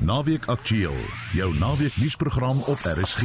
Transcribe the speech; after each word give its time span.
Naweek 0.00 0.46
Aktueel, 0.46 0.96
jou 1.32 1.54
naweek 1.58 1.96
nuusprogram 1.96 2.58
op 2.66 2.78
RSG. 2.78 3.22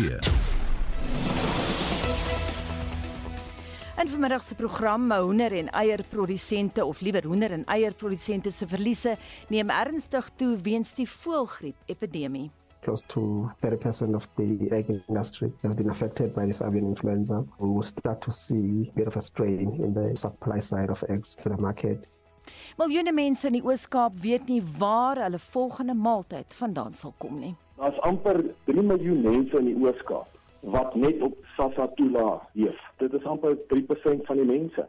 In 3.99 4.07
vanmiddag 4.07 4.43
se 4.43 4.55
program 4.55 5.11
hoender 5.11 5.51
en 5.51 5.69
eierprodusente 5.69 6.85
of 6.85 6.99
liewer 6.99 7.25
hoender 7.27 7.51
en 7.51 7.65
eierprodusente 7.65 8.51
se 8.51 8.67
verliese 8.67 9.17
neem 9.49 9.69
ernstig 9.69 10.29
toe 10.35 10.57
weens 10.63 10.93
die 10.93 11.09
voëlgriep 11.09 11.75
epidemie. 11.85 12.49
Close 12.81 13.03
to 13.07 13.51
30% 13.65 14.15
of 14.15 14.27
the 14.35 14.67
egg 14.71 14.87
industry 14.87 15.51
has 15.61 15.75
been 15.75 15.89
affected 15.89 16.33
by 16.33 16.45
this 16.45 16.61
avian 16.61 16.87
influenza. 16.87 17.43
We 17.59 17.67
will 17.67 17.83
start 17.83 18.21
to 18.21 18.31
see 18.31 18.87
a 18.89 18.95
bit 18.95 19.07
of 19.07 19.15
a 19.15 19.21
strain 19.21 19.73
in 19.83 19.93
the 19.93 20.15
supply 20.15 20.61
side 20.61 20.89
of 20.89 21.03
eggs 21.09 21.35
to 21.35 21.49
the 21.49 21.57
market. 21.57 22.07
Miljoene 22.77 23.13
mense 23.15 23.47
in 23.47 23.57
die 23.59 23.63
Oos-Kaap 23.65 24.19
weet 24.23 24.47
nie 24.47 24.61
waar 24.79 25.21
hulle 25.23 25.39
volgende 25.39 25.93
maaltyd 25.93 26.55
vandaan 26.59 26.93
sal 26.95 27.13
kom 27.17 27.39
nie. 27.39 27.55
Daar's 27.79 27.99
amper 28.07 28.43
3 28.65 28.81
miljoen 28.81 29.21
mense 29.21 29.57
in 29.57 29.71
die 29.71 29.79
Oos-Kaap 29.79 30.37
wat 30.61 30.95
net 30.95 31.21
op 31.21 31.35
Sasatula 31.55 32.39
leef. 32.53 32.79
Dit 32.97 33.13
is 33.13 33.25
amper 33.25 33.57
3% 33.73 34.25
van 34.27 34.41
die 34.41 34.47
mense. 34.47 34.87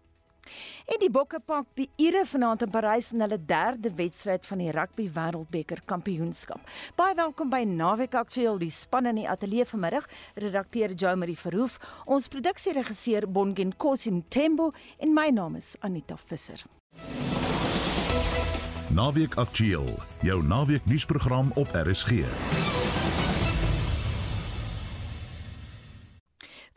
En 0.90 0.98
die 0.98 1.10
Bokke 1.12 1.38
pak 1.46 1.68
die 1.78 1.86
Ire 2.02 2.24
vanaand 2.26 2.64
in 2.66 2.72
Parys 2.72 3.12
in 3.14 3.22
hulle 3.22 3.38
derde 3.38 3.92
wedstryd 3.94 4.46
van 4.48 4.62
die 4.62 4.72
Rugby 4.74 5.06
Wêreldbeker 5.14 5.84
Kampioenskap. 5.86 6.64
Baie 6.98 7.14
welkom 7.18 7.52
by 7.52 7.62
Naweek 7.68 8.16
Aktueel, 8.18 8.58
die 8.58 8.72
span 8.74 9.06
in 9.10 9.20
die 9.22 9.28
ateljee 9.30 9.68
vanmiddag. 9.70 10.08
Redakteur 10.40 10.96
Jo 10.96 11.14
Marie 11.20 11.38
Verhoef, 11.38 11.78
ons 12.06 12.28
produksieregisseur 12.32 13.28
Bongen 13.30 13.76
Kosim 13.76 14.24
Tembo 14.28 14.72
en 14.98 15.14
my 15.14 15.30
naam 15.30 15.60
is 15.60 15.76
Anita 15.86 16.18
Visser. 16.26 16.66
Naweek 18.90 19.34
Aktueel, 19.34 19.98
jou 20.20 20.42
naweek 20.42 20.84
nuusprogram 20.84 21.50
op 21.54 21.68
RSG. 21.72 22.26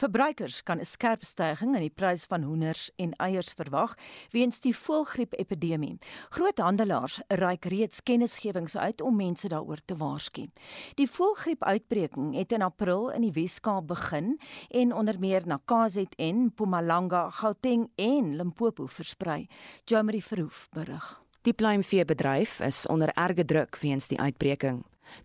Verbruikers 0.04 0.64
kan 0.64 0.80
'n 0.80 0.86
skerp 0.86 1.24
stygings 1.24 1.76
in 1.76 1.82
die 1.82 1.90
prys 1.90 2.26
van 2.26 2.44
hoenders 2.44 2.92
en 2.96 3.16
eiers 3.16 3.54
verwag 3.54 3.96
weens 4.30 4.60
die 4.60 4.76
voëlgriep-epidemie. 4.76 5.98
Groothandelaars 6.30 7.20
reik 7.28 7.66
reeds 7.66 8.04
kennisgewings 8.04 8.78
uit 8.78 9.02
om 9.02 9.16
mense 9.16 9.48
daaroor 9.48 9.80
te 9.86 9.98
waarsku. 9.98 10.50
Die 10.96 11.10
voëlgriep-uitbreking 11.10 12.36
het 12.36 12.52
in 12.52 12.62
April 12.62 13.10
in 13.10 13.22
die 13.22 13.32
Wes-Kaap 13.32 13.88
begin 13.88 14.40
en 14.70 14.94
onder 14.94 15.20
meer 15.20 15.48
na 15.48 15.60
KZN, 15.66 16.36
Mpumalanga, 16.46 17.30
Gauteng 17.30 17.92
en 17.96 18.36
Limpopo 18.36 18.86
versprei. 18.86 19.48
Jomari 19.86 20.22
Verhoef 20.22 20.68
berig. 20.72 21.23
Die 21.44 21.52
pluimveebedryf 21.54 22.60
is 22.64 22.86
onder 22.88 23.10
erge 23.20 23.44
druk 23.46 23.76
weens 23.82 24.06
die 24.08 24.20
uitbreking. 24.20 24.78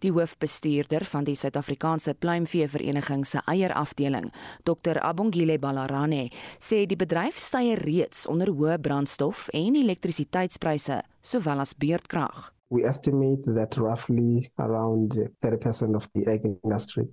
Die 0.02 0.11
hoofbestuurder 0.11 1.05
van 1.06 1.25
die 1.28 1.36
Suid-Afrikaanse 1.38 2.16
Pluimveevereniging 2.19 3.22
se 3.27 3.38
eierafdeling, 3.47 4.27
Dr 4.66 4.98
Abongile 4.98 5.60
Balarane, 5.62 6.25
sê 6.58 6.83
die 6.91 6.98
bedryf 6.98 7.38
styer 7.38 7.78
reeds 7.86 8.27
onder 8.27 8.50
hoë 8.50 8.80
brandstof 8.83 9.47
en 9.55 9.78
elektrisiteitspryse, 9.78 10.98
sowel 11.22 11.62
as 11.62 11.77
beurtkrag. 11.78 12.50
We 12.75 12.82
estimate 12.82 13.55
that 13.55 13.78
roughly 13.78 14.50
around 14.58 15.14
30% 15.47 15.94
of 15.94 16.10
the 16.19 16.27
egg 16.27 16.42
industry 16.50 17.06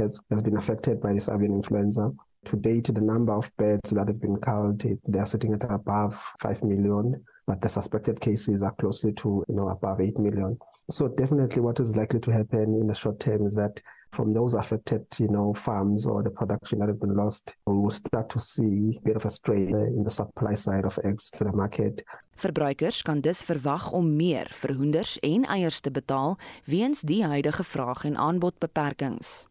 has, 0.00 0.16
has 0.32 0.40
been 0.40 0.56
affected 0.56 1.04
by 1.04 1.12
this 1.12 1.28
avian 1.28 1.60
influenza. 1.60 2.08
To 2.48 2.56
date, 2.56 2.94
the 2.94 3.04
number 3.04 3.36
of 3.36 3.52
birds 3.60 3.90
that 3.90 4.08
have 4.08 4.18
been 4.18 4.40
culled, 4.40 4.80
they 4.80 5.18
are 5.20 5.26
sitting 5.26 5.52
at 5.52 5.70
above 5.70 6.16
5 6.40 6.62
million, 6.62 7.20
but 7.46 7.60
the 7.60 7.68
suspected 7.68 8.20
cases 8.20 8.62
are 8.62 8.74
closely 8.74 9.12
to, 9.12 9.44
you 9.48 9.54
know, 9.54 9.68
above 9.68 10.00
8 10.00 10.18
million. 10.18 10.58
So 10.90 11.08
definitely 11.08 11.62
what 11.62 11.80
is 11.80 11.96
likely 11.96 12.20
to 12.20 12.32
happen 12.32 12.74
in 12.74 12.86
the 12.86 12.94
short 12.94 13.18
term 13.20 13.46
is 13.46 13.54
that 13.54 13.80
from 14.12 14.32
those 14.32 14.54
affected, 14.54 15.04
you 15.18 15.28
know, 15.28 15.52
farms 15.52 16.06
or 16.06 16.22
the 16.22 16.30
production 16.30 16.78
that 16.78 16.88
has 16.88 16.96
been 16.96 17.14
lost, 17.14 17.54
we 17.66 17.74
will 17.74 17.90
start 17.90 18.28
to 18.30 18.38
see 18.38 18.96
a 18.96 19.00
bit 19.00 19.16
of 19.16 19.24
a 19.24 19.30
strain 19.30 19.74
in 19.74 20.04
the 20.04 20.10
supply 20.10 20.54
side 20.54 20.84
of 20.84 20.98
eggs 21.04 21.30
to 21.30 21.44
the 21.44 21.52
market. 21.52 22.02
Verbruikers 22.36 23.02
kan 23.02 23.20
dus 23.20 23.42
verwag 23.42 23.92
om 23.92 24.16
meer 24.16 24.48
vir 24.52 24.74
hoenders 24.76 25.18
en 25.18 25.44
eiers 25.44 25.80
te 25.80 25.90
betaal 25.90 26.36
weens 26.64 27.00
die 27.00 27.24
huidige 27.24 27.64
vraag 27.64 28.04
en 28.04 28.16
aanbodbeperkings. 28.16 29.46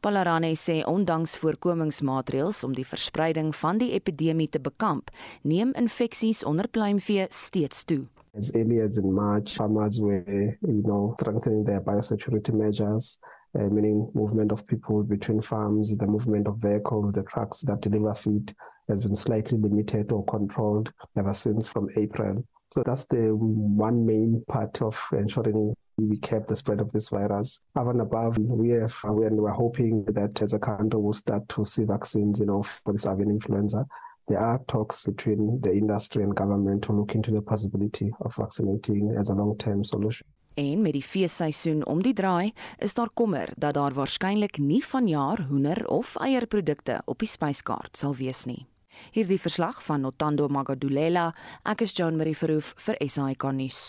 Palarane 0.00 0.54
sê 0.54 0.80
ondanks 0.86 1.36
voorkomingsmaatreëls 1.42 2.64
om 2.64 2.74
die 2.74 2.86
verspreiding 2.86 3.54
van 3.56 3.78
die 3.78 3.92
epidemie 3.96 4.48
te 4.48 4.60
bekamp, 4.60 5.10
neem 5.42 5.72
infeksies 5.78 6.44
onder 6.44 6.68
pluimvee 6.68 7.26
steeds 7.30 7.84
toe. 7.84 8.04
As 8.36 8.54
early 8.54 8.80
as 8.80 8.96
in 8.96 9.12
March, 9.12 9.56
farmers 9.56 9.98
were, 9.98 10.58
you 10.60 10.82
know, 10.82 11.14
strengthening 11.18 11.64
their 11.64 11.80
biosecurity 11.80 12.52
measures, 12.52 13.18
uh, 13.58 13.68
meaning 13.70 14.08
movement 14.14 14.52
of 14.52 14.66
people 14.66 15.02
between 15.02 15.40
farms, 15.40 15.96
the 15.96 16.06
movement 16.06 16.46
of 16.46 16.58
vehicles, 16.58 17.12
the 17.12 17.24
trucks 17.24 17.60
that 17.62 17.80
deliver 17.80 18.14
feed 18.14 18.54
has 18.88 19.00
been 19.00 19.16
slightly 19.16 19.58
limited 19.58 20.12
or 20.12 20.24
controlled 20.26 20.92
ever 21.16 21.34
since 21.34 21.66
from 21.66 21.88
April. 21.96 22.44
So 22.72 22.82
that's 22.84 23.04
the 23.06 23.34
one 23.34 24.06
main 24.06 24.44
part 24.48 24.80
of 24.80 24.96
ensuring 25.12 25.74
we 26.08 26.18
kept 26.18 26.48
the 26.48 26.56
spread 26.56 26.80
of 26.80 26.90
this 26.92 27.08
virus. 27.08 27.60
Over 27.76 27.90
and 27.90 28.00
above, 28.00 28.38
we 28.38 28.70
have, 28.70 28.94
we 29.04 29.26
are 29.26 29.48
hoping 29.48 30.04
that 30.06 30.40
as 30.42 30.52
a 30.52 30.58
country 30.58 31.00
we'll 31.00 31.12
start 31.12 31.48
to 31.48 31.64
see 31.64 31.84
vaccines, 31.84 32.40
you 32.40 32.46
know, 32.46 32.62
for 32.62 32.92
this 32.92 33.06
avian 33.06 33.30
influenza. 33.30 33.86
There 34.28 34.38
are 34.38 34.60
talks 34.66 35.06
between 35.06 35.60
the 35.60 35.72
industry 35.72 36.22
and 36.22 36.34
government 36.34 36.84
to 36.84 36.92
look 36.92 37.14
into 37.14 37.32
the 37.32 37.42
possibility 37.42 38.12
of 38.20 38.34
vaccinating 38.36 39.16
as 39.18 39.28
a 39.28 39.34
long-term 39.34 39.84
solution. 39.84 40.26
En 40.54 40.82
met 40.82 40.92
die 40.92 41.02
feesseisoen 41.02 41.86
om 41.86 42.02
die 42.02 42.12
draai, 42.12 42.52
is 42.78 42.94
daar 42.94 43.10
kommer 43.14 43.52
dat 43.56 43.74
daar 43.74 43.94
waarskynlik 43.94 44.58
nie 44.58 44.84
vanjaar 44.84 45.46
hoender 45.48 45.86
of 45.88 46.16
eierprodukte 46.16 47.02
op 47.04 47.18
die 47.18 47.28
spyskaart 47.28 47.96
sal 47.96 48.14
wees 48.14 48.44
nie. 48.44 48.66
Hierdie 49.12 49.40
verslag 49.40 49.82
van 49.86 50.04
Notando 50.04 50.48
Magadulela, 50.48 51.30
ek 51.64 51.82
is 51.86 51.96
Joan 51.96 52.16
Marie 52.20 52.36
Verhoef 52.36 52.74
vir 52.86 53.00
SAK 53.06 53.50
nuus. 53.56 53.80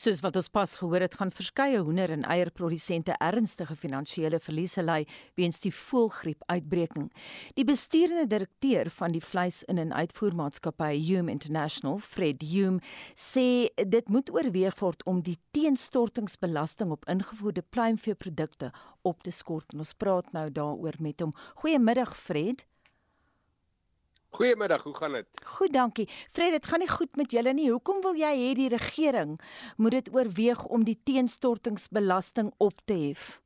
Soos 0.00 0.22
wat 0.24 0.36
ons 0.40 0.48
pas 0.48 0.72
gehoor 0.80 1.02
het, 1.04 1.14
gaan 1.20 1.30
verskeie 1.36 1.80
hoender 1.84 2.10
en 2.14 2.22
eierprodusente 2.24 3.12
ernstige 3.20 3.74
finansiële 3.76 4.38
verliese 4.40 4.80
ly 4.82 5.02
weens 5.36 5.60
die 5.60 5.72
voëlgriep 5.76 6.46
uitbreking. 6.48 7.10
Die 7.58 7.66
besturende 7.68 8.24
direkteur 8.26 8.88
van 8.96 9.12
die 9.12 9.20
vleis- 9.20 9.62
in- 9.68 9.78
en 9.78 9.92
uitvoermaatskappy 9.92 10.96
Hume 11.04 11.30
International, 11.30 11.98
Fred 11.98 12.42
Hume, 12.42 12.80
sê 13.14 13.68
dit 13.76 14.08
moet 14.08 14.30
oorweeg 14.32 14.78
word 14.80 15.04
om 15.04 15.20
die 15.20 15.38
teenstortingsbelasting 15.52 16.90
op 16.90 17.04
ingevoerde 17.04 17.62
pluimveeprodukte 17.62 18.72
op 19.02 19.22
te 19.22 19.30
skort. 19.30 19.72
En 19.72 19.78
ons 19.78 19.92
praat 19.92 20.32
nou 20.32 20.50
daaroor 20.50 20.96
met 20.98 21.20
hom. 21.20 21.34
Goeiemiddag 21.54 22.16
Fred. 22.16 22.64
Goeiemiddag, 24.30 24.82
hoe 24.82 24.94
gaan 24.94 25.12
dit? 25.12 25.26
Goed, 25.44 25.72
dankie. 25.72 26.06
Fred, 26.30 26.54
dit 26.54 26.66
gaan 26.66 26.78
nie 26.78 26.88
goed 26.88 27.16
met 27.16 27.30
julle 27.34 27.52
nie. 27.52 27.70
Hoekom 27.70 28.00
wil 28.04 28.18
jy 28.18 28.30
hê 28.38 28.50
die 28.54 28.70
regering 28.70 29.36
moet 29.76 29.98
dit 29.98 30.10
oorweeg 30.14 30.64
om 30.70 30.84
die 30.86 30.98
teenstortingsbelasting 31.04 32.52
op 32.58 32.84
te 32.84 32.98
hef? 33.08 33.40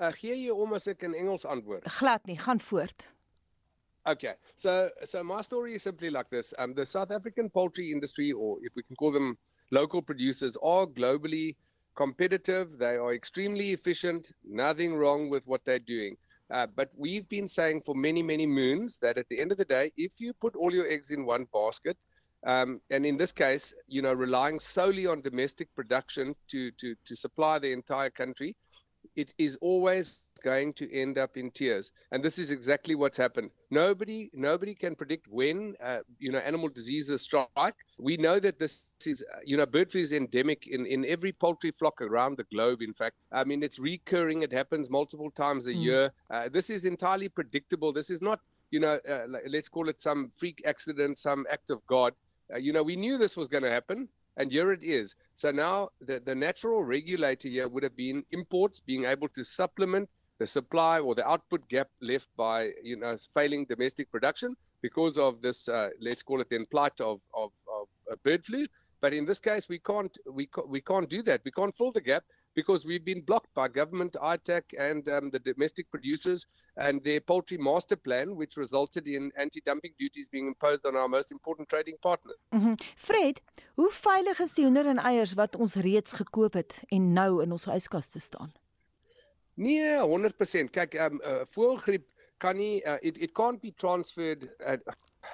Uh, 0.00 0.08
gee 0.16 0.34
jy 0.34 0.50
om 0.50 0.72
as 0.74 0.88
ek 0.90 1.04
in 1.06 1.14
Engels 1.14 1.44
antwoord. 1.44 1.84
Glad 2.00 2.24
nie, 2.26 2.38
gaan 2.40 2.60
voort. 2.60 3.12
Okay. 4.04 4.34
So 4.56 4.90
so 5.04 5.22
my 5.22 5.42
story 5.42 5.74
is 5.74 5.82
simply 5.82 6.10
like 6.10 6.30
this. 6.30 6.52
Um 6.58 6.74
the 6.74 6.84
South 6.84 7.10
African 7.10 7.50
poultry 7.50 7.92
industry 7.92 8.32
or 8.32 8.58
if 8.62 8.74
we 8.74 8.82
can 8.82 8.96
call 8.96 9.12
them 9.12 9.38
local 9.70 10.02
producers 10.02 10.56
are 10.56 10.86
globally 10.86 11.54
competitive. 11.94 12.78
They 12.78 12.96
are 12.96 13.14
extremely 13.14 13.72
efficient. 13.72 14.32
Nothing 14.42 14.96
wrong 14.96 15.30
with 15.30 15.46
what 15.46 15.64
they're 15.64 15.78
doing. 15.78 16.16
Uh, 16.50 16.66
but 16.74 16.90
we've 16.96 17.28
been 17.28 17.48
saying 17.48 17.82
for 17.84 17.94
many, 17.94 18.22
many 18.22 18.46
moons 18.46 18.98
that 19.00 19.18
at 19.18 19.28
the 19.28 19.40
end 19.40 19.52
of 19.52 19.58
the 19.58 19.64
day, 19.64 19.90
if 19.96 20.12
you 20.18 20.32
put 20.34 20.56
all 20.56 20.72
your 20.72 20.86
eggs 20.88 21.10
in 21.10 21.24
one 21.24 21.46
basket, 21.52 21.96
um, 22.46 22.80
and 22.90 23.06
in 23.06 23.16
this 23.16 23.32
case, 23.32 23.72
you 23.86 24.02
know, 24.02 24.12
relying 24.12 24.58
solely 24.58 25.06
on 25.06 25.22
domestic 25.22 25.68
production 25.74 26.34
to, 26.48 26.70
to, 26.72 26.94
to 27.06 27.16
supply 27.16 27.58
the 27.58 27.72
entire 27.72 28.10
country, 28.10 28.56
it 29.16 29.32
is 29.38 29.56
always 29.60 30.20
going 30.42 30.74
to 30.74 30.92
end 30.92 31.16
up 31.16 31.36
in 31.36 31.50
tears. 31.50 31.92
And 32.10 32.22
this 32.22 32.38
is 32.38 32.50
exactly 32.50 32.94
what's 32.94 33.16
happened. 33.16 33.50
Nobody, 33.70 34.30
nobody 34.34 34.74
can 34.74 34.94
predict 34.94 35.26
when, 35.28 35.74
uh, 35.82 36.00
you 36.18 36.30
know, 36.32 36.38
animal 36.38 36.68
diseases 36.68 37.22
strike. 37.22 37.76
We 37.98 38.16
know 38.16 38.38
that 38.40 38.58
this 38.58 38.82
is, 39.06 39.24
uh, 39.32 39.38
you 39.44 39.56
know, 39.56 39.64
bird 39.66 39.90
flu 39.90 40.02
is 40.02 40.12
endemic 40.12 40.66
in, 40.66 40.84
in 40.86 41.06
every 41.06 41.32
poultry 41.32 41.72
flock 41.78 42.02
around 42.02 42.36
the 42.36 42.44
globe. 42.52 42.82
In 42.82 42.92
fact, 42.92 43.16
I 43.32 43.44
mean, 43.44 43.62
it's 43.62 43.78
recurring. 43.78 44.42
It 44.42 44.52
happens 44.52 44.90
multiple 44.90 45.30
times 45.30 45.66
a 45.66 45.72
mm. 45.72 45.82
year. 45.82 46.12
Uh, 46.30 46.48
this 46.52 46.68
is 46.68 46.84
entirely 46.84 47.28
predictable. 47.28 47.92
This 47.92 48.10
is 48.10 48.20
not, 48.20 48.40
you 48.70 48.80
know, 48.80 48.98
uh, 49.08 49.26
let's 49.48 49.68
call 49.68 49.88
it 49.88 50.00
some 50.00 50.30
freak 50.36 50.62
accident, 50.66 51.16
some 51.16 51.46
act 51.50 51.70
of 51.70 51.86
God. 51.86 52.12
Uh, 52.52 52.58
you 52.58 52.72
know, 52.72 52.82
we 52.82 52.96
knew 52.96 53.16
this 53.16 53.36
was 53.36 53.48
going 53.48 53.62
to 53.62 53.70
happen. 53.70 54.08
And 54.38 54.50
here 54.50 54.72
it 54.72 54.82
is. 54.82 55.14
So 55.34 55.50
now 55.50 55.90
the, 56.00 56.18
the 56.24 56.34
natural 56.34 56.82
regulator 56.82 57.48
here 57.48 57.68
would 57.68 57.82
have 57.82 57.96
been 57.96 58.24
imports 58.30 58.80
being 58.80 59.04
able 59.04 59.28
to 59.28 59.44
supplement 59.44 60.08
the 60.42 60.50
supply 60.58 60.94
or 61.06 61.14
the 61.14 61.26
output 61.32 61.62
gap 61.74 61.88
left 62.12 62.28
by 62.36 62.58
you 62.90 62.96
know 63.02 63.14
failing 63.36 63.62
domestic 63.74 64.06
production 64.14 64.50
because 64.86 65.16
of 65.26 65.32
this 65.46 65.58
uh, 65.68 65.88
let's 66.06 66.22
call 66.28 66.40
it 66.44 66.48
then 66.50 66.64
plight 66.74 66.98
of, 67.10 67.16
of, 67.42 67.50
of 67.76 67.84
bird 68.24 68.44
flu 68.48 68.62
But 69.02 69.12
in 69.12 69.26
this 69.26 69.40
case, 69.40 69.68
we 69.68 69.80
can't 69.80 70.16
we 70.30 70.46
ca- 70.46 70.68
we 70.74 70.80
can't 70.80 71.10
do 71.10 71.22
that. 71.24 71.40
We 71.44 71.50
can't 71.50 71.76
fill 71.76 71.90
the 71.90 72.00
gap 72.00 72.22
because 72.54 72.86
we've 72.86 73.04
been 73.04 73.22
blocked 73.22 73.52
by 73.52 73.66
government, 73.66 74.12
ITAC, 74.14 74.62
and 74.78 75.08
um, 75.08 75.30
the 75.30 75.40
domestic 75.40 75.90
producers 75.90 76.46
and 76.76 77.02
their 77.02 77.20
poultry 77.20 77.58
master 77.58 77.96
plan, 77.96 78.36
which 78.36 78.56
resulted 78.56 79.08
in 79.08 79.32
anti-dumping 79.36 79.94
duties 79.98 80.28
being 80.28 80.46
imposed 80.46 80.86
on 80.86 80.94
our 80.96 81.08
most 81.08 81.32
important 81.32 81.68
trading 81.68 81.96
partner. 82.00 82.34
Mm 82.50 82.60
-hmm. 82.60 82.74
Fred, 82.96 83.42
hoe 83.74 83.90
veilig 83.90 84.38
is 84.38 84.54
die 84.54 84.64
hoender 84.64 84.86
en 84.86 84.98
eiers 84.98 85.34
wat 85.34 85.56
ons 85.56 85.74
reeds 85.74 86.12
gekoop 86.12 86.52
het 86.52 86.82
en 86.88 87.12
nou 87.12 87.42
in 87.42 87.52
ons 87.52 87.66
yskaste 87.66 88.20
staan? 88.20 88.52
Nee, 89.56 90.00
100%. 90.02 90.72
Kyk, 90.72 90.94
um 91.00 91.20
uh, 91.24 91.44
voëlgriep 91.54 92.06
kan 92.40 92.56
nie 92.56 92.82
uh, 92.86 92.98
it 93.02 93.18
it 93.18 93.34
can't 93.34 93.60
be 93.62 93.70
transferred 93.72 94.48
uh, 94.66 94.76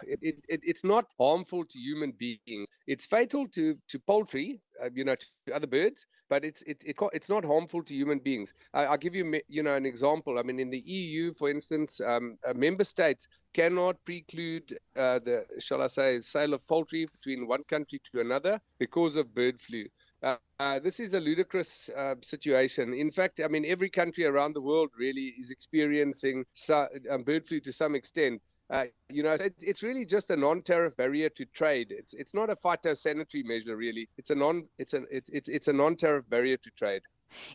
it, 0.03 0.19
it, 0.23 0.37
it, 0.49 0.61
it's 0.62 0.85
not 0.85 1.06
harmful 1.19 1.65
to 1.65 1.79
human 1.79 2.12
beings. 2.12 2.69
It's 2.87 3.06
fatal 3.06 3.49
to, 3.49 3.76
to 3.88 3.99
poultry, 4.00 4.61
uh, 4.82 4.91
you 4.94 5.05
know, 5.05 5.15
to 5.17 5.55
other 5.55 5.67
birds, 5.67 6.06
but 6.29 6.44
it's 6.44 6.62
it, 6.62 6.82
it 6.85 6.97
it's 7.12 7.29
not 7.29 7.44
harmful 7.44 7.82
to 7.85 7.94
human 7.94 8.19
beings. 8.19 8.53
I, 8.75 8.85
I'll 8.87 8.99
give 8.99 9.15
you 9.15 9.41
you 9.49 9.62
know 9.62 9.75
an 9.75 9.87
example. 9.87 10.38
I 10.38 10.43
mean, 10.43 10.59
in 10.61 10.70
the 10.70 10.81
EU, 10.81 11.32
for 11.35 11.49
instance, 11.50 12.00
um, 12.00 12.37
uh, 12.47 12.53
member 12.55 12.85
states 12.85 13.29
cannot 13.55 14.05
preclude 14.05 14.79
uh, 14.97 15.20
the 15.20 15.47
shall 15.59 15.81
I 15.82 15.87
say 15.88 16.20
sale 16.20 16.55
of 16.55 16.67
poultry 16.67 17.06
between 17.06 17.47
one 17.47 17.65
country 17.65 18.00
to 18.12 18.20
another 18.20 18.61
because 18.79 19.17
of 19.17 19.35
bird 19.35 19.61
flu. 19.61 19.85
Uh, 20.23 20.37
uh, 20.59 20.79
this 20.81 20.99
is 20.99 21.15
a 21.15 21.20
ludicrous 21.20 21.91
uh, 21.97 22.15
situation. 22.23 22.93
In 22.93 23.11
fact, 23.11 23.41
I 23.44 23.49
mean, 23.49 23.65
every 23.65 23.88
country 23.88 24.25
around 24.25 24.55
the 24.55 24.61
world 24.61 24.91
really 24.99 25.35
is 25.38 25.50
experiencing 25.50 26.44
su- 26.55 26.88
um, 27.11 27.23
bird 27.23 27.47
flu 27.47 27.61
to 27.61 27.73
some 27.73 27.94
extent. 27.94 28.43
Uh, 28.70 28.85
you 29.09 29.23
know, 29.23 29.32
it, 29.32 29.55
it's 29.61 29.82
really 29.82 30.05
just 30.05 30.31
a 30.31 30.37
non-tariff 30.37 30.97
barrier 30.97 31.31
to 31.31 31.44
trade. 31.47 31.88
It's 31.91 32.12
it's 32.12 32.35
not 32.35 32.50
a 32.50 32.56
phytosanitary 32.56 33.44
measure 33.44 33.76
really. 33.76 34.09
It's 34.19 34.31
a 34.31 34.35
non 34.35 34.67
it's 34.79 34.93
a 34.93 35.05
it's 35.11 35.31
it's, 35.31 35.49
it's 35.49 35.69
a 35.69 35.73
non-tariff 35.73 36.29
barrier 36.29 36.59
to 36.59 36.70
trade. 36.76 37.03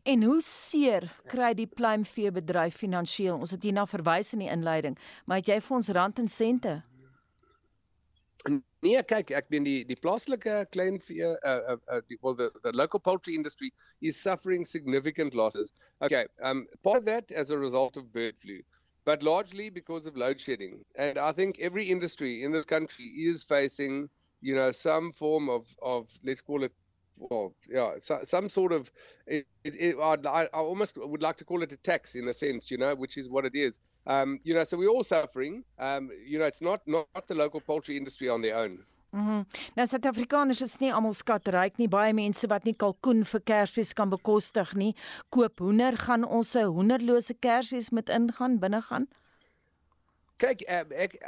En 0.04 0.24
hoe 0.24 0.42
seer 0.42 1.12
kry 1.30 1.54
die 1.58 1.68
pluimveebedryf 1.68 2.76
finansiëel? 2.78 3.38
Ons 3.38 3.52
het 3.52 3.64
hierna 3.66 3.86
verwys 3.90 4.34
in 4.34 4.46
die 4.46 4.50
inleiding, 4.54 4.98
maar 5.26 5.42
het 5.42 5.50
jy 5.50 5.60
vir 5.66 5.78
ons 5.78 5.90
rand 5.98 6.20
en 6.22 6.30
sente? 6.30 6.76
Nee, 8.50 9.00
kyk, 9.08 9.32
ek 9.32 9.48
bedoel 9.50 9.66
die 9.68 9.84
die 9.88 9.96
plaaslike 10.04 10.56
kleinvee 10.76 11.30
uh, 11.32 11.54
uh, 11.74 11.78
uh 11.88 12.02
die, 12.10 12.18
well 12.22 12.36
the 12.36 12.50
the 12.66 12.72
local 12.76 13.00
poultry 13.00 13.36
industry 13.36 13.72
is 14.02 14.20
suffering 14.20 14.66
significant 14.66 15.34
losses. 15.34 15.72
Okay, 16.02 16.26
um 16.42 16.68
part 16.84 16.98
of 16.98 17.06
that 17.06 17.32
as 17.32 17.52
a 17.52 17.58
result 17.58 17.98
of 17.98 18.12
bird 18.12 18.36
flu. 18.42 18.60
but 19.06 19.24
largely 19.24 19.70
because 19.70 20.06
of 20.06 20.16
load 20.16 20.40
shedding. 20.40 20.84
And 20.96 21.18
I 21.18 21.32
think 21.34 21.60
every 21.60 21.90
industry 21.90 22.44
in 22.44 22.52
this 22.52 22.66
country 22.66 23.06
is 23.06 23.44
facing, 23.44 24.10
you 24.42 24.56
know, 24.56 24.72
some 24.72 25.12
form 25.12 25.50
of, 25.50 25.68
of 25.82 26.08
let's 26.24 26.42
call 26.42 26.64
it, 26.64 26.72
well, 27.18 27.54
yeah, 27.70 27.94
so, 28.00 28.20
some 28.24 28.50
sort 28.50 28.72
of, 28.72 28.92
it, 29.28 29.46
it, 29.64 29.74
it, 29.76 29.96
I, 30.00 30.44
I 30.44 30.46
almost 30.54 30.98
would 30.98 31.22
like 31.22 31.38
to 31.38 31.46
call 31.46 31.64
it 31.64 31.72
a 31.72 31.78
tax 31.78 32.16
in 32.16 32.28
a 32.28 32.34
sense, 32.34 32.72
you 32.72 32.78
know, 32.78 32.96
which 32.96 33.18
is 33.18 33.30
what 33.30 33.46
it 33.46 33.56
is. 33.56 33.80
Um, 34.06 34.40
you 34.44 34.54
know, 34.54 34.64
so 34.64 34.78
we're 34.78 34.90
all 34.90 35.04
suffering. 35.04 35.64
Um, 35.80 36.10
you 36.26 36.40
know, 36.40 36.46
it's 36.46 36.62
not, 36.62 36.82
not 36.88 37.28
the 37.28 37.36
local 37.36 37.62
poultry 37.62 37.98
industry 37.98 38.30
on 38.30 38.42
their 38.42 38.58
own. 38.58 38.80
Mm 39.14 39.46
nou 39.78 39.86
Suid-Afrikaners 39.86 40.64
is 40.66 40.80
nie 40.82 40.90
almal 40.90 41.14
skatryk 41.14 41.76
nie. 41.78 41.88
Baie 41.88 42.16
mense 42.18 42.48
wat 42.50 42.66
nie 42.66 42.74
kalkoen 42.74 43.22
vir 43.30 43.44
Kersfees 43.46 43.94
kan 43.94 44.10
bekostig 44.10 44.74
nie, 44.74 44.96
koop 45.30 45.62
hoender. 45.62 45.98
Gaan 45.98 46.26
ons 46.26 46.56
'n 46.56 46.74
hoenderlose 46.74 47.36
Kersfees 47.38 47.92
met 47.92 48.10
ingaan 48.10 48.58
binne 48.58 48.82
gaan? 48.82 49.08
Kyk, 50.44 50.62
uh, 50.68 50.84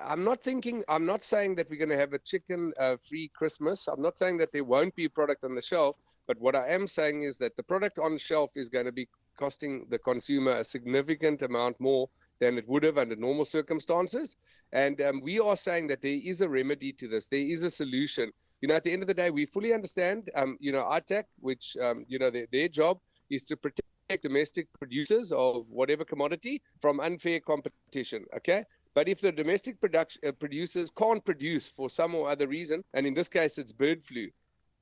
I'm 0.05 0.25
not 0.25 0.43
thinking 0.43 0.83
I'm 0.89 1.05
not 1.05 1.23
saying 1.23 1.55
that 1.55 1.69
we're 1.69 1.77
going 1.77 1.87
to 1.87 1.97
have 1.97 2.11
a 2.11 2.19
chicken 2.19 2.73
uh, 2.77 2.97
free 2.97 3.31
Christmas. 3.33 3.87
I'm 3.87 4.01
not 4.01 4.17
saying 4.17 4.35
that 4.39 4.51
there 4.51 4.65
won't 4.65 4.93
be 4.93 5.05
a 5.05 5.09
product 5.09 5.45
on 5.45 5.55
the 5.55 5.61
shelf, 5.61 5.95
but 6.27 6.37
what 6.41 6.53
I 6.53 6.67
am 6.67 6.85
saying 6.85 7.23
is 7.23 7.37
that 7.37 7.55
the 7.55 7.63
product 7.63 7.97
on 7.97 8.17
shelf 8.17 8.51
is 8.55 8.67
going 8.67 8.87
to 8.87 8.91
be 8.91 9.07
costing 9.37 9.87
the 9.89 9.99
consumer 9.99 10.51
a 10.57 10.65
significant 10.65 11.43
amount 11.43 11.79
more 11.79 12.09
than 12.41 12.57
it 12.57 12.67
would 12.67 12.83
have 12.83 12.97
under 12.97 13.15
normal 13.15 13.45
circumstances. 13.45 14.35
And 14.73 14.99
um, 14.99 15.21
we 15.23 15.39
are 15.39 15.55
saying 15.55 15.87
that 15.87 16.01
there 16.01 16.19
is 16.21 16.41
a 16.41 16.49
remedy 16.49 16.91
to 16.91 17.07
this. 17.07 17.27
There 17.27 17.39
is 17.39 17.63
a 17.63 17.71
solution. 17.71 18.33
You 18.59 18.67
know, 18.67 18.75
at 18.75 18.83
the 18.83 18.91
end 18.91 19.01
of 19.01 19.07
the 19.07 19.13
day, 19.13 19.29
we 19.29 19.45
fully 19.45 19.73
understand, 19.73 20.29
um, 20.35 20.57
you 20.59 20.73
know, 20.73 20.83
ITAC, 20.83 21.23
which, 21.39 21.77
um, 21.81 22.03
you 22.09 22.19
know, 22.19 22.29
their, 22.29 22.47
their 22.51 22.67
job 22.67 22.99
is 23.29 23.45
to 23.45 23.55
protect 23.55 23.87
domestic 24.23 24.67
producers 24.77 25.31
of 25.31 25.65
whatever 25.69 26.03
commodity 26.03 26.61
from 26.81 26.99
unfair 26.99 27.39
competition. 27.39 28.25
Okay. 28.35 28.65
But 28.95 29.09
if 29.09 29.19
the 29.21 29.31
domestic 29.31 29.79
production 29.79 30.21
uh, 30.25 30.31
producers 30.31 30.89
can't 30.89 31.23
produce 31.23 31.67
for 31.67 31.89
some 31.89 32.15
or 32.15 32.29
other 32.29 32.47
reason, 32.47 32.83
and 32.93 33.05
in 33.05 33.13
this 33.13 33.29
case 33.29 33.57
it's 33.57 33.71
bird 33.73 34.03
flu, 34.03 34.29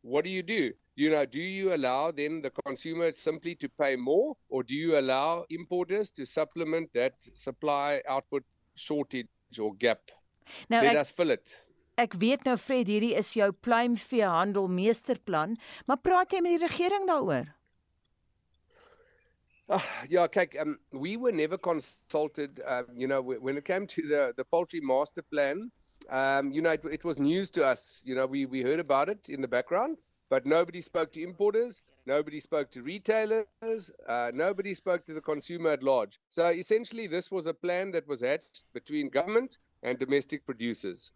what 0.03 0.23
do 0.23 0.29
you 0.29 0.43
do? 0.43 0.71
You 0.95 1.09
know, 1.09 1.25
do 1.25 1.39
you 1.41 1.73
allow 1.73 2.11
then 2.11 2.41
the 2.41 2.51
consumer 2.65 3.11
simply 3.11 3.55
to 3.55 3.69
pay 3.69 3.95
more, 3.95 4.35
or 4.49 4.61
do 4.61 4.75
you 4.75 4.99
allow 4.99 5.45
importers 5.49 6.11
to 6.11 6.25
supplement 6.25 6.93
that 6.93 7.13
supply 7.33 8.01
output 8.07 8.43
shortage 8.75 9.27
or 9.59 9.73
gap? 9.75 10.11
Nou 10.69 10.83
Let 10.83 10.93
ek 10.93 11.01
us 11.01 11.11
fill 11.11 11.31
it. 11.31 11.57
ek 11.97 12.13
weet 12.19 12.45
nou 12.45 12.55
Fred, 12.57 12.89
hierdie 12.89 13.13
is 13.17 13.33
jou 13.37 13.49
pluimveehandel 13.65 14.67
meesterplan, 14.67 15.57
maar 15.87 16.01
praat 16.03 16.33
jy 16.33 16.41
met 16.43 16.57
die 16.57 16.67
regering 16.67 17.05
daaroor? 17.09 17.49
Uh, 19.73 19.79
yeah, 20.09 20.27
Kijk, 20.27 20.55
um, 20.61 20.77
we 20.91 21.17
were 21.17 21.31
never 21.31 21.57
consulted. 21.57 22.61
Um, 22.65 22.85
you 22.95 23.07
know, 23.07 23.21
wh- 23.21 23.41
when 23.43 23.57
it 23.57 23.65
came 23.65 23.87
to 23.87 24.01
the, 24.07 24.33
the 24.37 24.43
poultry 24.45 24.79
master 24.81 25.23
plan, 25.23 25.71
um, 26.09 26.51
you 26.51 26.61
know, 26.61 26.71
it, 26.71 26.81
it 26.91 27.03
was 27.03 27.17
news 27.19 27.49
to 27.51 27.65
us. 27.65 28.01
You 28.05 28.15
know, 28.15 28.27
we, 28.27 28.45
we 28.45 28.61
heard 28.61 28.79
about 28.79 29.09
it 29.09 29.19
in 29.29 29.41
the 29.41 29.47
background, 29.47 29.97
but 30.29 30.45
nobody 30.45 30.81
spoke 30.81 31.11
to 31.13 31.21
importers, 31.23 31.81
nobody 32.05 32.39
spoke 32.39 32.69
to 32.71 32.81
retailers, 32.83 33.91
uh, 34.07 34.31
nobody 34.33 34.73
spoke 34.73 35.05
to 35.05 35.13
the 35.13 35.21
consumer 35.21 35.71
at 35.71 35.81
large. 35.83 36.19
So 36.29 36.47
essentially, 36.47 37.07
this 37.07 37.31
was 37.31 37.47
a 37.47 37.53
plan 37.53 37.91
that 37.91 38.07
was 38.07 38.21
hatched 38.21 38.63
between 38.73 39.09
government 39.09 39.57
and 39.81 39.97
domestic 39.97 40.45
producers. 40.45 41.11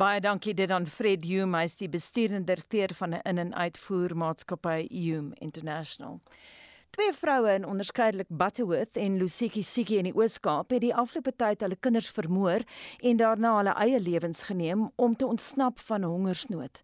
Baie 0.00 0.20
dankie 0.24 0.54
dit 0.56 0.70
aan 0.72 0.86
Fred 0.88 1.24
Hume, 1.28 1.58
hy 1.58 1.66
is 1.68 1.74
die 1.76 1.88
bestuurende 1.92 2.46
direkteur 2.54 2.94
van 2.96 3.12
'n 3.14 3.20
in- 3.28 3.38
en 3.38 3.54
uitvoermaatskappy 3.54 4.86
Hume 4.88 5.34
International. 5.40 6.20
Twee 6.92 7.12
vroue 7.16 7.48
in 7.56 7.64
onderskeidelik 7.64 8.28
Butterworth 8.28 8.96
en 9.00 9.14
Lusikisiki 9.16 9.96
in 9.96 10.10
die 10.10 10.12
Oos-Kaap 10.12 10.74
het 10.74 10.82
die 10.84 10.92
afgelope 10.92 11.32
tyd 11.40 11.62
hulle 11.64 11.78
kinders 11.80 12.10
vermoor 12.12 12.66
en 13.00 13.16
daarna 13.16 13.52
hulle 13.56 13.72
eie 13.80 14.00
lewens 14.00 14.42
geneem 14.44 14.82
om 15.00 15.14
te 15.16 15.24
ontsnap 15.24 15.80
van 15.86 16.04
hongersnood. 16.04 16.82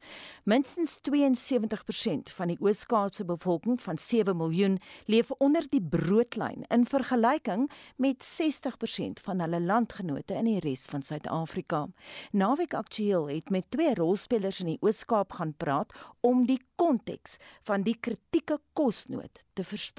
Minstens 0.49 0.94
72% 1.10 2.32
van 2.38 2.49
die 2.49 2.56
Oos-Kaapse 2.64 3.26
bevolking 3.28 3.76
van 3.84 4.00
7 4.00 4.32
miljoen 4.40 4.78
leef 5.12 5.34
onder 5.44 5.69
die 5.69 5.82
broodlyn 5.82 6.65
in 6.72 6.88
vergelyking 6.88 7.69
met 8.00 8.24
60% 8.24 9.20
van 9.29 9.44
hulle 9.44 9.60
landgenote 9.60 10.41
in 10.41 10.48
die 10.48 10.65
res 10.65 10.86
van 10.88 11.05
Suid-Afrika. 11.05 11.82
Naweek 12.32 12.79
Aktueel 12.81 13.29
het 13.29 13.53
met 13.53 13.69
twee 13.77 13.93
rolspelers 14.00 14.65
in 14.65 14.72
die 14.72 14.81
Oos-Kaap 14.81 15.36
gaan 15.36 15.53
praat 15.53 15.93
om 16.24 16.46
die 16.48 16.62
konteks 16.81 17.36
van 17.69 17.84
die 17.84 17.98
kritieke 18.00 18.56
kosnood 18.72 19.44
te 19.53 19.69
verstaan. 19.69 19.97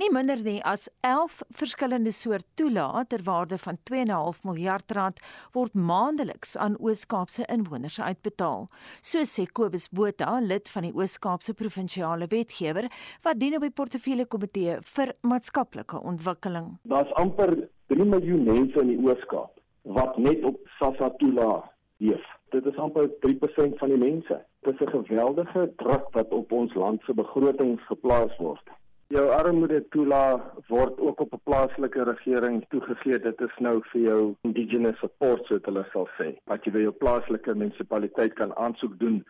Nie 0.00 0.08
minder 0.08 0.40
nie 0.40 0.62
as 0.64 0.86
11 1.04 1.42
verskillende 1.52 2.12
soort 2.16 2.46
toelae 2.56 3.02
ter 3.04 3.20
waarde 3.26 3.58
van 3.60 3.76
2.5 3.90 4.38
miljard 4.48 4.94
rand 4.96 5.20
word 5.52 5.74
maandeliks 5.74 6.54
aan 6.56 6.78
Oos-Kaapse 6.80 7.44
inwoners 7.52 7.98
uitbetaal. 8.00 8.64
So 9.02 9.26
sê 9.28 9.44
Kobus 9.52 9.90
Botha, 9.92 10.38
lid 10.40 10.72
van 10.72 10.88
die 10.88 10.94
Oos-Kaapse 10.96 11.52
provinsiale 11.54 12.30
wetgewer, 12.32 12.88
wat 13.28 13.42
dien 13.42 13.58
op 13.58 13.68
die 13.68 13.74
portefeulje 13.82 14.24
komitee 14.24 14.78
vir 14.94 15.12
maatskaplike 15.20 16.00
ontwikkeling. 16.00 16.78
Daar's 16.88 17.12
amper 17.20 17.52
3 17.92 18.08
miljoen 18.14 18.48
mense 18.48 18.80
in 18.80 18.94
die 18.94 19.00
Oos-Kaap 19.04 19.52
wat 20.00 20.16
net 20.16 20.48
op 20.48 20.64
SASSA 20.78 21.12
toelaat 21.20 21.68
leef. 22.00 22.24
Dit 22.56 22.64
is 22.66 22.80
amper 22.80 23.12
3% 23.20 23.76
van 23.84 23.92
die 23.92 24.00
mense. 24.00 24.40
Dit 24.64 24.80
is 24.80 24.88
'n 24.88 25.04
geweldige 25.04 25.72
druk 25.76 26.08
wat 26.16 26.32
op 26.32 26.52
ons 26.52 26.74
land 26.74 27.02
se 27.04 27.14
begrotings 27.14 27.82
geplaas 27.86 28.36
word. 28.36 28.64
Jou 29.10 29.24
armoede 29.34 29.80
toelaat 29.90 30.42
word 30.70 31.00
ook 31.02 31.20
op 31.20 31.32
'n 31.34 31.40
plaaslike 31.44 32.02
regering 32.04 32.64
toegegee. 32.68 33.18
Dit 33.18 33.40
is 33.40 33.54
nou 33.58 33.82
vir 33.92 34.00
jou 34.00 34.34
indigenous 34.40 34.98
support 34.98 35.46
so 35.46 35.58
hulle 35.62 35.84
sal 35.92 36.08
sê. 36.18 36.28
Wat 36.46 36.64
jy 36.64 36.72
by 36.72 36.82
jou 36.84 36.92
plaaslike 36.92 37.54
munisipaliteit 37.54 38.34
kan 38.34 38.54
aansoek 38.56 38.98
doen 38.98 39.24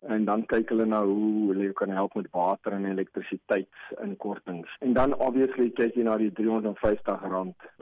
en 0.00 0.24
dan 0.24 0.44
kyk 0.46 0.70
hulle 0.74 0.86
na 0.86 1.02
hoe 1.04 1.50
hulle 1.50 1.68
jou 1.68 1.76
kan 1.78 1.90
help 1.90 2.14
met 2.14 2.28
water 2.32 2.72
en 2.72 2.84
elektrisiteitsinkortings. 2.84 4.76
En 4.80 4.92
dan 4.92 5.14
obviously 5.14 5.70
kyk 5.70 5.96
jy 5.96 6.06
na 6.06 6.16
die 6.20 6.30
R350 6.30 7.26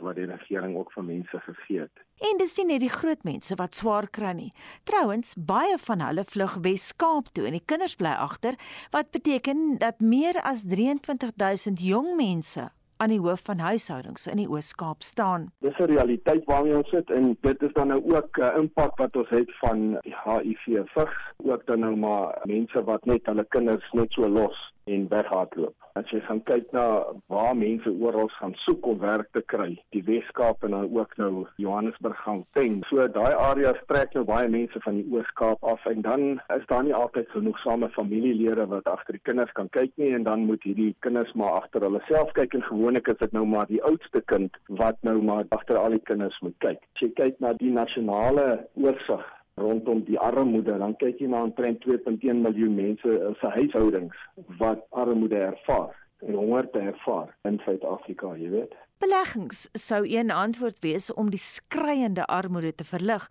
wat 0.05 0.17
die 0.17 0.29
regering 0.31 0.77
ook 0.77 0.93
vir 0.95 1.05
mense 1.05 1.41
gegee 1.47 1.87
het. 1.87 2.05
En 2.25 2.39
dis 2.39 2.57
nie 2.59 2.67
net 2.73 2.85
die 2.85 2.93
groot 2.93 3.25
mense 3.27 3.57
wat 3.59 3.75
swaar 3.75 4.07
kry 4.09 4.33
nie. 4.37 4.53
Trouwens, 4.89 5.35
baie 5.35 5.77
van 5.87 6.05
hulle 6.05 6.25
vlug 6.25 6.55
Wes-Kaap 6.65 7.33
toe 7.35 7.49
en 7.51 7.59
die 7.59 7.67
kinders 7.67 7.99
bly 8.01 8.15
agter, 8.15 8.57
wat 8.95 9.11
beteken 9.11 9.77
dat 9.83 10.01
meer 10.01 10.39
as 10.43 10.65
23000 10.71 11.83
jong 11.83 12.15
mense 12.17 12.71
aan 12.97 13.09
die 13.09 13.21
hoof 13.21 13.41
van 13.45 13.59
huishoudings 13.59 14.27
in 14.27 14.37
die 14.37 14.49
Oos-Kaap 14.49 15.03
staan. 15.03 15.51
Dis 15.61 15.79
'n 15.79 15.91
realiteit 15.95 16.45
waarmee 16.45 16.77
ons 16.77 16.89
sit 16.89 17.11
en 17.11 17.37
dit 17.41 17.63
is 17.63 17.73
dan 17.73 17.89
nou 17.89 18.03
ook 18.17 18.39
'n 18.39 18.43
uh, 18.43 18.57
impak 18.57 18.97
wat 18.97 19.17
ons 19.17 19.29
het 19.29 19.51
van 19.59 19.99
HIV 20.03 20.65
vigs, 20.85 21.19
ook 21.37 21.67
dan 21.67 21.81
nou 21.81 21.97
maar 21.97 22.41
mense 22.45 22.85
wat 22.85 23.05
net 23.05 23.27
hulle 23.27 23.45
kinders 23.49 23.93
net 23.93 24.13
so 24.13 24.29
los 24.29 24.74
en 24.87 25.09
weghardloop. 25.09 25.75
As 25.95 26.11
jy 26.11 26.19
gaan 26.27 26.41
kyk 26.49 26.73
na 26.75 26.85
waar 27.31 27.55
mense 27.57 27.91
oral 28.03 28.29
gaan 28.35 28.55
soek 28.65 28.87
om 28.91 28.99
werk 28.99 29.29
te 29.37 29.43
kry, 29.53 29.69
die 29.95 30.03
Wes-Kaap 30.09 30.65
en 30.67 30.75
dan 30.75 30.89
ook 30.97 31.13
nou 31.21 31.45
Johannesburg 31.63 32.19
gaan 32.25 32.43
teen. 32.59 32.81
So 32.89 33.07
daai 33.17 33.31
areas 33.31 33.79
trek 33.91 34.17
nou 34.19 34.25
baie 34.27 34.49
mense 34.51 34.83
van 34.87 34.99
die 34.99 35.07
Oos-Kaap 35.15 35.63
af 35.75 35.87
en 35.91 36.03
dan 36.07 36.25
is 36.57 36.67
daar 36.73 36.83
nie 36.85 36.97
altyd 36.99 37.31
genoegsame 37.37 37.91
familielede 37.95 38.67
wat 38.73 38.91
agter 38.91 39.19
die 39.19 39.23
kinders 39.31 39.55
kan 39.55 39.71
kyk 39.79 39.95
nie 40.03 40.11
en 40.19 40.27
dan 40.27 40.49
moet 40.49 40.67
hierdie 40.67 40.91
kinders 41.07 41.33
maar 41.39 41.61
agter 41.61 41.87
hulle 41.87 42.03
self 42.09 42.35
kyk 42.41 42.59
en 42.59 42.67
gewoonlik 42.73 43.13
is 43.15 43.23
dit 43.23 43.39
nou 43.39 43.47
maar 43.55 43.71
die 43.71 43.83
oudste 43.87 44.25
kind 44.35 44.59
wat 44.83 44.99
nou 45.07 45.21
maar 45.23 45.47
agter 45.55 45.79
al 45.79 45.95
die 45.95 46.03
kinders 46.11 46.41
moet 46.43 46.59
kyk. 46.67 46.83
As 46.97 47.07
jy 47.07 47.13
kyk 47.23 47.41
na 47.45 47.55
die 47.63 47.71
nasionale 47.71 48.67
oorsig 48.75 49.25
rondom 49.61 50.05
die 50.05 50.19
armoede, 50.19 50.79
dan 50.79 50.97
kyk 50.99 51.21
jy 51.23 51.29
na 51.31 51.45
omtrent 51.47 51.85
2.1 51.87 52.41
miljoen 52.47 52.75
mense 52.75 53.19
se 53.41 53.53
huishoudings 53.57 54.25
wat 54.59 54.83
armoede 54.91 55.39
ervaar 55.51 55.95
en 56.25 56.35
honger 56.35 56.71
te 56.73 56.81
ervaar 56.81 57.31
in 57.49 57.61
Suid-Afrika, 57.65 58.33
jy 58.41 58.51
weet. 58.51 58.75
Beleggings 59.03 59.67
sou 59.77 60.05
een 60.09 60.31
antwoord 60.31 60.79
wees 60.81 61.11
om 61.13 61.31
die 61.31 61.41
skreiende 61.43 62.25
armoede 62.31 62.73
te 62.75 62.87
verlig, 62.89 63.27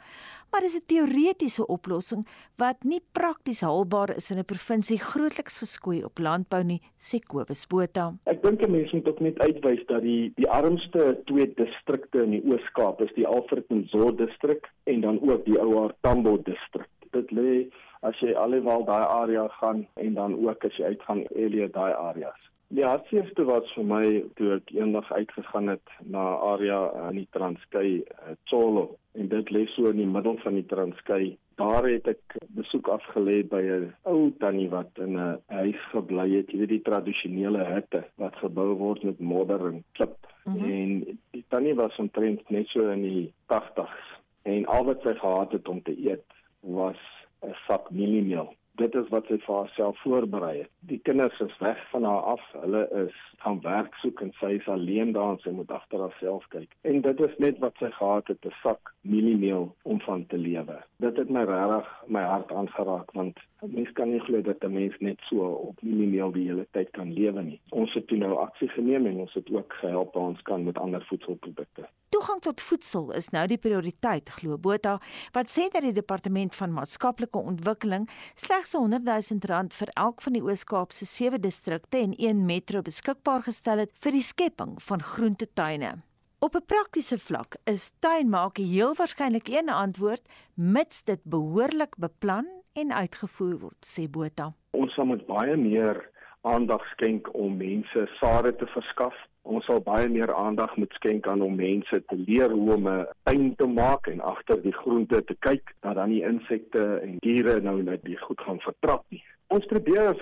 maar 0.53 0.61
dis 0.61 0.77
'n 0.77 0.85
teoretiese 0.85 1.65
oplossing 1.65 2.27
wat 2.61 2.83
nie 2.83 3.01
prakties 3.11 3.61
haalbaar 3.61 4.15
is 4.15 4.29
in 4.31 4.37
'n 4.37 4.45
provinsie 4.45 4.99
grootliks 4.99 5.57
geskoei 5.63 6.03
op 6.03 6.19
landbou 6.19 6.63
nie, 6.63 6.81
sê 6.97 7.17
Kobus 7.19 7.65
Botha. 7.67 8.13
Ek 8.25 8.43
dink 8.43 8.61
'n 8.61 8.71
mens 8.71 8.91
moet 8.91 9.07
ook 9.07 9.19
net 9.19 9.39
uitwys 9.39 9.85
dat 9.87 10.01
die 10.01 10.31
die 10.35 10.49
armste 10.49 11.21
twee 11.25 11.53
distrikte 11.53 12.23
in 12.23 12.31
die 12.31 12.43
Oos-Kaap 12.45 13.01
is 13.01 13.13
die 13.15 13.27
Alfred 13.27 13.69
Nzo 13.69 14.15
distrik 14.15 14.69
en 14.83 15.01
dan 15.01 15.19
ook 15.29 15.45
die 15.45 15.59
Ouer 15.59 15.93
Tambo 16.01 16.37
distrik. 16.41 16.89
Dit 17.11 17.31
lê 17.31 17.69
as 18.01 18.19
jy 18.19 18.33
alhoewel 18.33 18.85
daai 18.85 19.05
area 19.05 19.47
gaan 19.47 19.87
en 19.95 20.13
dan 20.13 20.47
ook 20.47 20.65
as 20.65 20.77
jy 20.77 20.85
uitgaan 20.85 21.25
Elia 21.35 21.67
daai 21.67 21.93
areas. 21.93 22.52
Die 22.73 22.85
hartseerste 22.85 23.43
was 23.45 23.69
vir 23.75 23.85
my 23.85 24.05
toe 24.37 24.55
ek 24.55 24.71
eendag 24.73 25.11
uitgegaan 25.13 25.69
het 25.75 25.91
na 26.09 26.23
area 26.53 26.79
in 27.11 27.19
die 27.19 27.27
Transkei, 27.35 28.01
Tsolo, 28.49 28.87
en 29.13 29.29
dit 29.29 29.51
lê 29.53 29.67
so 29.75 29.91
in 29.93 29.99
die 30.01 30.09
middel 30.09 30.39
van 30.41 30.57
die 30.57 30.65
Transkei. 30.71 31.35
Daar 31.61 31.85
het 31.85 32.09
ek 32.09 32.37
besoek 32.57 32.89
afgelê 32.95 33.43
by 33.51 33.61
'n 33.61 33.93
ou 34.09 34.31
tannie 34.41 34.71
wat 34.71 34.89
in 35.05 35.19
'n 35.21 35.37
huis 35.53 35.83
gebly 35.91 36.27
het, 36.33 36.49
jy 36.49 36.59
weet 36.63 36.73
die 36.73 36.87
tradisionele 36.89 37.63
hutte 37.69 38.03
wat 38.17 38.41
gebou 38.41 38.73
word 38.81 39.03
met 39.03 39.19
modder 39.19 39.67
en 39.69 39.83
klip. 39.93 40.17
Mm 40.45 40.57
-hmm. 40.57 40.71
En 40.71 41.19
die 41.31 41.45
tannie 41.49 41.75
was 41.75 41.99
omtrent 41.99 42.49
net 42.49 42.67
so 42.67 42.89
in 42.89 43.01
die 43.01 43.33
80s 43.53 44.01
en 44.43 44.65
al 44.65 44.85
wat 44.85 45.01
sy 45.01 45.13
gehad 45.13 45.51
het 45.51 45.67
om 45.67 45.81
te 45.81 45.93
eet 46.09 46.25
was 46.59 47.01
'n 47.43 47.53
sak 47.67 47.91
mieliemeel 47.91 48.49
dit 48.81 48.95
is 48.95 49.09
wat 49.13 49.27
sy 49.29 49.37
vir 49.45 49.55
haarself 49.55 49.99
voorberei 50.01 50.53
het. 50.57 50.71
Die 50.89 50.99
kinders 51.07 51.39
is 51.45 51.57
weg 51.59 51.81
van 51.91 52.07
haar 52.09 52.25
af. 52.33 52.45
Hulle 52.63 52.87
is 53.03 53.19
gaan 53.43 53.61
werk 53.61 53.93
soek 54.01 54.21
en 54.25 54.33
sy 54.39 54.55
is 54.57 54.67
alleen 54.67 55.13
daar 55.17 55.35
en 55.35 55.43
sy 55.43 55.53
moet 55.53 55.71
agter 55.71 56.01
haarself 56.01 56.47
kyk. 56.55 56.73
En 56.81 57.01
dit 57.05 57.23
is 57.27 57.37
net 57.37 57.61
wat 57.61 57.77
sy 57.81 57.91
gehad 57.99 58.27
het, 58.27 58.45
'n 58.45 58.55
sak 58.63 58.92
mieliemeel 59.03 59.75
om 59.81 59.99
van 60.01 60.25
te 60.25 60.37
lewe. 60.37 60.77
Dit 61.03 61.17
het 61.19 61.29
my 61.29 61.43
regtig 61.47 61.89
my 62.07 62.21
hart 62.23 62.51
aangeraak 62.51 63.11
want 63.11 63.39
mens 63.63 63.91
kan 63.97 64.09
nie 64.11 64.19
glo 64.19 64.41
dat 64.41 64.63
'n 64.63 64.73
mens 64.73 64.95
net 64.99 65.19
so 65.29 65.45
op 65.69 65.81
mieliemeel 65.81 66.31
die 66.31 66.47
hele 66.47 66.67
tyd 66.71 66.89
kan 66.91 67.13
lewe 67.13 67.41
nie. 67.41 67.59
Ons 67.69 67.93
het 67.93 68.07
toe 68.07 68.17
nou 68.17 68.37
aksie 68.37 68.67
geneem 68.67 69.05
en 69.05 69.19
ons 69.25 69.33
het 69.33 69.51
ook 69.51 69.73
gehelp 69.73 70.13
waar 70.13 70.23
ons 70.23 70.41
kan 70.41 70.63
met 70.63 70.77
ander 70.77 71.05
voedselprodukte. 71.05 71.87
Toegang 72.09 72.41
tot 72.41 72.61
voedsel 72.61 73.11
is 73.11 73.29
nou 73.29 73.47
die 73.47 73.57
prioriteit, 73.57 74.29
glo 74.29 74.57
Botha, 74.57 74.99
wat 75.31 75.49
sê 75.49 75.69
dat 75.71 75.81
die 75.81 75.91
departement 75.91 76.55
van 76.55 76.73
maatskaplike 76.73 77.37
ontwikkeling 77.37 78.09
slegs 78.35 78.73
100 78.73 79.03
000 79.03 79.39
rand 79.41 79.73
vir 79.73 79.87
elk 79.93 80.21
van 80.21 80.33
die 80.33 80.43
Oos-Kaap 80.43 80.91
se 80.91 81.05
sewe 81.05 81.39
distrikte 81.39 81.97
en 81.97 82.13
een 82.17 82.45
metro 82.45 82.81
beskikbaar 82.81 83.41
gestel 83.41 83.77
het 83.77 83.91
vir 83.99 84.11
die 84.11 84.21
skepping 84.21 84.81
van 84.81 85.01
groentetuine. 85.01 86.03
Op 86.43 86.55
'n 86.55 86.65
praktiese 86.65 87.19
vlak 87.19 87.55
is 87.63 87.83
tuinmaak 87.99 88.57
heel 88.57 88.93
waarskynlik 88.95 89.47
een 89.47 89.69
antwoord 89.69 90.23
mits 90.53 91.03
dit 91.03 91.21
behoorlik 91.23 91.93
beplan 91.97 92.47
en 92.73 92.91
uitgevoer 92.93 93.57
word, 93.59 93.81
sê 93.93 94.09
Botha. 94.09 94.53
Ons 94.71 94.95
moet 94.95 95.25
baie 95.25 95.55
meer 95.57 96.09
aandag 96.41 96.85
skenk 96.85 97.33
om 97.33 97.57
mense 97.57 98.09
sade 98.19 98.55
te 98.55 98.65
verskaf 98.65 99.15
Ons 99.43 99.65
sal 99.67 99.81
baie 99.83 100.07
meer 100.07 100.31
aandag 100.31 100.71
moet 100.79 100.93
skenk 100.95 101.25
aan 101.27 101.41
om 101.43 101.57
mense 101.59 101.97
te 102.07 102.15
leer 102.15 102.53
hoe 102.55 102.75
om 102.75 102.87
'n 102.87 103.07
tuin 103.27 103.55
te 103.55 103.67
maak 103.67 104.07
en 104.07 104.21
agter 104.21 104.61
die 104.61 104.71
groente 104.71 105.23
te 105.23 105.35
kyk 105.39 105.73
dat 105.81 105.95
dan 105.95 106.09
die 106.09 106.23
insekte 106.23 106.83
en 107.03 107.17
diere 107.19 107.59
nou 107.59 107.81
net 107.83 108.03
die 108.03 108.17
goed 108.17 108.39
gaan 108.39 108.59
vertrap 108.59 109.03
nie. 109.09 109.23
Ons 109.47 109.65
probeer 109.65 110.15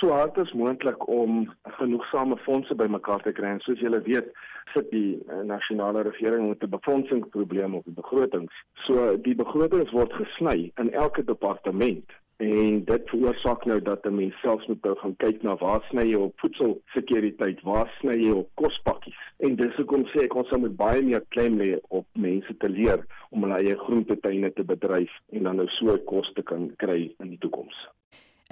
so 0.00 0.10
hard 0.12 0.38
as 0.38 0.52
moontlik 0.52 1.08
om 1.08 1.46
genoegsame 1.78 2.36
fondse 2.44 2.74
bymekaar 2.74 3.22
te 3.22 3.32
kry. 3.32 3.54
Soos 3.64 3.80
julle 3.80 4.00
weet, 4.08 4.32
sit 4.74 4.90
die 4.90 5.20
uh, 5.28 5.40
nasionale 5.46 6.02
regering 6.02 6.48
met 6.48 6.62
'n 6.62 6.74
befondsingsprobleem 6.74 7.74
op 7.74 7.84
die 7.84 7.94
begrotings. 7.94 8.52
So 8.86 9.16
die 9.16 9.34
begrotings 9.34 9.90
word 9.90 10.12
gesny 10.12 10.72
in 10.82 10.92
elke 10.92 11.24
departement 11.24 12.12
en 12.36 12.84
dit 12.84 13.10
veroorsaak 13.10 13.64
nou 13.64 13.80
dat 13.82 14.06
'n 14.06 14.14
mens 14.14 14.40
selfs 14.40 14.66
moet 14.66 14.82
nou 14.82 14.96
gaan 14.96 15.16
kyk 15.16 15.42
na 15.42 15.56
waar 15.56 15.82
sny 15.88 16.04
jy 16.10 16.14
op 16.14 16.40
voedselsekuriteit, 16.40 17.62
waar 17.62 17.88
sny 18.00 18.16
jy 18.16 18.30
op 18.30 18.48
kospakkies. 18.54 19.20
En 19.38 19.56
dis 19.56 19.76
hoekom 19.76 20.06
sê 20.06 20.24
ek 20.24 20.34
ons 20.34 20.50
moet 20.50 20.76
baie 20.76 21.02
meer 21.02 21.24
klem 21.28 21.58
lê 21.58 21.78
op 21.88 22.06
mense 22.12 22.56
te 22.56 22.68
leer 22.68 23.06
om 23.30 23.42
hulle 23.42 23.54
eie 23.54 23.76
groentetuine 23.76 24.52
te 24.52 24.64
bedryf 24.64 25.10
en 25.30 25.42
dan 25.42 25.56
nou 25.56 25.68
so 25.68 25.98
kos 25.98 26.32
te 26.32 26.42
kan 26.42 26.72
kry 26.76 27.14
in 27.18 27.28
die 27.28 27.38
toekoms. 27.38 27.88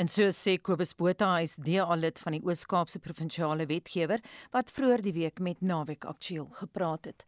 En 0.00 0.08
so 0.08 0.30
sê 0.32 0.56
Kobus 0.56 0.94
Botha, 0.96 1.34
hy 1.36 1.44
is 1.44 1.58
DA 1.60 1.94
lid 2.00 2.20
van 2.24 2.32
die 2.32 2.40
Oos-Kaapse 2.40 3.00
provinsiale 3.04 3.66
wetgewer 3.68 4.22
wat 4.54 4.72
vroeër 4.72 5.02
die 5.04 5.12
week 5.18 5.42
met 5.44 5.60
Naweek 5.60 6.06
Aktueel 6.08 6.48
gepraat 6.62 7.10
het. 7.10 7.26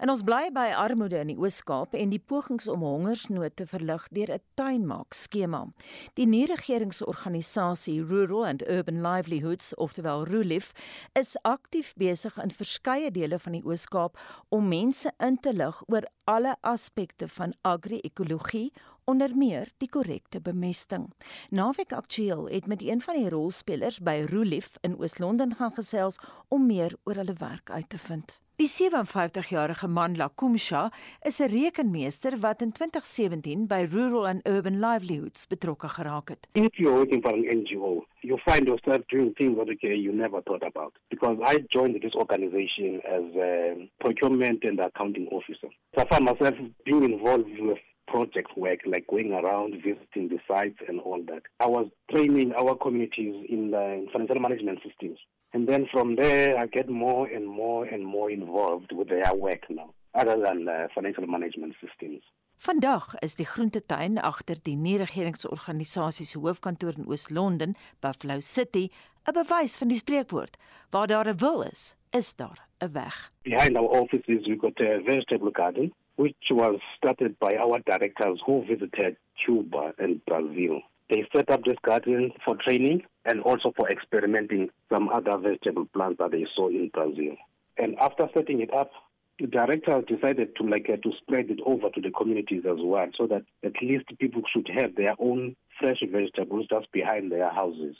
En 0.00 0.08
ons 0.08 0.22
bly 0.24 0.48
by 0.50 0.70
armoede 0.74 1.18
in 1.20 1.28
die 1.28 1.36
Oos-Kaap 1.36 1.92
en 1.94 2.10
die 2.10 2.18
pogings 2.32 2.66
om 2.72 2.82
hongersnood 2.82 3.54
te 3.60 3.66
verlig 3.68 4.08
deur 4.16 4.32
'n 4.34 4.42
tuinmaak 4.56 5.14
skema. 5.14 5.68
Die 6.16 6.26
nie-regeringsorganisasie 6.26 8.00
Rural 8.02 8.46
and 8.46 8.64
Urban 8.66 9.02
Livelihoods, 9.02 9.74
oftewel 9.76 10.24
RULIF, 10.24 10.72
is 11.14 11.36
aktief 11.44 11.94
besig 11.94 12.38
in 12.42 12.50
verskeie 12.50 13.10
dele 13.10 13.38
van 13.38 13.52
die 13.52 13.64
Oos-Kaap 13.64 14.18
om 14.48 14.68
mense 14.68 15.12
in 15.20 15.36
te 15.36 15.52
lig 15.52 15.82
oor 15.86 16.08
alle 16.24 16.56
aspekte 16.62 17.28
van 17.28 17.54
agri-ekologie 17.62 18.72
onder 19.04 19.36
meer 19.36 19.72
die 19.78 19.88
korrekte 19.88 20.40
bemesting. 20.40 21.08
Naweek 21.50 21.92
Aktueel 21.92 22.48
het 22.48 22.66
met 22.66 22.82
een 22.82 23.00
van 23.00 23.14
die 23.14 23.28
rolspelers 23.28 24.00
by 24.00 24.24
Roolif 24.30 24.76
in 24.80 24.98
Oos-London 24.98 25.54
gaan 25.54 25.72
gesels 25.72 26.18
om 26.48 26.66
meer 26.66 26.96
oor 27.04 27.14
hulle 27.14 27.36
werk 27.38 27.70
uit 27.70 27.88
te 27.88 27.98
vind. 27.98 28.40
Die 28.60 28.68
57-jarige 28.68 29.88
man 29.88 30.16
Lakumsha 30.16 30.90
is 31.28 31.40
'n 31.40 31.48
rekenmeester 31.48 32.38
wat 32.40 32.62
in 32.62 32.72
2017 32.72 33.66
by 33.66 33.86
Rural 33.90 34.26
and 34.26 34.46
Urban 34.46 34.78
Livelihoods 34.80 35.46
betrokke 35.46 35.88
geraak 35.88 36.28
het. 36.28 36.48
If 36.52 36.76
you're 36.76 36.96
working 36.96 37.22
for 37.22 37.32
an 37.32 37.44
NGO, 37.58 38.04
you 38.20 38.38
find 38.38 38.66
yourself 38.66 39.06
doing 39.06 39.34
things 39.34 39.56
that 39.56 39.68
okay, 39.68 39.96
you 39.96 40.12
never 40.12 40.42
thought 40.42 40.62
about. 40.62 40.92
Because 41.08 41.38
I 41.42 41.64
joined 41.68 42.00
this 42.02 42.14
organization 42.14 43.00
as 43.04 43.24
a 43.34 43.74
procurement 43.96 44.64
and 44.64 44.80
accounting 44.80 45.28
officer. 45.28 45.70
So 45.94 46.02
I 46.02 46.04
found 46.04 46.24
myself 46.24 46.54
being 46.84 47.04
involved 47.04 47.48
with 47.58 47.78
project 48.10 48.50
work, 48.56 48.80
like 48.84 49.06
going 49.06 49.32
around 49.32 49.74
visiting 49.88 50.28
the 50.28 50.40
sites 50.48 50.80
and 50.88 51.00
all 51.00 51.22
that. 51.30 51.42
I 51.60 51.66
was 51.66 51.86
training 52.12 52.52
our 52.60 52.74
communities 52.76 53.34
in 53.48 53.70
the 53.70 54.06
financial 54.12 54.40
management 54.40 54.80
systems. 54.86 55.18
And 55.52 55.68
then 55.68 55.86
from 55.92 56.16
there, 56.16 56.58
I 56.58 56.66
get 56.66 56.88
more 56.88 57.26
and 57.26 57.46
more 57.46 57.84
and 57.84 58.04
more 58.04 58.30
involved 58.30 58.92
with 58.92 59.08
their 59.08 59.34
work 59.34 59.62
now, 59.68 59.94
other 60.14 60.36
than 60.46 60.68
uh, 60.68 60.86
financial 60.94 61.26
management 61.26 61.74
systems. 61.84 62.22
Vandag 62.60 63.14
is 63.24 63.38
die 63.38 63.46
groentetuin 63.48 64.18
agter 64.20 64.58
die 64.62 64.74
nie-regeringsorganisasie 64.76 66.26
se 66.28 66.38
hoofkantoor 66.38 66.98
in 67.00 67.06
Oos-London, 67.08 67.72
Buffalo 68.04 68.36
City, 68.40 68.90
'n 69.24 69.32
bewys 69.32 69.78
van 69.80 69.88
die 69.88 69.96
spreekwoord: 69.96 70.58
waar 70.90 71.06
daar 71.06 71.28
'n 71.28 71.40
wil 71.40 71.62
is, 71.62 71.96
is 72.10 72.34
daar 72.36 72.60
'n 72.84 72.92
weg. 72.92 73.32
Behind 73.42 73.76
our 73.76 73.88
offices 74.02 74.46
we 74.46 74.56
got 74.58 74.80
a 74.80 75.00
vegetable 75.02 75.52
garden 75.52 75.94
which 76.20 76.50
was 76.50 76.78
started 76.98 77.38
by 77.38 77.56
our 77.56 77.78
directors 77.86 78.38
who 78.44 78.62
visited 78.68 79.16
Cuba 79.42 79.94
and 79.98 80.22
Brazil. 80.26 80.82
They 81.08 81.24
set 81.34 81.48
up 81.50 81.64
this 81.64 81.78
garden 81.82 82.32
for 82.44 82.56
training 82.56 83.04
and 83.24 83.40
also 83.40 83.72
for 83.74 83.88
experimenting 83.88 84.68
some 84.92 85.08
other 85.08 85.38
vegetable 85.38 85.86
plants 85.94 86.18
that 86.18 86.32
they 86.32 86.44
saw 86.54 86.68
in 86.68 86.90
Brazil. 86.92 87.36
And 87.78 87.98
after 87.98 88.28
setting 88.34 88.60
it 88.60 88.70
up, 88.74 88.90
the 89.38 89.46
directors 89.46 90.04
decided 90.06 90.54
to 90.56 90.62
like 90.64 90.90
uh, 90.92 90.98
to 90.98 91.10
spread 91.22 91.48
it 91.48 91.60
over 91.64 91.88
to 91.88 92.00
the 92.02 92.10
communities 92.10 92.64
as 92.68 92.76
well, 92.78 93.06
so 93.16 93.26
that 93.26 93.44
at 93.64 93.72
least 93.80 94.04
people 94.18 94.42
should 94.52 94.68
have 94.74 94.96
their 94.96 95.14
own 95.18 95.56
fresh 95.80 96.02
vegetables 96.12 96.66
just 96.68 96.92
behind 96.92 97.32
their 97.32 97.48
houses. 97.48 97.96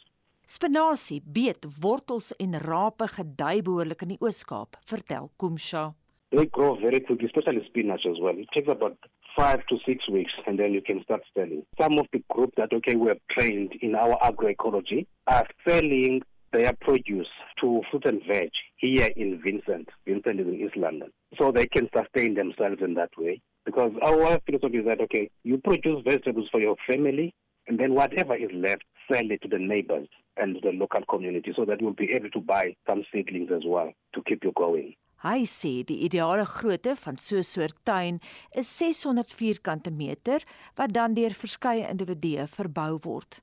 Spinasie, 0.47 1.23
beet, 1.25 1.65
wortels 1.81 2.35
en 2.39 2.59
rape 2.61 3.09
gedei 3.17 3.63
behoorlik 3.63 4.03
in 4.03 4.13
die 4.13 4.21
Oos-Kaap, 4.21 4.77
vertel 4.85 5.31
Kumsha. 5.41 5.95
They 6.33 6.47
grow 6.47 6.77
very 6.77 7.01
quickly, 7.01 7.27
especially 7.27 7.65
spinach 7.67 8.03
as 8.09 8.17
well. 8.21 8.35
It 8.37 8.47
takes 8.55 8.69
about 8.69 8.97
five 9.37 9.67
to 9.69 9.79
six 9.85 10.09
weeks 10.09 10.33
and 10.47 10.59
then 10.59 10.73
you 10.73 10.81
can 10.81 11.03
start 11.03 11.23
selling. 11.35 11.65
Some 11.81 11.99
of 11.99 12.07
the 12.13 12.23
groups 12.31 12.55
that 12.57 12.73
okay 12.73 12.95
we 12.95 13.09
have 13.09 13.19
trained 13.31 13.73
in 13.83 13.95
our 13.97 14.17
agroecology 14.21 15.07
are 15.27 15.47
selling 15.67 16.23
their 16.53 16.73
produce 16.81 17.29
to 17.61 17.83
fruit 17.91 18.05
and 18.07 18.23
veg 18.27 18.51
here 18.77 19.11
in 19.17 19.41
Vincent. 19.45 19.89
Vincent 20.07 20.41
is 20.41 20.47
in 20.47 20.55
East 20.55 20.77
London. 20.77 21.11
So 21.39 21.53
they 21.53 21.67
can 21.67 21.89
sustain 21.95 22.35
themselves 22.35 22.79
in 22.81 22.95
that 22.95 23.11
way. 23.19 23.41
Because 23.65 23.93
our 24.03 24.41
philosophy 24.47 24.79
is 24.79 24.87
that 24.87 25.01
okay, 25.03 25.31
you 25.45 25.59
produce 25.59 26.03
vegetables 26.05 26.49
for 26.51 26.61
your 26.61 26.77
family 26.89 27.35
and 27.67 27.79
then 27.79 27.95
whatever 27.95 28.37
is 28.37 28.51
left, 28.55 28.83
sell 29.13 29.31
it 29.31 29.43
to 29.43 29.49
the 29.49 29.59
neighbors 29.59 30.09
and 30.37 30.57
the 30.63 30.71
local 30.73 31.03
community 31.09 31.53
so 31.55 31.65
that 31.65 31.81
you'll 31.81 31.93
be 31.93 32.13
able 32.13 32.31
to 32.31 32.41
buy 32.41 32.75
some 32.87 33.05
seedlings 33.13 33.51
as 33.55 33.63
well 33.67 33.93
to 34.15 34.23
keep 34.27 34.45
you 34.45 34.53
going. 34.57 34.95
Hy 35.21 35.43
sê 35.45 35.83
die 35.85 35.99
ideale 36.07 36.47
grootte 36.49 36.95
van 36.97 37.19
so 37.21 37.37
'n 37.37 37.45
soort 37.45 37.77
tuin 37.85 38.21
is 38.57 38.69
600 38.79 39.29
vierkante 39.31 39.91
meter 39.91 40.41
wat 40.77 40.95
dan 40.95 41.15
deur 41.15 41.35
verskeie 41.37 41.89
individue 41.91 42.47
verbou 42.49 42.99
word. 43.05 43.43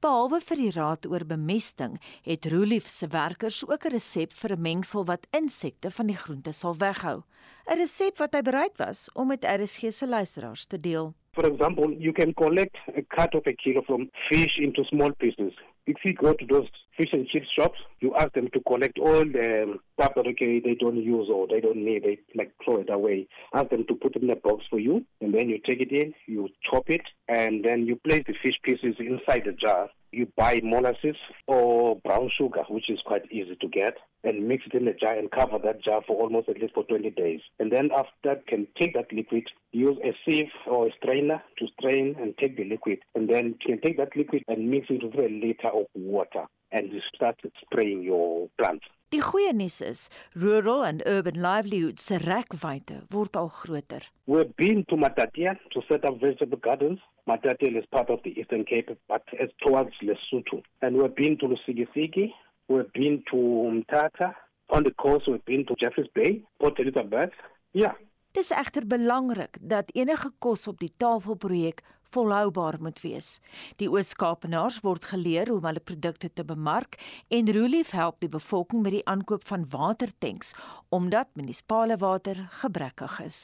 Behalwe 0.00 0.40
vir 0.40 0.56
die 0.56 0.70
raad 0.70 1.04
oor 1.06 1.24
bemesting, 1.26 2.00
het 2.24 2.46
Roelief 2.46 2.88
se 2.88 3.06
werkers 3.08 3.60
ook 3.68 3.84
'n 3.84 3.92
resep 3.92 4.32
vir 4.32 4.56
'n 4.56 4.62
mengsel 4.62 5.04
wat 5.04 5.26
insekte 5.30 5.90
van 5.90 6.06
die 6.06 6.16
groente 6.16 6.52
sal 6.52 6.76
weghou. 6.78 7.22
'n 7.66 7.76
Resep 7.76 8.16
wat 8.18 8.32
hy 8.32 8.42
bereid 8.42 8.78
was 8.78 9.10
om 9.12 9.28
met 9.28 9.44
RSG 9.44 9.92
se 9.92 10.06
luisteraars 10.06 10.66
te 10.66 10.80
deel. 10.80 11.14
For 11.34 11.44
example, 11.44 11.94
you 11.98 12.12
can 12.12 12.32
collect 12.34 12.76
a 12.96 13.02
cut 13.02 13.34
of 13.34 13.46
a 13.46 13.52
kilo 13.52 13.82
from 13.82 14.10
fish 14.30 14.58
into 14.58 14.82
small 14.84 15.12
pieces. 15.12 15.52
If 15.84 16.02
you 16.04 16.14
go 16.14 16.32
to 16.34 16.46
those 16.46 16.70
fish 16.98 17.10
and 17.12 17.26
chip 17.28 17.44
shops, 17.56 17.78
you 18.00 18.14
ask 18.16 18.32
them 18.34 18.48
to 18.52 18.60
collect 18.66 18.98
all 18.98 19.24
the 19.24 19.62
um, 19.62 19.78
stuff 19.94 20.12
that 20.16 20.26
okay 20.26 20.60
they 20.60 20.74
don't 20.74 21.02
use 21.02 21.28
or 21.32 21.46
they 21.46 21.60
don't 21.60 21.76
need, 21.76 22.02
they 22.02 22.18
like 22.34 22.52
throw 22.64 22.80
it 22.80 22.90
away. 22.90 23.28
Ask 23.54 23.70
them 23.70 23.86
to 23.86 23.94
put 23.94 24.16
it 24.16 24.22
in 24.22 24.30
a 24.30 24.36
box 24.36 24.64
for 24.68 24.78
you, 24.80 25.04
and 25.20 25.32
then 25.32 25.48
you 25.48 25.58
take 25.64 25.80
it 25.80 25.92
in, 25.92 26.12
you 26.26 26.48
chop 26.68 26.90
it, 26.90 27.02
and 27.28 27.64
then 27.64 27.86
you 27.86 27.96
place 27.96 28.24
the 28.26 28.34
fish 28.42 28.58
pieces 28.62 28.96
inside 28.98 29.44
the 29.46 29.52
jar. 29.52 29.88
You 30.10 30.26
buy 30.36 30.60
molasses 30.64 31.16
or 31.46 31.96
brown 31.96 32.30
sugar, 32.36 32.64
which 32.68 32.88
is 32.88 33.00
quite 33.04 33.30
easy 33.30 33.56
to 33.60 33.68
get, 33.68 33.94
and 34.24 34.48
mix 34.48 34.64
it 34.66 34.74
in 34.74 34.88
a 34.88 34.94
jar 34.94 35.14
and 35.14 35.30
cover 35.30 35.58
that 35.58 35.82
jar 35.82 36.02
for 36.06 36.16
almost 36.16 36.48
at 36.48 36.60
least 36.60 36.74
for 36.74 36.84
20 36.84 37.10
days. 37.10 37.40
And 37.58 37.70
then 37.70 37.90
after 37.94 38.10
that, 38.24 38.46
can 38.46 38.66
take 38.80 38.94
that 38.94 39.12
liquid, 39.12 39.44
use 39.72 39.98
a 40.02 40.16
sieve 40.24 40.50
or 40.66 40.88
a 40.88 40.92
strainer 40.96 41.42
to 41.58 41.66
strain 41.78 42.16
and 42.18 42.36
take 42.38 42.56
the 42.56 42.64
liquid, 42.64 43.00
and 43.14 43.28
then 43.28 43.56
you 43.60 43.76
can 43.76 43.80
take 43.80 43.98
that 43.98 44.16
liquid 44.16 44.44
and 44.48 44.70
mix 44.70 44.86
it 44.90 45.04
with 45.04 45.14
a 45.14 45.28
liter 45.28 45.68
of 45.68 45.86
water, 45.94 46.46
and 46.72 46.92
you 46.92 47.00
start 47.14 47.38
spraying 47.62 48.02
your 48.02 48.48
plants. 48.58 48.86
Die 49.10 49.22
goeie 49.24 49.54
nuus 49.56 49.80
is, 49.80 50.10
rural 50.34 50.82
and 50.84 51.02
urban 51.06 51.40
livelihoods 51.40 52.02
se 52.04 52.18
rekwyte 52.20 52.98
word 53.10 53.36
al 53.40 53.48
groter. 53.48 54.02
We've 54.26 54.54
been 54.54 54.84
to 54.90 54.96
Matatiele 54.96 55.56
to 55.72 55.80
set 55.88 56.04
up 56.04 56.20
vegetable 56.20 56.58
gardens. 56.58 57.00
Matatiele 57.28 57.78
is 57.78 57.86
part 57.90 58.08
of 58.10 58.20
the 58.24 58.32
Eastern 58.40 58.64
Cape, 58.64 58.90
but 59.06 59.22
it's 59.32 59.52
towards 59.64 59.94
Lesotho. 60.02 60.62
And 60.82 60.96
we've 60.96 61.14
been 61.14 61.36
to 61.38 61.46
Lusigisigi, 61.52 62.32
we've 62.68 62.92
been 62.94 63.22
to 63.30 63.36
Mtata. 63.36 64.28
On 64.70 64.82
the 64.82 64.94
coast, 65.04 65.28
we've 65.28 65.44
been 65.44 65.64
to 65.66 65.74
Jeffreys 65.80 66.10
Bay, 66.14 66.42
Port 66.60 66.78
Elizabeth. 66.78 67.32
Yeah. 67.72 67.94
Dis 68.32 68.50
egter 68.52 68.84
belangrik 68.86 69.56
dat 69.60 69.88
enige 69.96 70.30
kos 70.38 70.66
op 70.68 70.78
die 70.78 70.92
tafelprojek 70.96 71.80
volhoubaar 72.14 72.78
moet 72.80 73.00
wees. 73.00 73.38
Die 73.76 73.88
Oos-Kaapenaars 73.90 74.80
word 74.84 75.04
geleer 75.10 75.48
hoe 75.48 75.58
om 75.60 75.68
hulle 75.68 75.82
produkte 75.84 76.30
te 76.32 76.44
bemark 76.44 76.98
en 77.28 77.52
Roelief 77.52 77.90
help 77.96 78.20
die 78.20 78.30
bevolking 78.32 78.82
met 78.82 78.96
die 78.98 79.04
aankoop 79.06 79.46
van 79.48 79.66
watertanks 79.70 80.54
omdat 80.88 81.32
munisipale 81.38 81.96
water 82.00 82.44
gebrekkig 82.62 83.20
is. 83.24 83.40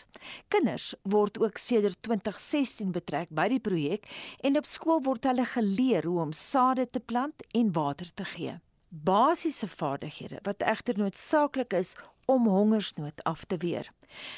Kinders 0.49 0.92
word 1.02 1.38
ook 1.42 1.59
sedert 1.59 2.00
2016 2.02 2.92
betrek 2.92 3.33
by 3.35 3.49
die 3.52 3.61
projek 3.61 4.09
en 4.40 4.59
op 4.61 4.68
skool 4.68 5.02
word 5.04 5.26
hulle 5.28 5.44
geleer 5.56 6.06
hoe 6.09 6.21
om 6.28 6.33
sade 6.33 6.88
te 6.90 7.00
plant 7.00 7.44
en 7.52 7.73
water 7.73 8.11
te 8.14 8.25
gee. 8.37 8.59
Basiese 9.02 9.66
vaardighede 9.68 10.38
wat 10.42 10.62
egter 10.62 10.98
noodsaaklik 10.98 11.72
is 11.72 11.96
om 12.30 12.46
hongersnood 12.46 13.22
af 13.22 13.44
te 13.44 13.56
weer. 13.56 13.90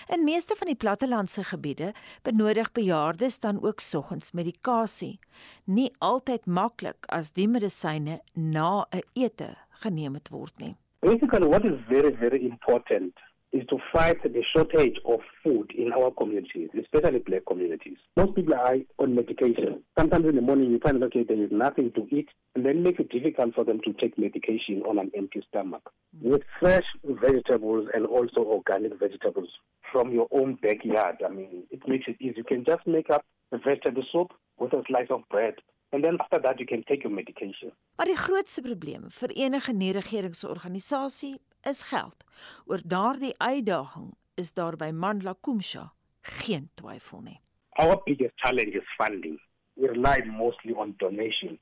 In 0.09 0.25
meeste 0.25 0.57
van 0.57 0.67
die 0.67 0.77
plattelandse 0.77 1.45
gebiede 1.45 1.93
benodig 2.23 2.73
bejaardes 2.73 3.41
dan 3.41 3.63
ook 3.63 3.81
soggens 3.81 4.33
medikasie. 4.33 5.19
Nie 5.65 5.93
altyd 5.99 6.47
maklik 6.47 7.05
as 7.07 7.33
die 7.33 7.49
medisyne 7.49 8.21
na 8.33 8.87
'n 8.91 9.03
ete 9.13 9.57
geneem 9.71 10.17
word 10.31 10.59
nie. 10.59 10.77
Basically, 11.01 11.47
what 11.47 11.65
is 11.65 11.79
very, 11.89 12.17
very 12.17 12.41
important 12.45 13.15
is 13.57 13.67
to 13.69 13.79
fight 13.93 14.23
the 14.23 14.43
shortage 14.55 14.97
of 15.07 15.21
food 15.43 15.71
in 15.77 15.93
our 15.93 16.11
communities, 16.11 16.69
especially 16.79 17.21
black 17.21 17.47
communities. 17.47 17.97
Most 18.17 18.35
people 18.35 18.55
are 18.55 18.77
on 18.99 19.15
medication. 19.15 19.83
Sometimes 19.99 20.27
in 20.27 20.37
the 20.37 20.43
morning 20.43 20.71
you 20.71 20.79
find, 20.79 21.03
okay, 21.05 21.25
there 21.25 21.43
is 21.43 21.51
nothing 21.51 21.93
to 21.93 22.07
eat, 22.15 22.29
and 22.55 22.67
then 22.67 22.83
make 22.83 23.01
it 23.01 23.11
difficult 23.11 23.55
for 23.55 23.65
them 23.65 23.81
to 23.85 23.93
take 23.95 24.19
medication 24.19 24.83
on 24.83 24.99
an 24.99 25.11
empty 25.17 25.43
stomach. 25.49 25.91
Mm. 26.17 26.31
With 26.31 26.43
fresh 26.61 26.85
vegetables 27.05 27.89
and 27.95 28.07
also 28.07 28.41
organic 28.41 28.99
vegetables 28.99 29.49
from 29.91 30.13
your 30.13 30.29
own 30.31 30.59
backyard, 30.61 31.17
I 31.25 31.33
mean, 31.33 31.65
it 31.71 31.81
makes 31.89 32.05
it 32.09 32.17
easy. 32.21 32.35
You 32.37 32.45
can 32.45 32.65
just 32.65 32.87
make 32.87 33.11
up 33.11 33.25
a 33.53 33.59
vegetable 33.59 34.05
soup 34.13 34.33
with 34.59 34.73
a 34.73 34.83
slice 34.87 35.09
of 35.11 35.23
bread 35.31 35.55
And 35.93 36.03
then 36.05 36.17
after 36.21 36.39
that 36.41 36.59
you 36.59 36.67
can 36.67 36.83
take 36.83 37.03
your 37.05 37.13
medication. 37.13 37.71
Maar 37.97 38.11
die 38.11 38.19
grootste 38.19 38.61
probleem 38.63 39.07
vir 39.19 39.33
enige 39.47 39.73
nie-regeringsorganisasie 39.73 41.37
is 41.67 41.83
geld. 41.91 42.25
Oor 42.67 42.81
daardie 42.85 43.35
uitdaging 43.39 44.15
is 44.35 44.53
daar 44.53 44.77
by 44.77 44.91
Mandla 44.93 45.35
Kumsha 45.41 45.93
geen 46.21 46.71
twyfel 46.75 47.21
nie. 47.21 47.41
Our 47.79 48.01
biggest 48.05 48.35
challenge 48.37 48.77
is 48.77 48.95
funding. 48.97 49.41
We 49.75 49.89
rely 49.89 50.25
mostly 50.27 50.73
on 50.73 50.95
donations. 50.97 51.61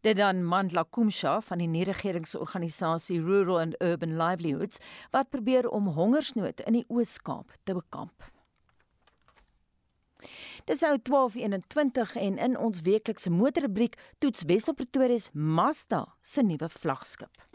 Dit 0.00 0.16
dan 0.16 0.44
Mandla 0.44 0.84
Kumsha 0.90 1.38
van 1.40 1.62
die 1.62 1.68
nie-regeringsorganisasie 1.70 3.20
Rural 3.22 3.60
and 3.60 3.76
Urban 3.80 4.16
Livelihoods 4.16 4.80
wat 5.10 5.30
probeer 5.30 5.68
om 5.68 5.88
hongersnood 5.96 6.60
in 6.68 6.80
die 6.80 6.84
Oos-Kaap 6.88 7.56
te 7.64 7.74
bekamp. 7.74 8.30
Dis 10.64 10.80
nou 10.80 10.98
12:21 10.98 12.16
en 12.16 12.38
in 12.38 12.58
ons 12.58 12.80
weeklikse 12.80 13.30
motorrubriek 13.30 13.96
toets 14.18 14.44
Wessel 14.48 14.74
Pretoria 14.74 15.18
se 15.18 15.30
Mazda 15.32 16.06
se 16.22 16.42
nuwe 16.42 16.68
vlaggenskap. 16.68 17.53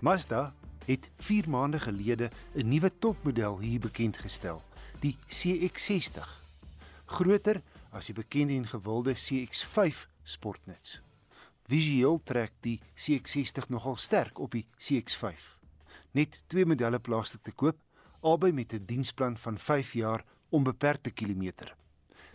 Mazda 0.00 0.54
het 0.84 1.10
4 1.16 1.48
maande 1.48 1.80
gelede 1.80 2.30
'n 2.54 2.68
nuwe 2.68 2.98
topmodel 2.98 3.58
hier 3.58 3.80
bekend 3.80 4.18
gestel, 4.18 4.62
die 5.00 5.16
CX-60. 5.28 6.28
Groter 7.04 7.62
as 7.90 8.06
die 8.06 8.14
bekende 8.14 8.52
en 8.52 8.66
gewilde 8.66 9.14
CX-5 9.14 10.08
sportnuts. 10.22 11.00
Visueel 11.66 12.20
trek 12.24 12.52
die 12.60 12.80
CX-60 12.94 13.68
nogal 13.68 13.96
sterk 13.96 14.38
op 14.38 14.50
die 14.50 14.66
CX-5. 14.78 15.58
Net 16.10 16.40
twee 16.46 16.66
modelle 16.66 16.98
plaaslik 16.98 17.42
te 17.42 17.52
koop, 17.52 17.76
albei 18.20 18.52
met 18.52 18.72
'n 18.72 18.84
diensplan 18.86 19.36
van 19.38 19.58
5 19.58 19.92
jaar 19.92 20.24
onbeperkte 20.48 21.10
kilometer. 21.10 21.76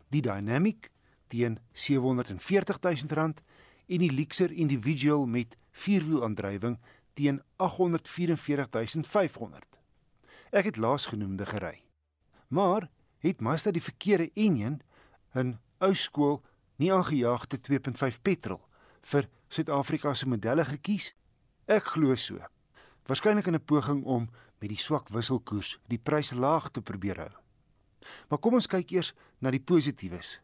Die 0.10 0.22
Dynamic 0.22 0.92
teen 1.28 1.58
R740 1.74 2.80
000 2.82 3.34
en 3.88 3.98
die 3.98 4.12
Lexer 4.12 4.52
Individual 4.52 5.26
met 5.26 5.58
vierwielaandrywing 5.72 6.78
teen 7.16 7.40
844500. 7.58 9.66
Ek 10.52 10.66
het 10.70 10.78
laasgenoemde 10.78 11.46
gery. 11.46 11.84
Maar 12.48 12.90
het 13.24 13.42
Mazda 13.42 13.72
die 13.72 13.84
verkeerde 13.84 14.32
enjin 14.34 14.82
in 15.34 15.58
ou 15.84 15.96
skool 15.96 16.44
nie 16.76 16.94
aangejaagde 16.94 17.60
2.5 17.60 18.22
petrol 18.22 18.62
vir 19.06 19.30
Suid-Afrika 19.48 20.14
se 20.14 20.28
modelle 20.28 20.66
gekies? 20.66 21.14
Ek 21.66 21.84
glo 21.96 22.16
so. 22.16 22.38
Waarskynlik 23.06 23.48
in 23.48 23.56
'n 23.56 23.66
poging 23.66 24.04
om 24.04 24.30
met 24.60 24.70
die 24.70 24.78
swak 24.78 25.10
wisselkoers 25.10 25.80
die 25.88 25.98
prys 25.98 26.32
laag 26.32 26.72
te 26.72 26.82
probeer 26.82 27.18
hou. 27.18 27.32
Maar 28.30 28.40
kom 28.40 28.54
ons 28.54 28.68
kyk 28.68 28.92
eers 28.92 29.14
na 29.40 29.52
die 29.52 29.64
positiefes. 29.64 30.40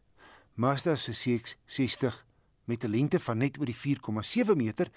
Mazda 0.54 0.96
se 0.96 1.12
CX-60 1.12 2.24
met 2.64 2.84
'n 2.84 2.90
lengte 2.90 3.20
van 3.20 3.38
net 3.38 3.58
oor 3.58 3.66
die 3.66 3.76
4,7 3.76 4.56
meter 4.56 4.90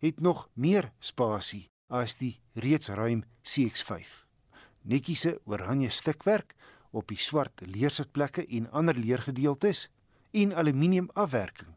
het 0.00 0.20
nog 0.20 0.48
meer 0.54 0.90
spasie 0.98 1.68
as 1.88 2.16
die 2.20 2.40
reeds 2.52 2.88
ruim 2.88 3.24
CX5. 3.44 4.24
Netjiese 4.82 5.40
oranje 5.44 5.90
stukwerk 5.90 6.54
op 6.90 7.08
die 7.08 7.20
swart 7.20 7.62
leersitplekke 7.66 8.46
en 8.46 8.70
ander 8.70 8.96
leergedeeltes 8.96 9.88
en 10.30 10.54
aluminium 10.54 11.10
afwerking 11.14 11.74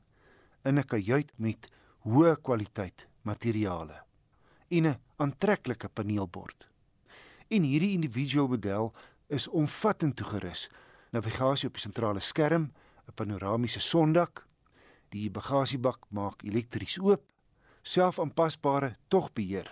in 0.64 0.80
'n 0.80 0.88
kajuit 0.88 1.32
met 1.36 1.70
hoë 2.06 2.36
kwaliteit 2.42 3.08
materiale 3.22 4.04
en 4.70 4.88
'n 4.88 5.00
aantreklike 5.16 5.90
paneelbord. 5.90 6.68
En 7.48 7.64
hierdie 7.64 7.92
individual 7.92 8.48
model 8.48 8.94
is 9.28 9.48
omvattend 9.48 10.16
toegerus 10.16 10.70
navigasie 11.12 11.68
op 11.68 11.74
die 11.74 11.82
sentrale 11.82 12.20
skerm, 12.20 12.72
'n 13.08 13.14
panoramiese 13.16 13.80
sondak, 13.80 14.48
die 15.10 15.30
bagasiebak 15.30 16.06
maak 16.10 16.44
elektries 16.44 17.00
oop, 17.00 17.33
selfaanpasbare 17.84 18.96
togbeheer, 19.12 19.68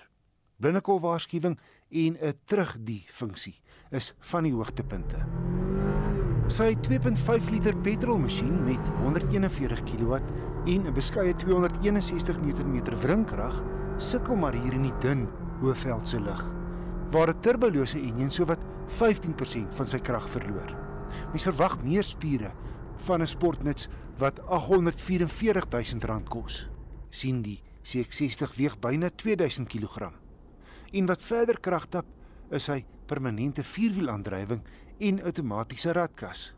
binnekol 0.62 1.00
waarskuwing 1.00 1.58
en 1.90 2.18
'n 2.20 2.34
terugdie 2.46 3.06
funksie 3.12 3.56
is 3.92 4.14
van 4.20 4.44
die 4.44 4.54
hoogtepunte. 4.54 5.20
Sy 6.48 6.76
2.5 6.84 7.50
liter 7.50 7.78
petrolmasjien 7.78 8.64
met 8.64 8.88
141 9.00 9.84
kW 9.84 10.20
en 10.66 10.88
'n 10.88 10.94
beskeie 10.94 11.34
261 11.36 12.42
Nm 12.42 12.84
wrinkrag 13.02 13.62
sukkel 13.98 14.36
maar 14.36 14.54
hier 14.54 14.74
in 14.74 14.84
die 14.84 14.98
dun 15.00 15.30
Hoëveldse 15.62 16.20
lug, 16.20 16.44
waar 17.12 17.30
'n 17.30 17.40
turbolose 17.40 18.00
enjin 18.00 18.32
sowat 18.32 18.60
15% 18.88 19.74
van 19.74 19.88
sy 19.88 20.00
krag 20.00 20.30
verloor. 20.30 20.76
Mens 21.32 21.44
verwag 21.44 21.84
meer 21.84 22.04
spiere 22.04 22.52
van 22.96 23.22
'n 23.22 23.28
sportnuts 23.28 23.88
wat 24.18 24.40
R844 24.40 25.68
000 25.70 26.24
kos. 26.28 26.68
sien 27.10 27.42
die 27.42 27.62
CX60 27.84 28.56
weeg 28.56 28.80
byna 28.80 29.10
2000 29.10 29.68
kg. 29.68 30.12
En 30.92 31.06
wat 31.06 31.22
verder 31.22 31.60
krag 31.60 31.88
tap, 31.90 32.06
is 32.52 32.68
hy 32.68 32.84
permanente 33.08 33.64
vierwielaandrywing 33.64 34.62
en 35.00 35.22
outomatiese 35.24 35.94
radkas. 35.96 36.52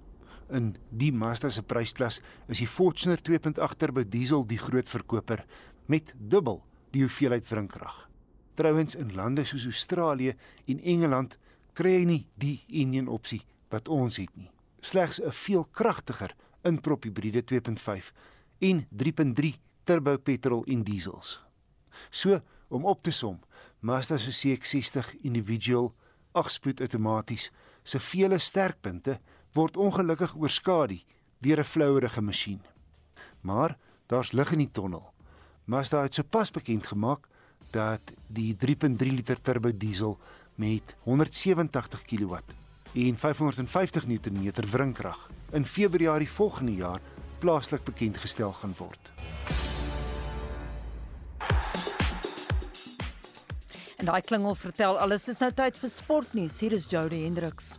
In 0.53 0.73
die 0.89 1.11
Mazda 1.15 1.49
se 1.49 1.63
prysklas 1.63 2.19
is 2.51 2.59
die 2.59 2.69
Fortuner 2.69 3.21
2.8 3.21 3.77
turbo 3.79 4.03
diesel 4.03 4.45
die 4.45 4.59
groot 4.59 4.89
verkoper 4.89 5.45
met 5.87 6.13
dubbel 6.17 6.61
die 6.93 7.05
hoeveelheid 7.05 7.47
wrinkrag. 7.49 7.95
Trouwens 8.53 8.95
in 8.99 9.15
lande 9.15 9.45
soos 9.49 9.65
Australië 9.65 10.35
en 10.69 10.81
Engeland 10.83 11.37
kry 11.73 11.95
jy 11.97 12.05
nie 12.05 12.21
die 12.37 12.57
enjin 12.83 13.09
opsie 13.09 13.41
wat 13.73 13.89
ons 13.89 14.19
het 14.21 14.33
nie. 14.37 14.51
Slegs 14.81 15.19
'n 15.21 15.31
veel 15.31 15.65
kragtiger 15.71 16.35
inprop 16.63 17.03
hibride 17.03 17.41
2.5 17.41 18.13
en 18.59 18.85
3.3 18.91 19.57
turbo 19.83 20.17
petrol 20.17 20.63
en 20.65 20.83
diesels. 20.83 21.39
So, 22.09 22.39
om 22.67 22.85
op 22.85 23.03
te 23.03 23.11
som, 23.11 23.39
Mazda 23.79 24.17
se 24.17 24.31
CX-60 24.31 25.19
individual 25.21 25.93
8-spoed 26.33 26.81
outomaties 26.81 27.49
se 27.83 27.99
vele 27.99 28.39
sterkpunte 28.39 29.19
word 29.53 29.77
ongelukkig 29.77 30.35
oorskadu 30.39 31.01
deur 31.43 31.59
'n 31.59 31.71
flouerige 31.73 32.21
masjien. 32.21 32.61
Maar 33.41 33.77
daar's 34.07 34.31
lig 34.31 34.51
in 34.51 34.57
die 34.57 34.71
tonnel. 34.71 35.13
Mazda 35.65 36.01
het 36.01 36.13
sopas 36.13 36.51
bekend 36.51 36.87
gemaak 36.87 37.27
dat 37.71 38.13
die 38.27 38.55
3.3 38.55 39.11
liter 39.11 39.41
turbo 39.41 39.71
diesel 39.77 40.19
met 40.55 40.95
187 41.03 42.01
kW 42.01 42.35
en 42.93 43.17
550 43.17 44.07
Nm 44.07 44.51
wrinkrag 44.71 45.29
in 45.51 45.65
Februarie 45.65 46.29
volgende 46.29 46.75
jaar 46.75 47.01
plaaslik 47.39 47.83
bekend 47.83 48.17
gestel 48.17 48.53
gaan 48.53 48.73
word. 48.77 49.11
En 54.03 54.09
daai 54.11 54.21
klingel 54.21 54.55
vertel 54.59 54.97
alles 54.99 55.29
is 55.31 55.37
nou 55.39 55.47
tyd 55.55 55.77
vir 55.79 55.91
sportnuus. 55.93 56.57
Hier 56.59 56.75
is 56.75 56.89
Jody 56.91 57.21
Hendriks. 57.23 57.77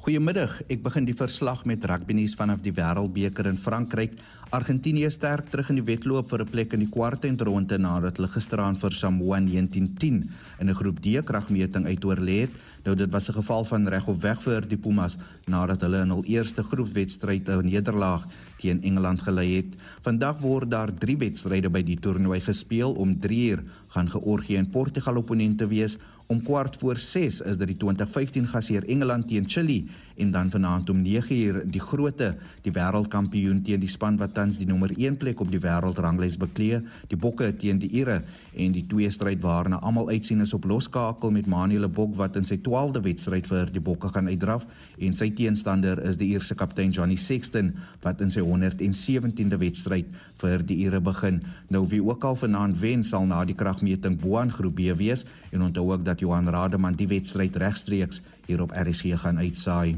Goeiemiddag. 0.00 0.54
Ek 0.72 0.78
begin 0.80 1.04
die 1.04 1.12
verslag 1.12 1.66
met 1.68 1.82
rugbynuus 1.84 2.32
vanaf 2.32 2.62
die 2.64 2.72
Wêreldbeker 2.72 3.44
in 3.50 3.58
Frankryk. 3.60 4.14
Argentinië 4.56 5.10
sterk 5.12 5.50
terug 5.52 5.68
in 5.68 5.76
die 5.76 5.84
wedloop 5.84 6.30
vir 6.30 6.40
'n 6.40 6.48
plek 6.48 6.72
in 6.72 6.80
die 6.80 6.88
kwartfinale 6.88 7.76
nadat 7.78 8.16
hulle 8.16 8.32
gisteraan 8.32 8.80
vir 8.80 8.92
Samoa 8.92 9.40
1910 9.40 10.30
in 10.58 10.70
'n 10.70 10.74
groep 10.74 11.02
D 11.02 11.20
kragmeting 11.22 11.84
uitoorlê 11.84 12.40
het. 12.40 12.50
Nou 12.84 12.96
dit 12.96 13.10
was 13.12 13.28
'n 13.28 13.34
geval 13.34 13.64
van 13.64 13.88
reg 13.88 14.08
op 14.08 14.20
weg 14.22 14.42
vir 14.42 14.62
die 14.62 14.78
Pumas 14.78 15.18
nadat 15.46 15.82
hulle 15.82 16.00
in 16.00 16.10
hul 16.10 16.24
eerste 16.24 16.62
groepwedstryd 16.62 17.48
'n 17.48 17.66
nederlaag 17.66 18.24
teen 18.58 18.82
Engeland 18.82 19.20
gelei 19.20 19.56
het. 19.56 19.76
Vandag 20.02 20.40
word 20.40 20.70
daar 20.70 20.90
3 20.98 21.16
wedstryde 21.16 21.68
by 21.68 21.82
die 21.82 21.98
toernooi 22.00 22.40
gespeel 22.40 22.92
om 22.92 23.20
3 23.20 23.50
uur 23.50 23.62
gaan 23.88 24.10
Georgië 24.10 24.56
en 24.56 24.70
Portugal 24.70 25.16
opponente 25.16 25.66
wees. 25.66 25.98
Om 26.30 26.42
kwart 26.42 26.76
voor 26.76 26.96
6 26.96 27.40
is 27.40 27.56
dit 27.56 27.66
die 27.66 27.76
2015 27.76 28.46
gasheer 28.46 28.88
Engeland 28.88 29.28
teen 29.28 29.48
Chili 29.48 29.88
en 30.20 30.30
dan 30.34 30.50
vanaand 30.52 30.90
om 30.92 31.02
9uur 31.04 31.62
die 31.64 31.82
grootte 31.82 32.34
die 32.64 32.74
wêreldkampioen 32.76 33.62
teen 33.64 33.80
die 33.80 33.90
span 33.90 34.18
wat 34.20 34.34
tans 34.36 34.60
die 34.60 34.68
nommer 34.68 34.92
1 34.96 35.16
plek 35.22 35.40
op 35.40 35.50
die 35.52 35.62
wêreldranglys 35.62 36.38
beklee 36.40 36.82
die 37.08 37.18
bokke 37.20 37.50
teen 37.56 37.80
die 37.80 37.90
Ire 38.02 38.20
en 38.54 38.74
die 38.74 38.84
twee 38.86 39.10
stryd 39.10 39.40
waarna 39.42 39.78
almal 39.86 40.10
uitsien 40.10 40.42
is 40.44 40.54
op 40.56 40.66
loskakel 40.68 41.30
met 41.34 41.46
Manuel 41.46 41.88
Bok 41.88 42.16
wat 42.18 42.36
in 42.38 42.46
sy 42.48 42.58
12de 42.66 43.02
wedstryd 43.04 43.48
vir 43.50 43.70
die 43.72 43.82
bokke 43.82 44.10
gaan 44.12 44.28
uitdraf. 44.30 44.66
En 44.98 45.14
sy 45.16 45.30
teenstander 45.36 46.00
is 46.08 46.18
die 46.20 46.30
Ierse 46.34 46.56
kaptein 46.58 46.92
Johnny 46.94 47.16
Sexton 47.20 47.72
wat 48.04 48.20
in 48.24 48.32
sy 48.34 48.42
117de 48.44 49.60
wedstryd 49.60 50.10
vir 50.42 50.64
die 50.66 50.80
Ire 50.86 51.00
begin. 51.04 51.40
Nou 51.70 51.86
wie 51.90 52.02
ook 52.04 52.24
al 52.26 52.38
vanaand 52.40 52.80
wen 52.82 53.04
sal 53.06 53.28
na 53.30 53.42
die 53.44 53.58
kragmeting 53.58 54.18
bo 54.20 54.38
aan 54.40 54.52
groep 54.52 54.76
B 54.80 54.94
wees. 54.98 55.26
En 55.50 55.62
onthou 55.66 55.90
ook 55.92 56.04
dat 56.04 56.20
Johan 56.20 56.48
Rademan 56.48 56.98
die 56.98 57.08
wedstryd 57.10 57.56
regstreeks 57.56 58.20
hier 58.50 58.62
op 58.62 58.74
RSG 58.74 59.14
gaan 59.22 59.38
uitsaai. 59.38 59.94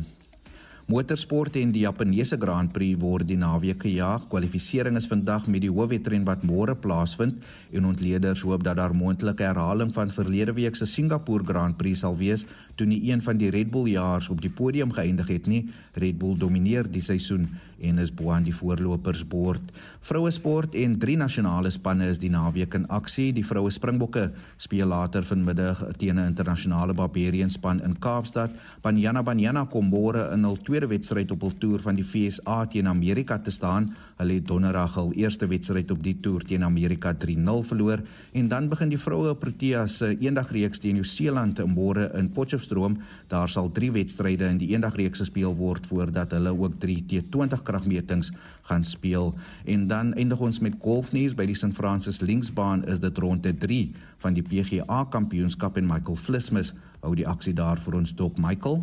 Motorsport 0.91 1.55
en 1.57 1.71
die 1.73 1.85
Japaneese 1.87 2.37
Grand 2.37 2.73
Prix 2.75 2.99
word 3.01 3.29
die 3.29 3.38
naweek 3.38 3.85
gejaag. 3.87 4.27
Kwalifikasie 4.29 4.91
is 4.99 5.07
vandag 5.09 5.47
met 5.47 5.62
die 5.62 5.71
hoofwedren 5.71 6.27
wat 6.27 6.43
môre 6.45 6.75
plaasvind 6.75 7.38
en 7.73 7.87
ontleeders 7.88 8.43
hoop 8.43 8.65
dat 8.67 8.77
daar 8.77 8.93
moontlike 8.93 9.47
herhaling 9.47 9.93
van 9.95 10.11
verlede 10.11 10.53
week 10.53 10.77
se 10.77 10.87
Singapore 10.87 11.47
Grand 11.49 11.79
Prix 11.79 12.03
sal 12.03 12.19
wees 12.19 12.45
toe 12.77 12.87
nie 12.87 13.01
een 13.09 13.23
van 13.23 13.38
die 13.38 13.51
Red 13.55 13.71
Bull 13.71 13.88
jaars 13.95 14.29
op 14.29 14.43
die 14.43 14.51
podium 14.51 14.93
geëindig 14.93 15.31
het 15.33 15.47
nie. 15.47 15.69
Red 15.95 16.19
Bull 16.19 16.37
domineer 16.37 16.91
die 16.91 17.03
seisoen 17.03 17.49
en 17.83 17.99
is 17.99 18.12
bo 18.14 18.31
aan 18.31 18.47
die 18.47 18.55
voorlopersbord. 18.55 19.73
Vroue 20.03 20.31
sport 20.35 20.75
en 20.75 20.97
drie 20.99 21.16
nasionale 21.16 21.71
spanne 21.71 22.09
is 22.11 22.18
die 22.18 22.31
naweek 22.31 22.75
in 22.75 22.88
aksie. 22.90 23.31
Die 23.35 23.45
vroue 23.47 23.71
Springbokke 23.71 24.29
speel 24.57 24.90
later 24.90 25.23
vanmiddag 25.27 25.85
teen 25.99 26.18
'n 26.18 26.27
internasionale 26.27 26.95
Barbarian 26.95 27.51
span 27.51 27.83
in 27.83 27.99
Kaapstad. 27.99 28.51
Banyana 28.83 29.23
Banyana 29.23 29.64
kom 29.71 29.90
môre 29.90 30.33
in 30.33 30.45
hul 30.45 30.57
tweede 30.57 30.87
wedstryd 30.87 31.31
op 31.31 31.40
hul 31.40 31.55
toer 31.59 31.81
van 31.81 31.95
die 31.95 32.05
FSA 32.05 32.66
teen 32.66 32.88
Amerika 32.88 33.38
te 33.38 33.51
staan. 33.51 33.95
Hulle 34.16 34.35
het 34.35 34.47
donderdag 34.47 34.95
hul 34.95 35.12
eerste 35.12 35.47
wedstryd 35.47 35.90
op 35.90 36.03
die 36.03 36.16
toer 36.21 36.42
teen 36.45 36.64
Amerika 36.64 37.14
3-0 37.14 37.62
verloor 37.62 38.03
en 38.33 38.49
dan 38.49 38.68
begin 38.68 38.88
die 38.88 38.99
vroue 38.99 39.35
Proteas 39.35 39.97
se 39.97 40.16
eendagreeks 40.21 40.79
teen 40.79 40.95
Nieu-Seeland 40.95 41.59
môre 41.66 42.11
in 42.18 42.31
Potchefstroom. 42.33 42.99
Daar 43.29 43.49
sal 43.49 43.71
3 43.73 43.90
wedstryde 43.92 44.49
in 44.49 44.59
die 44.59 44.73
eendagreeks 44.75 45.18
gespeel 45.25 45.55
word 45.55 45.87
voordat 45.87 46.31
hulle 46.37 46.53
ook 46.59 46.79
3 46.79 47.05
T20 47.11 47.62
kragmetings 47.73 48.33
gaan 48.69 48.85
speel. 48.85 49.33
En 49.65 49.89
dan 49.89 50.15
eindig 50.15 50.41
ons 50.41 50.61
met 50.61 50.79
golfnuus 50.85 51.37
by 51.39 51.49
die 51.49 51.59
St 51.59 51.75
Francis 51.77 52.21
Linksbaan 52.21 52.85
is 52.93 53.01
dit 53.03 53.19
ronde 53.19 53.55
3 53.57 53.83
van 54.25 54.37
die 54.37 54.45
PGA 54.45 55.05
Kampioenskap 55.11 55.79
en 55.81 55.89
Michael 55.89 56.19
Flismus 56.21 56.75
hou 57.03 57.15
die 57.19 57.29
aksie 57.29 57.55
daar 57.57 57.81
vir 57.83 58.03
ons 58.03 58.13
dop 58.15 58.39
Michael. 58.39 58.83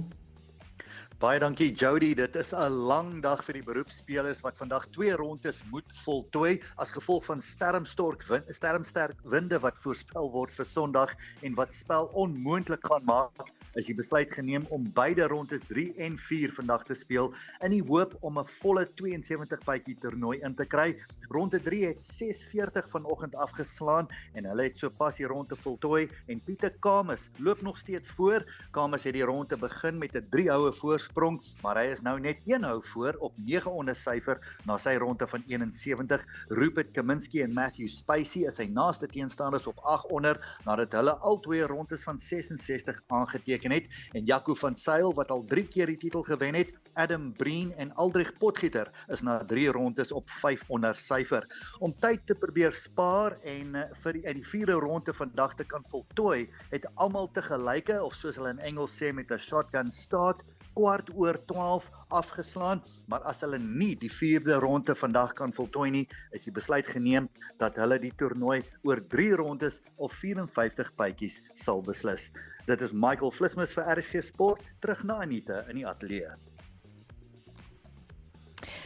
Baie 1.19 1.39
dankie 1.43 1.73
Jody. 1.75 2.13
Dit 2.15 2.35
is 2.39 2.53
'n 2.55 2.71
lang 2.87 3.21
dag 3.21 3.43
vir 3.43 3.59
die 3.59 3.63
beroepspelers 3.63 4.39
wat 4.41 4.57
vandag 4.57 4.87
twee 4.95 5.15
rondes 5.19 5.63
moet 5.71 5.91
voltooi 6.05 6.61
as 6.77 6.95
gevolg 6.95 7.25
van 7.25 7.41
stermstork 7.41 8.23
wind, 8.29 8.45
stermsterk 8.47 9.19
winde 9.23 9.59
wat 9.59 9.75
voorspel 9.83 10.31
word 10.31 10.51
vir 10.53 10.65
Sondag 10.65 11.11
en 11.43 11.55
wat 11.55 11.73
spel 11.73 12.07
onmoontlik 12.15 12.87
gaan 12.87 13.03
maak 13.03 13.58
is 13.79 13.87
die 13.87 13.95
besluit 13.95 14.31
geneem 14.35 14.65
om 14.75 14.87
beide 14.95 15.27
rondes 15.31 15.63
3 15.69 15.93
en 16.03 16.17
4 16.19 16.51
vandag 16.57 16.83
te 16.87 16.95
speel 16.97 17.29
in 17.63 17.71
die 17.71 17.83
hoop 17.87 18.17
om 18.27 18.39
'n 18.39 18.49
volle 18.59 18.83
72 18.99 19.63
bytjie 19.63 19.95
toernooi 19.95 20.39
in 20.43 20.55
te 20.55 20.65
kry. 20.65 20.97
Ronde 21.29 21.59
3 21.61 21.85
het 21.85 22.01
6:40 22.03 22.89
vanoggend 22.89 23.35
afgeslaan 23.35 24.07
en 24.33 24.45
hulle 24.45 24.63
het 24.63 24.77
sopas 24.77 25.17
die 25.17 25.27
ronde 25.27 25.55
voltooi 25.55 26.09
en 26.27 26.41
Pieter 26.45 26.73
Kames 26.79 27.29
loop 27.37 27.61
nog 27.61 27.77
steeds 27.77 28.11
voor. 28.11 28.43
Kames 28.71 29.03
het 29.03 29.13
die 29.13 29.23
ronde 29.23 29.57
begin 29.57 29.97
met 29.97 30.15
'n 30.15 30.27
3 30.29 30.49
houe 30.49 30.73
voorsprong, 30.73 31.39
maar 31.61 31.77
hy 31.77 31.91
is 31.91 32.01
nou 32.01 32.19
net 32.19 32.37
1 32.45 32.63
hou 32.63 32.83
voor 32.83 33.15
op 33.19 33.33
9 33.37 33.71
onder 33.71 33.95
syfer 33.95 34.37
na 34.65 34.77
sy 34.77 34.95
ronde 34.95 35.27
van 35.27 35.43
71. 35.47 36.25
Rupert 36.49 36.91
Kaminski 36.91 37.41
en 37.41 37.53
Matthew 37.53 37.87
Spacey 37.87 38.47
is 38.47 38.55
sy 38.55 38.65
naaste 38.65 39.07
teenstanders 39.07 39.67
op 39.67 39.77
8 39.77 40.09
onder 40.09 40.57
nadat 40.65 40.91
hulle 40.91 41.15
al 41.15 41.39
twee 41.39 41.63
rondes 41.63 42.03
van 42.03 42.17
66 42.17 43.03
aangeteken 43.07 43.68
geteken 43.69 43.89
het 44.09 44.15
en 44.15 44.25
Jaco 44.25 44.53
van 44.53 44.75
Sail 44.75 45.13
wat 45.13 45.29
al 45.29 45.45
3 45.47 45.67
keer 45.67 45.87
die 45.87 45.97
titel 45.97 46.23
gewen 46.23 46.55
het, 46.55 46.73
Adam 46.93 47.33
Breen 47.33 47.73
en 47.77 47.93
Aldrich 47.95 48.33
Potgieter 48.37 48.89
is 49.07 49.21
na 49.21 49.45
3 49.45 49.71
rondes 49.71 50.11
op 50.11 50.29
5 50.29 50.63
onder 50.67 50.95
syfer. 50.95 51.45
Om 51.79 51.93
tyd 51.99 52.25
te 52.25 52.35
probeer 52.35 52.73
spaar 52.73 53.37
en 53.43 53.75
uh, 53.75 53.83
vir 54.03 54.13
die, 54.13 54.33
die 54.33 54.45
vierde 54.45 54.73
ronde 54.73 55.13
vandag 55.13 55.55
te 55.55 55.63
kan 55.63 55.85
voltooi, 55.89 56.49
het 56.71 56.87
almal 56.95 57.29
te 57.31 57.41
gelyke 57.41 58.03
of 58.03 58.15
soos 58.15 58.35
hulle 58.35 58.49
in 58.49 58.59
Engels 58.59 58.97
sê 58.97 59.13
met 59.13 59.31
'n 59.31 59.39
shotgun 59.39 59.91
start 59.91 60.43
kwart 60.79 61.09
oor 61.15 61.35
12 61.45 61.87
afgeslaan, 62.15 62.79
maar 63.11 63.25
as 63.27 63.41
hulle 63.43 63.59
nie 63.59 63.91
die 63.99 64.11
vierde 64.11 64.55
ronde 64.63 64.95
vandag 64.95 65.33
kan 65.35 65.51
voltooi 65.55 65.89
nie, 65.91 66.05
is 66.35 66.45
die 66.47 66.53
besluit 66.55 66.87
geneem 66.87 67.27
dat 67.59 67.75
hulle 67.81 67.97
die 67.99 68.13
toernooi 68.15 68.61
oor 68.87 69.01
3 69.15 69.33
rondes 69.41 69.81
of 69.97 70.15
54 70.15 70.93
bytjies 70.99 71.41
sal 71.53 71.83
beslis. 71.83 72.29
Dit 72.69 72.85
is 72.85 72.95
Michael 72.95 73.35
Flismus 73.35 73.75
vir 73.75 73.91
RSG 73.97 74.23
Sport 74.31 74.63
terug 74.79 75.03
na 75.03 75.19
Anita 75.25 75.65
in 75.67 75.81
die 75.81 75.87
ateljee. 75.87 76.31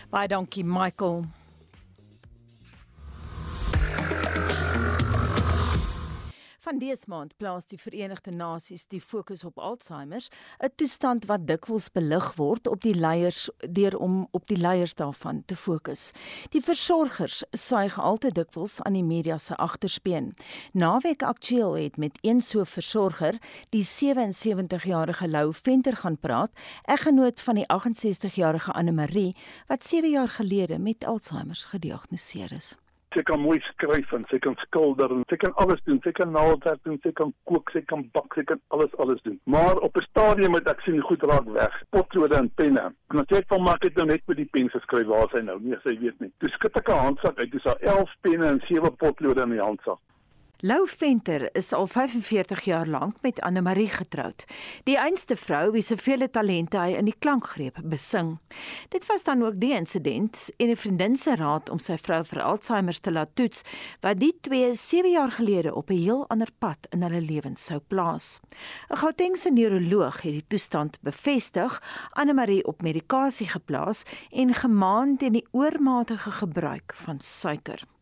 Baie 0.10 0.30
dankie 0.30 0.66
Michael. 0.66 1.28
Van 6.64 6.78
dese 6.80 7.10
maand 7.12 7.34
plaas 7.36 7.66
die 7.68 7.78
Verenigde 7.78 8.32
Nasies 8.32 8.86
die 8.88 9.02
fokus 9.04 9.42
op 9.44 9.58
Alzheimer, 9.60 10.24
'n 10.64 10.72
toestand 10.80 11.26
wat 11.28 11.48
dikwels 11.48 11.90
belig 11.92 12.28
word 12.38 12.68
op 12.72 12.82
die 12.82 12.94
leiers 12.96 13.50
deur 13.60 13.98
om 13.98 14.28
op 14.32 14.48
die 14.48 14.58
leiers 14.58 14.96
daarvan 14.96 15.44
te 15.46 15.56
fokus. 15.56 16.12
Die 16.56 16.62
versorgers 16.64 17.44
suig 17.52 18.00
altyd 18.00 18.36
dikwels 18.36 18.82
aan 18.82 18.94
die 18.94 19.04
media 19.04 19.38
se 19.38 19.56
agterspeen. 19.56 20.36
Naweek 20.72 21.24
aktueel 21.24 21.74
het 21.74 21.98
met 21.98 22.18
een 22.22 22.42
so 22.42 22.64
versorger, 22.64 23.40
die 23.70 23.84
77-jarige 23.84 25.28
Lou 25.28 25.54
Venter 25.54 25.96
gaan 25.96 26.18
praat, 26.18 26.52
eggenoot 26.86 27.42
van 27.42 27.56
die 27.56 27.68
68-jarige 27.68 28.72
Anne 28.72 28.92
Marie 28.92 29.36
wat 29.68 29.84
7 29.84 30.10
jaar 30.10 30.30
gelede 30.30 30.80
met 30.80 31.06
Alzheimer 31.06 31.66
gediagnoseer 31.68 32.52
is 32.52 32.76
sy 33.14 33.24
kan 33.28 33.42
mooi 33.42 33.60
skryf 33.68 34.14
en 34.18 34.26
sy 34.30 34.40
kan 34.44 34.56
skilder 34.66 35.12
en 35.16 35.24
sy 35.30 35.38
kan 35.42 35.54
alles 35.64 35.82
doen. 35.88 36.00
Sy 36.04 36.14
kan 36.18 36.32
naaldwerk 36.36 36.84
doen, 36.88 37.00
sy 37.04 37.12
kan 37.20 37.34
kook, 37.50 37.74
sy 37.74 37.84
kan 37.90 38.06
bak, 38.16 38.30
sy 38.38 38.46
kan 38.50 38.62
alles 38.76 38.94
alles 39.04 39.22
doen. 39.28 39.40
Maar 39.46 39.82
op 39.88 39.98
'n 39.98 40.08
stadium 40.10 40.54
het 40.60 40.68
ek 40.68 40.82
sien 40.82 41.02
goed 41.02 41.24
raak 41.24 41.48
weg. 41.60 41.82
Potlode 41.90 42.36
en 42.36 42.52
penne. 42.56 42.94
En 43.10 43.26
sê 43.30 43.38
ek 43.38 43.48
van 43.48 43.64
maak 43.64 43.82
dit 43.82 43.96
nou 43.96 44.06
net 44.06 44.22
met 44.28 44.38
die 44.38 44.50
pen 44.52 44.70
geskryf 44.70 45.08
waar 45.08 45.30
sy 45.32 45.42
nou. 45.42 45.60
Nee, 45.62 45.78
sy 45.84 45.98
weet 46.00 46.20
nie. 46.20 46.32
Toe 46.40 46.50
skud 46.50 46.78
ek 46.78 46.90
'n 46.90 47.06
handsak 47.06 47.40
uit, 47.40 47.52
dis 47.52 47.64
haar 47.64 47.80
11 47.80 48.16
penne 48.22 48.46
en 48.46 48.62
7 48.68 48.96
potlode 48.96 49.42
in 49.42 49.50
die 49.50 49.62
handsak. 49.62 50.00
Lou 50.64 50.88
Venter 50.88 51.50
is 51.56 51.74
al 51.74 51.88
45 51.88 52.62
jaar 52.64 52.88
lank 52.88 53.16
met 53.22 53.42
Anne 53.42 53.62
Marie 53.62 53.90
getroud. 53.92 54.46
Die 54.88 54.96
einste 54.96 55.36
vrou 55.36 55.74
wie 55.74 55.82
se 55.84 55.98
vele 56.00 56.30
talente 56.32 56.80
hy 56.80 56.94
in 56.96 57.10
die 57.10 57.16
klankgreep 57.20 57.82
besing. 57.92 58.38
Dit 58.96 59.04
was 59.10 59.28
dan 59.28 59.44
ook 59.44 59.58
die 59.60 59.74
insident 59.76 60.54
en 60.56 60.70
'n 60.72 60.80
vriendin 60.80 61.18
se 61.20 61.36
raad 61.36 61.70
om 61.70 61.80
sy 61.80 61.98
vrou 61.98 62.24
vir 62.24 62.42
Alzheimer 62.42 63.00
te 63.00 63.12
laat 63.12 63.36
toets 63.36 63.62
wat 64.00 64.20
die 64.20 64.32
twee 64.42 64.74
7 64.74 65.12
jaar 65.12 65.32
gelede 65.32 65.76
op 65.76 65.90
'n 65.90 66.00
heel 66.00 66.30
ander 66.30 66.52
pad 66.60 66.88
in 66.90 67.04
hulle 67.04 67.22
lewens 67.22 67.66
sou 67.66 67.80
plaas. 67.80 68.40
'n 68.90 68.96
Gautengse 68.96 69.52
neuroloog 69.52 70.22
het 70.22 70.32
die 70.32 70.48
toestand 70.48 70.98
bevestig, 71.02 71.82
Anne 72.10 72.34
Marie 72.34 72.66
op 72.66 72.82
medikasie 72.82 73.48
geplaas 73.48 74.04
en 74.32 74.54
gemaan 74.54 75.18
teen 75.18 75.34
die 75.34 75.48
oormatige 75.52 76.32
gebruik 76.32 76.94
van 76.96 77.20
suiker. 77.20 77.93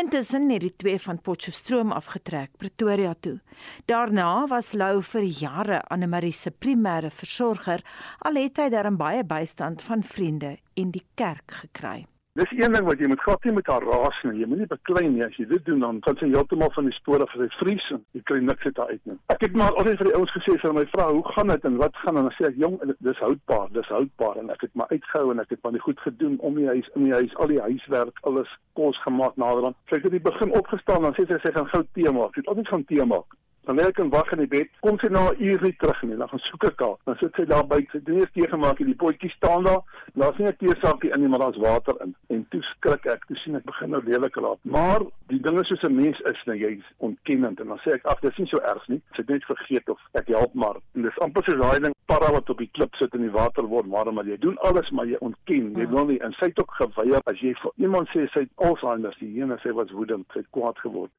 Intussen 0.00 0.50
het 0.50 0.64
die 0.64 0.72
twee 0.76 1.00
van 1.00 1.20
Potchefstroom 1.20 1.92
afgetrek 1.92 2.56
Pretoria 2.58 3.14
toe. 3.20 3.40
Daarna 3.86 4.46
was 4.50 4.72
Lou 4.72 5.02
vir 5.02 5.22
jare 5.22 5.82
Anne 5.90 6.06
Marie 6.06 6.32
se 6.32 6.50
primêre 6.50 7.10
versorger, 7.10 7.84
al 8.18 8.40
het 8.42 8.58
hy 8.58 8.70
daarin 8.74 8.98
baie 8.98 9.24
bystand 9.24 9.82
van 9.82 10.02
vriende 10.02 10.56
en 10.74 10.90
die 10.90 11.06
kerk 11.14 11.60
gekry. 11.62 12.04
Dis 12.34 12.50
een 12.50 12.72
ding 12.74 12.82
wat 12.82 12.98
jy 12.98 13.06
moet 13.06 13.20
glad 13.22 13.44
nie 13.46 13.52
met 13.54 13.68
haar 13.70 13.84
raas 13.86 14.16
nie. 14.26 14.40
Jy 14.42 14.46
moenie 14.50 14.66
beklei 14.66 15.04
nie. 15.06 15.20
As 15.22 15.36
jy 15.38 15.44
dit 15.46 15.62
doen 15.68 15.84
dan 15.84 16.00
gaan 16.02 16.16
sy 16.18 16.26
heeltemal 16.32 16.72
van 16.74 16.88
die 16.88 16.94
spore 16.96 17.28
vir 17.30 17.44
sy 17.44 17.58
vries 17.60 17.84
en 17.94 18.00
jy 18.18 18.22
kry 18.26 18.40
niks 18.42 18.66
uit 18.66 18.80
haar 18.82 18.90
uit 18.90 19.04
nie. 19.06 19.14
Ek 19.30 19.44
het 19.46 19.54
maar 19.60 19.78
altyd 19.78 20.00
vir 20.00 20.10
die 20.10 20.14
ouens 20.16 20.34
gesê 20.34 20.56
vir 20.64 20.74
my 20.74 20.84
vrou, 20.96 21.12
"Hoe 21.20 21.32
gaan 21.36 21.52
dit 21.52 21.68
en 21.70 21.76
wat 21.82 22.00
gaan?" 22.02 22.18
En 22.18 22.26
dan 22.26 22.34
sê 22.38 22.48
ek, 22.48 22.58
"Jong, 22.64 22.80
dis 22.98 23.22
houtbaar, 23.26 23.68
dis 23.78 23.92
houtbaar." 23.96 24.36
En 24.42 24.50
ek 24.50 24.66
het 24.66 24.74
maar 24.74 24.90
uitgehou 24.90 25.30
en 25.30 25.40
ek 25.40 25.50
het 25.50 25.62
maar 25.62 25.80
goed 25.80 26.00
gedoen 26.00 26.36
om 26.38 26.54
die 26.54 26.66
huis, 26.66 26.90
in 26.94 27.04
die 27.04 27.12
huis, 27.12 27.36
al 27.36 27.46
die 27.46 27.60
huiswerk, 27.60 28.18
alles 28.22 28.58
kos 28.72 29.02
gemaak 29.02 29.36
naderhand. 29.36 29.76
Sy 29.88 29.94
het 29.94 30.04
in 30.04 30.18
die 30.18 30.30
begin 30.30 30.50
opgestaan 30.58 31.02
dan 31.02 31.14
sê 31.14 31.26
sy 31.26 31.38
sy 31.38 31.52
gaan 31.52 31.68
gou 31.68 31.84
tee 31.92 32.10
maak. 32.10 32.34
Sy 32.34 32.40
het 32.40 32.48
altyd 32.48 32.68
gaan 32.68 32.84
tee 32.84 33.04
maak. 33.04 33.30
Dan 33.64 33.76
lê 33.76 33.86
ek 33.88 33.98
en 33.98 34.10
wag 34.12 34.32
in 34.32 34.42
die 34.44 34.50
bed. 34.50 34.68
Kom 34.84 34.98
sy 35.00 35.08
na 35.08 35.30
'n 35.30 35.40
uur 35.40 35.62
nie 35.62 35.76
terug 35.80 36.02
nie. 36.02 36.16
Dan 36.16 36.28
gaan 36.28 36.38
soek 36.38 36.64
ek 36.64 36.80
haar. 36.80 36.96
Dan 37.04 37.16
sit 37.16 37.34
sy 37.34 37.44
daar 37.44 37.66
by. 37.66 37.80
Sy 37.92 38.00
doen 38.04 38.18
eers 38.20 38.32
tee 38.32 38.48
gemaak 38.48 38.80
en 38.80 38.86
die 38.86 39.00
potjie 39.02 39.30
staan 39.30 39.64
daar. 39.64 39.82
Daar's 40.14 40.38
nie 40.38 40.48
'n 40.48 40.56
teesaakie 40.56 41.12
in 41.12 41.20
nie, 41.20 41.28
maar 41.28 41.38
daar's 41.38 41.56
water 41.56 41.94
in. 42.04 42.14
En 42.28 42.46
toe 42.50 42.62
skrik 42.62 43.06
ek. 43.06 43.24
Toe 43.26 43.36
sien 43.36 43.56
ek 43.56 43.64
begin 43.64 43.90
nou 43.90 44.02
lelik 44.04 44.36
raak. 44.36 44.58
Maar 44.62 45.00
die 45.28 45.40
dinge 45.40 45.64
soos 45.64 45.82
'n 45.82 45.94
mens 45.94 46.20
is, 46.20 46.44
nou 46.44 46.56
jy's 46.56 46.84
ontkennend 46.98 47.60
en 47.60 47.66
dan 47.66 47.78
sê 47.78 47.92
ek, 47.94 48.04
"Ag, 48.06 48.20
dis 48.20 48.36
nie 48.36 48.46
so 48.46 48.58
erg 48.58 48.88
nie. 48.88 49.00
Sy 49.12 49.22
het 49.22 49.28
net 49.28 49.44
vergeet 49.44 49.88
of 49.88 50.00
ek 50.12 50.28
help 50.28 50.54
maar." 50.54 50.76
En 50.94 51.02
dis 51.02 51.18
amper 51.18 51.42
soos 51.44 51.60
daai 51.60 51.80
ding 51.80 51.94
para 52.06 52.32
wat 52.32 52.50
op 52.50 52.58
die 52.58 52.70
klip 52.72 52.94
sit 52.94 53.14
in 53.14 53.20
die 53.20 53.30
water 53.30 53.64
word 53.64 53.86
warm, 53.86 54.14
maar 54.14 54.26
jy 54.26 54.36
doen 54.38 54.58
alles 54.58 54.90
maar 54.90 55.06
jy 55.06 55.16
ontken. 55.20 55.74
Jy 55.74 55.88
wil 55.88 56.06
nie 56.06 56.20
en 56.20 56.32
sy 56.32 56.46
het 56.46 56.60
ook 56.60 56.70
geweier 56.70 57.20
as 57.24 57.40
jy 57.40 57.54
vir 57.62 57.72
iemand 57.76 58.08
sê 58.08 58.28
sy 58.32 58.40
het 58.40 58.50
Alzheimer, 58.56 59.16
die 59.18 59.40
ene 59.40 59.58
sê 59.62 59.72
wat 59.72 59.90
woedend, 59.90 60.26
sy 60.32 60.38
het 60.38 60.50
kwaad 60.50 60.78
geword. 60.78 61.10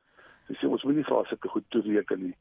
Sy 0.47 0.53
sê 0.60 0.67
ons 0.69 0.84
moet 0.84 0.95
nie 0.95 1.03
vir 1.08 1.15
haar 1.15 1.29
sulke 1.29 1.49
goed 1.49 1.65
toereken 1.73 2.21
nie. 2.27 2.36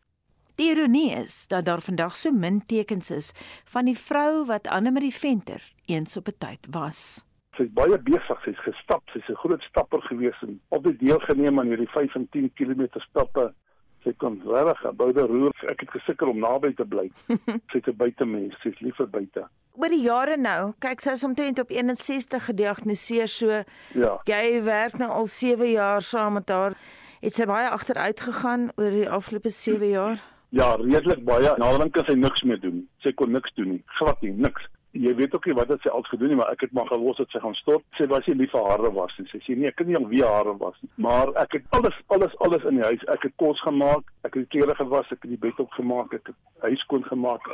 Die 0.55 0.71
ironie 0.71 1.11
is 1.17 1.47
dat 1.51 1.65
daar 1.67 1.81
vandag 1.83 2.17
so 2.17 2.31
min 2.31 2.61
tekens 2.63 3.11
is 3.11 3.33
van 3.73 3.89
die 3.91 3.99
vrou 3.99 4.45
wat 4.47 4.69
Anne 4.71 4.93
Marie 4.95 5.15
Venter 5.15 5.63
eens 5.87 6.17
op 6.17 6.29
'n 6.29 6.39
tyd 6.39 6.67
was. 6.71 7.25
Sy's 7.57 7.73
baie 7.73 7.99
besig, 7.99 8.39
sy's 8.45 8.61
gestap, 8.67 9.03
sy's 9.13 9.29
'n 9.29 9.41
groot 9.43 9.63
stapper 9.63 10.03
gewees 10.03 10.43
en 10.43 10.61
op 10.69 10.85
die 10.85 10.97
deelgeneem 10.97 11.59
aan 11.59 11.67
hierdie 11.67 11.89
5 11.89 12.15
en 12.15 12.29
10 12.29 12.53
km 12.55 12.87
stappe. 13.01 13.53
Sy 14.05 14.13
kon 14.17 14.43
regtig 14.47 14.85
'n 14.85 14.97
boude 14.97 15.27
roer. 15.27 15.53
Ek 15.69 15.81
het 15.81 15.91
gesukkel 15.91 16.29
om 16.29 16.39
naby 16.39 16.75
te 16.75 16.85
bly. 16.85 17.11
Sy's 17.73 17.87
'n 17.87 17.97
buitemens, 17.97 18.55
sy's 18.63 18.81
lief 18.81 18.97
vir 18.97 19.07
buite. 19.07 19.49
Oor 19.75 19.89
die 19.89 20.03
jare 20.03 20.37
nou, 20.37 20.73
kyk 20.79 21.01
sy 21.01 21.11
is 21.11 21.25
omtrent 21.25 21.59
op 21.59 21.71
61 21.71 22.45
gediagnoseer, 22.45 23.29
so 23.29 23.49
ja. 23.95 24.21
jy 24.25 24.63
werk 24.63 24.99
nou 24.99 25.11
al 25.11 25.27
7 25.27 25.71
jaar 25.71 26.03
saam 26.03 26.33
met 26.33 26.49
haar. 26.49 26.77
Het 27.25 27.33
sy 27.33 27.45
baie 27.49 27.71
agteruit 27.73 28.21
gegaan 28.21 28.67
oor 28.77 28.93
die 28.93 29.07
afgelope 29.09 29.49
7 29.49 29.89
jaar? 29.89 30.19
Ja, 30.53 30.75
redelik 30.77 31.23
baie. 31.25 31.55
Naderhand 31.57 31.95
kan 31.97 32.05
sy 32.05 32.19
niks 32.21 32.43
meer 32.45 32.59
doen. 32.61 32.83
Sy 33.01 33.15
kon 33.17 33.33
niks 33.33 33.55
doen 33.57 33.71
nie. 33.73 33.79
Glad 33.97 34.21
nie, 34.21 34.33
niks. 34.45 34.67
Jy 34.93 35.15
weet 35.17 35.33
ook 35.35 35.49
nie 35.49 35.55
wat 35.57 35.73
dit 35.73 35.81
sy 35.81 35.89
al 35.89 36.05
gedoen 36.11 36.35
het, 36.35 36.39
maar 36.43 36.53
ek 36.53 36.67
het 36.67 36.75
maar 36.77 36.91
gelos 36.93 37.17
dat 37.23 37.33
sy 37.33 37.41
gaan 37.41 37.57
stort. 37.63 37.87
Sy 37.97 38.05
was 38.13 38.29
nie 38.29 38.37
lief 38.43 38.53
vir 38.53 38.69
hare 38.69 38.91
was 38.99 39.17
nie. 39.17 39.25
Sy 39.31 39.41
sê 39.47 39.57
nee, 39.57 39.73
ek 39.73 39.81
kan 39.81 39.89
nie 39.89 39.97
al 39.97 40.05
wie 40.13 40.21
hare 40.21 40.53
was 40.61 40.77
nie. 40.85 40.91
Maar 41.07 41.33
ek 41.47 41.57
het 41.57 41.79
alles 41.79 41.97
alles 42.13 42.37
alles 42.45 42.69
in 42.69 42.83
die 42.83 42.85
huis. 42.91 43.09
Ek 43.17 43.25
het 43.25 43.35
kos 43.41 43.65
gemaak, 43.65 44.13
ek 44.29 44.37
het 44.43 44.53
klere 44.53 44.77
gewas, 44.83 45.09
ek 45.09 45.25
het 45.25 45.33
die 45.33 45.41
bed 45.49 45.65
opgemaak, 45.65 46.13
ek 46.21 46.29
het 46.29 46.69
huis 46.69 46.85
skoon 46.85 47.09
gemaak. 47.09 47.49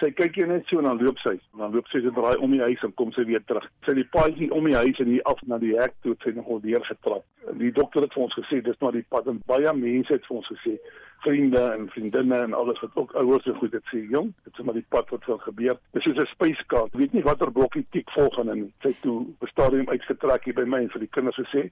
Sy 0.00 0.10
kyk 0.16 0.36
jy 0.36 0.46
net 0.48 0.66
so 0.66 0.80
en 0.80 0.88
dan 0.88 1.02
loop 1.02 1.18
sy. 1.22 1.36
Dan 1.58 1.74
loop 1.74 1.88
sy 1.92 2.00
se 2.00 2.10
draai 2.16 2.36
om 2.36 2.50
die 2.50 2.62
huis 2.62 2.82
en 2.82 2.94
kom 2.98 3.12
sy 3.12 3.26
weer 3.28 3.44
terug. 3.46 3.68
Sy 3.86 3.94
die 3.98 4.08
paadjie 4.14 4.50
om 4.52 4.66
die 4.66 4.78
huis 4.78 4.98
en 5.04 5.12
hier 5.12 5.22
af 5.30 5.42
na 5.46 5.58
die 5.62 5.76
hek 5.78 5.94
toe, 6.02 6.16
sy 6.24 6.34
nogal 6.36 6.60
weer 6.64 6.84
getrap. 6.88 7.24
Die 7.60 7.72
dokter 7.76 8.06
het 8.06 8.14
vir 8.16 8.26
ons 8.26 8.38
gesê 8.40 8.62
dis 8.64 8.80
maar 8.80 8.96
die 8.96 9.06
pad 9.08 9.28
en 9.28 9.42
baie 9.46 9.72
mense 9.76 10.14
het 10.14 10.26
vir 10.28 10.40
ons 10.40 10.52
gesê 10.54 10.78
vriende 11.22 11.60
en 11.76 11.88
vriendinne 11.88 12.36
en 12.36 12.52
alles 12.52 12.80
wat 12.80 12.90
ook 12.94 13.12
ouers 13.12 13.44
so 13.44 13.54
goed 13.54 13.72
het 13.72 13.86
sê 13.90 14.02
jong 14.10 14.32
dit 14.44 14.58
is 14.58 14.64
maar 14.66 14.78
die 14.78 14.88
pad 14.94 15.10
wat 15.14 15.26
sal 15.26 15.38
gebeur 15.44 15.78
dis 15.94 16.04
soos 16.06 16.18
'n 16.22 16.32
spyskaart 16.34 16.96
weet 17.00 17.12
nie 17.12 17.22
watter 17.28 17.52
blokkie 17.58 17.86
tik 17.96 18.10
volgende 18.10 18.54
nie 18.54 18.72
sy 18.82 18.92
toe 19.02 19.16
op 19.38 19.48
stadium 19.48 19.88
uitgetrek 19.88 20.44
hier 20.44 20.58
by 20.60 20.66
my 20.74 20.80
en 20.82 20.92
vir 20.94 21.04
die 21.04 21.14
kinders 21.16 21.38
gesê 21.42 21.62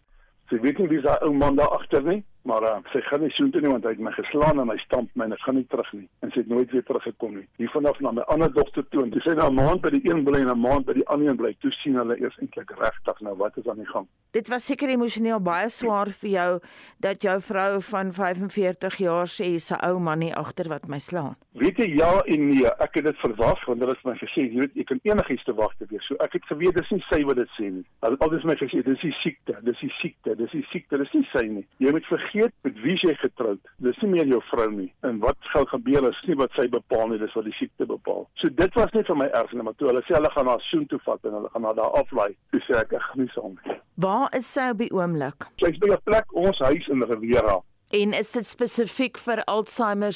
sy 0.50 0.61
weet 0.66 0.78
nie 0.78 0.88
wie 0.92 1.02
daai 1.06 1.18
ou 1.26 1.33
man 1.33 1.56
daar 1.56 1.74
agter 1.78 2.02
nie 2.02 2.22
maar 2.42 2.62
uh, 2.62 2.76
sy 2.92 3.00
gaan 3.07 3.20
nie 3.24 3.31
soontoe 3.37 3.61
nie 3.61 3.72
want 3.72 3.85
hy 3.85 3.90
het 3.94 4.03
my 4.05 4.12
geslaan 4.16 4.61
en 4.62 4.72
hy 4.72 4.79
stamp 4.85 5.11
my 5.14 5.26
en 5.29 5.37
ek 5.37 5.42
gaan 5.44 5.59
nie 5.61 5.66
terug 5.72 5.92
nie. 5.92 6.07
En 6.24 6.33
sy 6.33 6.42
het 6.42 6.48
nooit 6.48 6.70
weer 6.72 6.85
teruggekom 6.88 7.35
nie. 7.37 7.46
Hier 7.61 7.70
vanaf 7.74 8.00
na 8.00 8.12
my 8.16 8.24
ander 8.33 8.53
dogter 8.53 8.87
toe 8.90 9.05
en 9.05 9.12
dis 9.14 9.24
sy 9.24 9.35
nou 9.37 9.50
'n 9.50 9.55
maand 9.55 9.83
by 9.83 9.90
die 9.90 10.03
een 10.09 10.24
bly 10.24 10.40
en 10.40 10.50
'n 10.50 10.61
maand 10.61 10.87
by 10.87 10.94
die 10.94 11.07
ander 11.09 11.29
een 11.29 11.37
bly 11.37 11.55
toe 11.61 11.72
sien 11.83 11.94
hulle 11.94 12.16
eers 12.20 12.38
eintlik 12.40 12.70
regtig 12.79 13.20
nou 13.20 13.37
wat 13.37 13.57
is 13.57 13.68
aan 13.68 13.76
die 13.76 13.92
gang. 13.92 14.07
Dit 14.33 14.48
was 14.48 14.64
seker 14.64 14.88
emosioneel 14.88 15.40
baie 15.40 15.68
swaar 15.68 16.09
vir 16.09 16.31
jou 16.31 16.61
dat 16.98 17.22
jou 17.22 17.40
vrou 17.40 17.81
van 17.83 18.12
45 18.12 18.96
jaar 18.96 19.26
sê 19.26 19.59
sy 19.59 19.76
ou 19.83 19.98
man 19.98 20.18
nie 20.18 20.35
agter 20.35 20.68
wat 20.68 20.88
my 20.88 20.98
slaan. 20.98 21.37
Weet 21.53 21.76
jy 21.76 21.96
ja 21.96 22.22
en 22.24 22.48
nee. 22.48 22.66
Ek 22.79 22.94
het 22.94 23.05
dit 23.05 23.16
verwag 23.16 23.64
want 23.66 23.81
hulle 23.81 23.92
het 23.92 24.05
my 24.05 24.14
gesê 24.14 24.40
jy 24.48 24.61
weet 24.61 24.74
jy 24.74 24.85
kan 24.85 25.00
enigiets 25.03 25.44
te 25.44 25.53
wag 25.53 25.74
te 25.79 25.87
wees. 25.90 26.07
So 26.07 26.16
ek 26.20 26.33
het 26.33 26.44
geweet 26.44 26.74
dis 26.74 26.90
nie 26.90 27.05
sy 27.11 27.24
wat 27.24 27.37
dit 27.37 27.48
sê 27.59 27.70
nie. 27.70 27.85
Hulle 28.00 28.16
het 28.16 28.22
altyd 28.22 28.44
my 28.44 28.57
gesê 28.57 28.83
dis 28.83 29.00
die 29.00 29.14
siekte 29.22 29.59
dis 29.62 29.81
die 29.81 29.92
siekte 30.00 30.37
dis 30.37 30.50
die 30.50 30.66
siekte 30.70 30.98
dis 30.98 31.12
nie 31.12 31.26
sy 31.33 31.46
nie. 31.46 31.66
Jy 31.79 31.92
moet 31.92 32.07
vergeet 32.07 32.29
met 32.34 32.80
wie 32.82 32.96
jy 33.02 33.14
getroud. 33.14 33.60
Dis 33.76 33.98
nie 34.02 34.10
meer 34.10 34.26
jou 34.26 34.40
vrou 34.50 34.70
nie. 34.70 34.92
En 35.06 35.18
wat 35.18 35.36
gaan 35.52 35.66
gebeur 35.66 36.08
is 36.08 36.22
nie 36.26 36.36
wat 36.36 36.52
sy 36.58 36.68
bepaal 36.68 37.08
nie, 37.08 37.18
dis 37.18 37.34
wat 37.34 37.44
die 37.44 37.56
siekte 37.58 37.86
bepaal. 37.86 38.28
So 38.34 38.48
dit 38.48 38.74
was 38.74 38.92
net 38.92 39.06
vir 39.06 39.16
my 39.16 39.28
erg 39.40 39.52
maar 39.52 39.74
toe 39.78 39.88
hulle 39.88 40.02
sê 40.06 40.14
hulle 40.14 40.30
gaan 40.30 40.46
haar 40.46 40.62
soen 40.70 40.86
toe 40.86 41.00
vat 41.04 41.24
en 41.24 41.32
hulle 41.38 41.50
gaan 41.54 41.64
haar 41.64 41.74
daar 41.74 41.96
aflaai. 42.02 42.36
Dis 42.52 42.64
sê 42.68 42.78
ek 42.80 42.92
ek 42.92 43.02
gaan 43.08 43.24
nie 43.24 43.32
saam 43.34 43.56
nie. 43.64 43.80
Waar 44.00 44.28
is 44.36 44.46
sy 44.46 44.70
op 44.70 44.78
die 44.78 44.92
oomblik? 44.92 45.48
Sy's 45.60 45.78
by 45.78 45.92
'n 45.92 46.02
plek 46.04 46.32
ons 46.32 46.58
huis 46.58 46.88
in 46.88 47.02
Riviera. 47.02 47.60
En 47.90 48.12
is 48.12 48.30
dit 48.30 48.46
spesifiek 48.46 49.18
vir 49.18 49.40
Alzheimer 49.50 50.14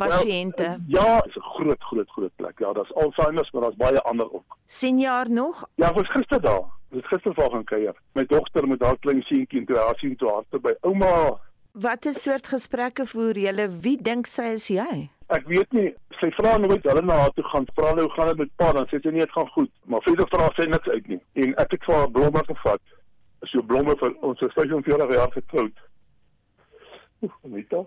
pasiënte? 0.00 0.68
Well, 0.68 0.86
ja, 0.88 1.24
is 1.28 1.36
'n 1.36 1.48
groot 1.56 1.82
groot 1.82 2.10
groot 2.10 2.36
plek. 2.36 2.58
Ja, 2.58 2.72
daar's 2.72 2.94
Alzheimer, 2.94 3.48
maar 3.52 3.62
daar's 3.62 3.76
baie 3.76 4.00
ander 4.02 4.32
ook. 4.32 4.56
Sien 4.66 4.98
jy 4.98 5.08
haar 5.08 5.30
nog? 5.30 5.64
Ja, 5.74 5.92
was 5.92 6.08
gister 6.08 6.40
daar. 6.40 6.64
Het 6.92 7.06
gister 7.08 7.34
vir 7.34 7.50
gaan 7.50 7.64
kuier. 7.64 7.96
My 8.14 8.26
dogter 8.28 8.68
met 8.68 8.82
haar 8.84 8.98
klein 9.00 9.22
seentjie 9.22 9.62
en 9.62 9.66
toe 9.66 9.78
haar 9.80 9.98
sien 9.98 10.16
toe 10.16 10.28
haar 10.28 10.60
by 10.60 10.74
ouma 10.80 11.12
Watter 11.72 12.12
soort 12.12 12.46
gesprekke 12.52 13.06
voer 13.06 13.38
julle? 13.40 13.64
Wie 13.80 13.96
dink 13.96 14.26
sy 14.28 14.50
is 14.52 14.66
jy? 14.68 15.06
Ek 15.32 15.46
weet 15.48 15.70
nie. 15.72 15.86
Sy 16.18 16.28
vra 16.36 16.58
nooit 16.60 16.84
hulle 16.84 17.00
na 17.00 17.16
haar 17.22 17.32
toe 17.32 17.44
gaan. 17.48 17.64
Vra 17.78 17.94
nou 17.96 18.04
hoe 18.04 18.12
gaan 18.12 18.28
dit 18.28 18.42
met 18.42 18.50
pa? 18.60 18.68
Dan 18.76 18.90
sê 18.90 19.00
sy 19.00 19.08
nee, 19.14 19.24
dit 19.24 19.32
gaan 19.32 19.48
goed. 19.54 19.70
Maar 19.88 20.04
verder 20.04 20.28
vra 20.34 20.50
sy 20.58 20.66
niks 20.68 20.92
uit 20.92 21.08
nie. 21.14 21.18
En 21.40 21.54
ek 21.64 21.72
het 21.78 21.88
vir 21.88 21.96
haar 21.96 22.12
blomme 22.12 22.42
gevat. 22.50 22.84
Jy 23.48 23.64
blomme 23.70 23.96
vir 24.02 24.12
ons 24.20 24.44
is 24.44 24.52
45 24.58 25.14
jaar 25.16 25.32
getroud. 25.32 25.80
Oef, 27.24 27.40
weet 27.56 27.72
jy? 27.72 27.82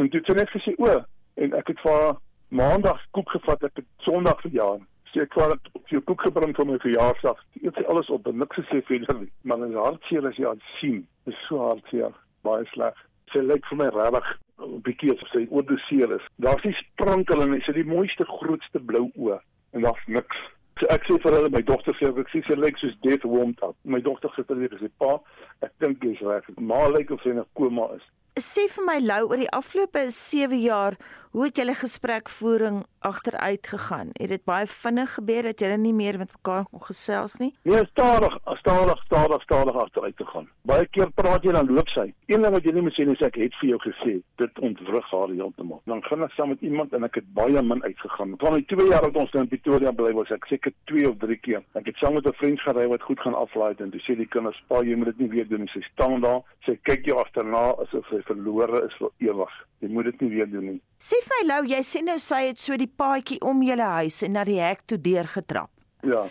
En 0.00 0.08
dit 0.16 0.32
het 0.32 0.40
net 0.40 0.56
gesê 0.56 0.72
o, 0.80 0.96
en 1.44 1.60
ek 1.60 1.74
het 1.74 1.84
vir 1.84 1.92
haar 1.98 2.16
maandag 2.48 3.04
koek 3.16 3.36
gevat, 3.36 3.68
ek 3.68 3.82
het 3.82 4.08
sonderdag 4.08 4.40
verjaar. 4.48 4.80
Sy 5.16 5.24
het 5.24 5.68
op 5.72 5.86
jou 5.88 6.02
koek 6.04 6.26
gebring 6.26 6.50
vir 6.52 6.66
my 6.68 6.74
verjaarsdag. 6.82 7.38
Eet 7.62 7.78
sy 7.78 7.84
alles 7.88 8.10
op 8.12 8.26
niks 8.28 8.58
gesê 8.58 8.82
verder 8.84 9.16
nie. 9.22 9.30
Maar 9.48 9.62
in 9.64 9.72
haar 9.72 9.94
hartseer 9.94 10.26
as 10.28 10.36
jy 10.36 10.50
aan 10.50 10.60
sien, 10.76 10.98
is 11.24 11.38
so 11.46 11.56
hartseer, 11.62 12.12
baie 12.44 12.66
sleg. 12.74 12.98
Sy 13.32 13.40
lyk 13.40 13.64
vir 13.70 13.78
my 13.80 13.86
regtig 13.94 14.28
'n 14.66 14.82
bietjie 14.84 15.14
asof 15.14 15.30
sy 15.32 15.46
oordoseer 15.48 16.12
is. 16.18 16.26
Daar's 16.36 16.64
nie 16.68 16.76
sprankel 16.82 17.40
en 17.42 17.56
sy 17.56 17.72
het 17.72 17.80
die 17.80 17.88
mooiste 17.94 18.28
grootste 18.28 18.80
blou 18.90 19.08
oë 19.16 19.40
en 19.72 19.88
daar's 19.88 20.04
niks. 20.06 20.36
So 20.80 20.86
ek 20.92 21.08
sê 21.08 21.16
vir 21.22 21.32
hulle 21.32 21.50
my 21.56 21.64
dogter 21.64 21.96
sê 21.96 22.12
ek 22.12 22.28
sê 22.34 22.44
sy 22.44 22.60
lyk 22.60 22.76
soos 22.76 23.00
death 23.00 23.24
warmed 23.24 23.62
up. 23.62 23.76
My 23.84 24.00
dogter 24.00 24.28
sê 24.36 24.44
dit 24.44 24.72
is 24.72 24.84
sy 24.84 24.92
pa. 24.98 25.16
Ek 25.62 25.72
dink 25.80 26.04
jy's 26.04 26.20
reg. 26.20 26.44
Maar 26.60 26.92
lyk 26.92 27.10
of 27.10 27.22
sy 27.22 27.30
in 27.30 27.40
'n 27.40 27.48
koma 27.54 27.88
is 27.96 28.04
sê 28.36 28.66
vir 28.68 28.84
my 28.84 28.98
Lou 29.00 29.22
oor 29.30 29.40
die 29.40 29.52
afgelope 29.54 30.02
7 30.12 30.58
jaar, 30.60 30.96
hoe 31.36 31.44
het 31.44 31.58
julle 31.60 31.74
gesprekvoering 31.76 32.84
agteruit 33.04 33.66
gegaan? 33.68 34.10
Het 34.12 34.28
dit 34.28 34.44
baie 34.48 34.66
vinnig 34.66 35.10
gebeur 35.14 35.42
dat 35.50 35.60
julle 35.60 35.76
nie 35.76 35.92
meer 35.92 36.18
met 36.18 36.32
mekaar 36.32 36.64
kon 36.70 36.80
gesels 36.80 37.36
nie? 37.40 37.50
Nee, 37.68 37.82
stadig, 37.90 38.38
stadig, 38.60 39.02
stadig, 39.04 39.42
stadig 39.42 39.76
agteruit 39.76 40.16
gegaan. 40.16 40.48
Baie 40.68 40.86
keer 40.96 41.12
praat 41.16 41.44
jy 41.44 41.52
dan 41.52 41.68
loop 41.68 41.92
sy. 41.92 42.06
Een 42.32 42.44
ding 42.44 42.56
wat 42.56 42.64
jy 42.64 42.72
nie 42.76 42.84
moet 42.86 42.96
sê 42.96 43.04
is 43.12 43.24
ek 43.24 43.36
het 43.40 43.56
vir 43.60 43.68
jou 43.74 43.80
gesê, 43.84 44.14
dit 44.40 44.62
ontwrig 44.68 45.10
haar 45.12 45.32
heeltemal. 45.32 45.82
Dan 45.92 46.00
gaan 46.08 46.24
ek 46.24 46.36
saam 46.36 46.52
met 46.54 46.64
iemand 46.64 46.96
en 46.96 47.04
ek 47.08 47.20
het 47.20 47.28
baie 47.36 47.62
min 47.62 47.84
uitgegaan. 47.84 48.36
Van 48.40 48.56
die 48.56 48.64
2 48.72 48.88
jaar 48.92 49.04
wat 49.08 49.20
ons 49.24 49.36
in 49.36 49.52
Pretoria 49.52 49.92
bly 49.96 50.12
was 50.16 50.32
ek 50.32 50.48
seker 50.52 50.72
2 50.92 51.08
of 51.12 51.20
3 51.24 51.40
keer. 51.44 51.64
Ek 51.76 51.92
het 51.92 52.00
saam 52.00 52.16
met 52.16 52.28
'n 52.28 52.36
vriend 52.40 52.60
gery 52.64 52.88
wat 52.88 53.04
goed 53.08 53.20
gaan 53.20 53.36
aflaai 53.36 53.74
en 53.76 53.90
toe 53.90 54.00
sê 54.08 54.16
die 54.16 54.28
kinders, 54.28 54.62
"Pa, 54.68 54.82
jy 54.82 54.96
moet 54.96 55.12
dit 55.12 55.18
nie 55.20 55.30
weer 55.36 55.48
doen 55.48 55.60
nie." 55.60 55.72
Sy 55.72 55.84
staan 55.92 56.20
daar, 56.20 56.40
sy 56.64 56.78
kyk 56.82 57.04
jou 57.04 57.18
agterna 57.18 57.76
asof 57.76 58.08
sy 58.08 58.22
verlore 58.28 58.84
is 58.86 58.94
vir 59.00 59.10
ewig. 59.30 59.56
Jy 59.84 59.90
moet 59.92 60.10
dit 60.10 60.22
nie 60.24 60.30
weer 60.34 60.50
doen 60.50 60.68
nie. 60.72 60.78
Sê 61.02 61.18
vir 61.24 61.42
Lou, 61.48 61.62
jy 61.68 61.82
sê 61.84 62.02
nou 62.04 62.18
sy 62.22 62.42
het 62.48 62.60
so 62.60 62.76
die 62.80 62.90
paadjie 62.90 63.40
om 63.44 63.62
julle 63.64 63.88
huis 64.00 64.22
en 64.26 64.36
na 64.36 64.44
die 64.48 64.60
hek 64.60 64.86
toe 64.88 64.98
deurgetrap. 65.00 65.72
Ja. 66.06 66.26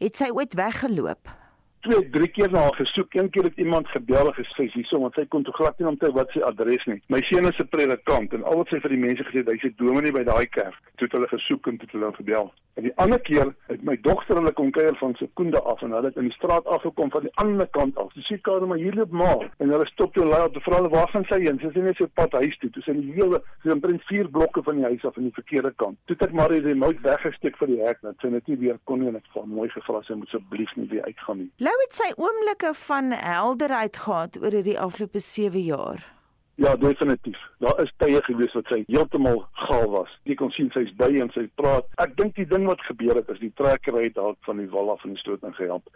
Het 0.00 0.16
sy 0.16 0.30
ooit 0.34 0.54
weggeloop? 0.58 1.32
Twee, 1.88 2.10
drie 2.10 2.28
keer 2.28 2.50
na 2.52 2.66
haar 2.66 2.74
gesoek. 2.74 3.14
Een 3.14 3.30
keer 3.30 3.48
het 3.48 3.56
iemand 3.56 3.88
gebel 3.88 4.30
en 4.30 4.36
gesê 4.36 4.68
hierso 4.74 5.00
want 5.00 5.16
sy 5.16 5.24
kon 5.32 5.44
toe 5.46 5.54
glad 5.56 5.78
nie 5.80 5.88
onthou 5.88 6.12
wat 6.16 6.32
sy 6.36 6.44
adres 6.44 6.84
nie. 6.90 7.00
My 7.08 7.20
seun 7.30 7.48
is 7.48 7.60
'n 7.60 7.68
predikant 7.74 8.32
en 8.32 8.44
al 8.44 8.60
wat 8.60 8.68
sy 8.68 8.80
vir 8.84 8.96
die 8.96 9.04
mense 9.06 9.24
gesê 9.24 9.42
het, 9.42 9.48
hy's 9.48 9.64
'n 9.64 9.74
dominee 9.76 10.12
by 10.12 10.24
daai 10.24 10.46
kerk. 10.46 10.80
Toe 10.96 11.06
het 11.06 11.12
hulle 11.12 11.28
gesoek 11.28 11.66
en 11.66 11.78
toe 11.78 11.86
het 11.86 11.92
hulle 11.92 12.12
gebel. 12.12 12.52
En 12.78 12.84
die 12.84 12.92
ander 13.02 13.18
keer 13.18 13.48
het 13.66 13.82
my 13.82 13.96
dogter 14.02 14.36
hulle 14.38 14.52
kom 14.52 14.70
kuier 14.70 14.94
van 15.00 15.14
Sekunda 15.18 15.58
af 15.58 15.80
en 15.82 15.90
hulle 15.90 16.06
het 16.06 16.16
in 16.16 16.28
die 16.28 16.36
straat 16.36 16.66
afgekom 16.66 17.10
van 17.10 17.22
die 17.26 17.32
ander 17.34 17.66
kant 17.74 17.96
af. 17.98 18.12
Sy 18.14 18.22
sê 18.22 18.40
kare 18.40 18.66
maar 18.66 18.78
hier 18.78 18.94
loop 18.94 19.10
maar 19.10 19.50
en 19.58 19.72
hulle 19.74 19.86
stop 19.86 20.14
toe 20.14 20.26
lei 20.26 20.44
op 20.44 20.54
die 20.54 20.62
vrou 20.62 20.88
waar 20.88 21.08
gaan 21.08 21.24
sy 21.24 21.40
heen? 21.42 21.58
Sy 21.58 21.72
sê 21.74 21.82
net 21.82 21.96
sy 21.96 22.06
pad 22.14 22.36
huis 22.38 22.58
toe. 22.58 22.70
Toe 22.70 22.82
sy 22.82 22.94
die 23.00 23.16
hele 23.16 23.42
sy 23.64 23.78
prins 23.82 24.06
vier 24.06 24.30
blokke 24.30 24.62
van 24.62 24.76
die 24.76 24.84
huis 24.84 25.04
af 25.04 25.18
aan 25.18 25.26
die 25.26 25.34
verkeerde 25.40 25.72
kant. 25.82 25.98
Toe 26.06 26.14
het 26.14 26.22
ek 26.28 26.36
maar 26.38 26.54
die 26.54 26.62
remote 26.68 27.02
weggesteek 27.02 27.58
vir 27.58 27.72
die 27.72 27.80
hek 27.82 28.02
net 28.06 28.22
sy 28.22 28.30
net 28.36 28.46
nie 28.46 28.60
weer 28.62 28.78
kon 28.84 29.02
nie 29.02 29.10
en 29.10 29.18
ek 29.18 29.26
het 29.34 29.50
mooi 29.58 29.68
gevra 29.74 30.02
sy 30.06 30.14
moet 30.14 30.30
asseblief 30.30 30.76
nie 30.76 30.86
weer 30.94 31.02
uitgaan 31.10 31.42
nie. 31.42 31.50
Lou 31.66 31.74
het 31.84 31.96
sy 31.96 32.12
oomblikke 32.16 32.74
van 32.74 33.10
helderheid 33.12 33.96
gehad 33.96 34.38
oor 34.42 34.54
hierdie 34.54 34.78
afgelope 34.80 35.20
7 35.20 35.60
jaar? 35.62 36.06
Ja, 36.58 36.76
definitief. 36.76 37.38
Daar 37.62 37.82
is 37.82 37.92
tye 38.02 38.18
gewees 38.26 38.54
wat 38.58 38.66
sy 38.66 38.80
heeltemal 38.88 39.44
gaal 39.52 39.90
was. 39.92 40.10
Jy 40.26 40.34
kon 40.40 40.50
sien 40.50 40.72
sy's 40.74 40.90
by 40.98 41.06
en 41.22 41.30
sy 41.30 41.44
praat. 41.60 41.86
Ek 42.02 42.16
dink 42.18 42.34
die 42.34 42.48
ding 42.50 42.66
wat 42.66 42.82
gebeur 42.88 43.20
het 43.20 43.30
is 43.30 43.38
die 43.38 43.52
trekkerry 43.60 44.08
het 44.08 44.16
dalk 44.16 44.40
van 44.48 44.58
die 44.58 44.66
wal 44.72 44.90
af 44.90 45.04
in 45.06 45.14
die 45.14 45.22
stoot 45.22 45.46
ingehelp. 45.46 45.86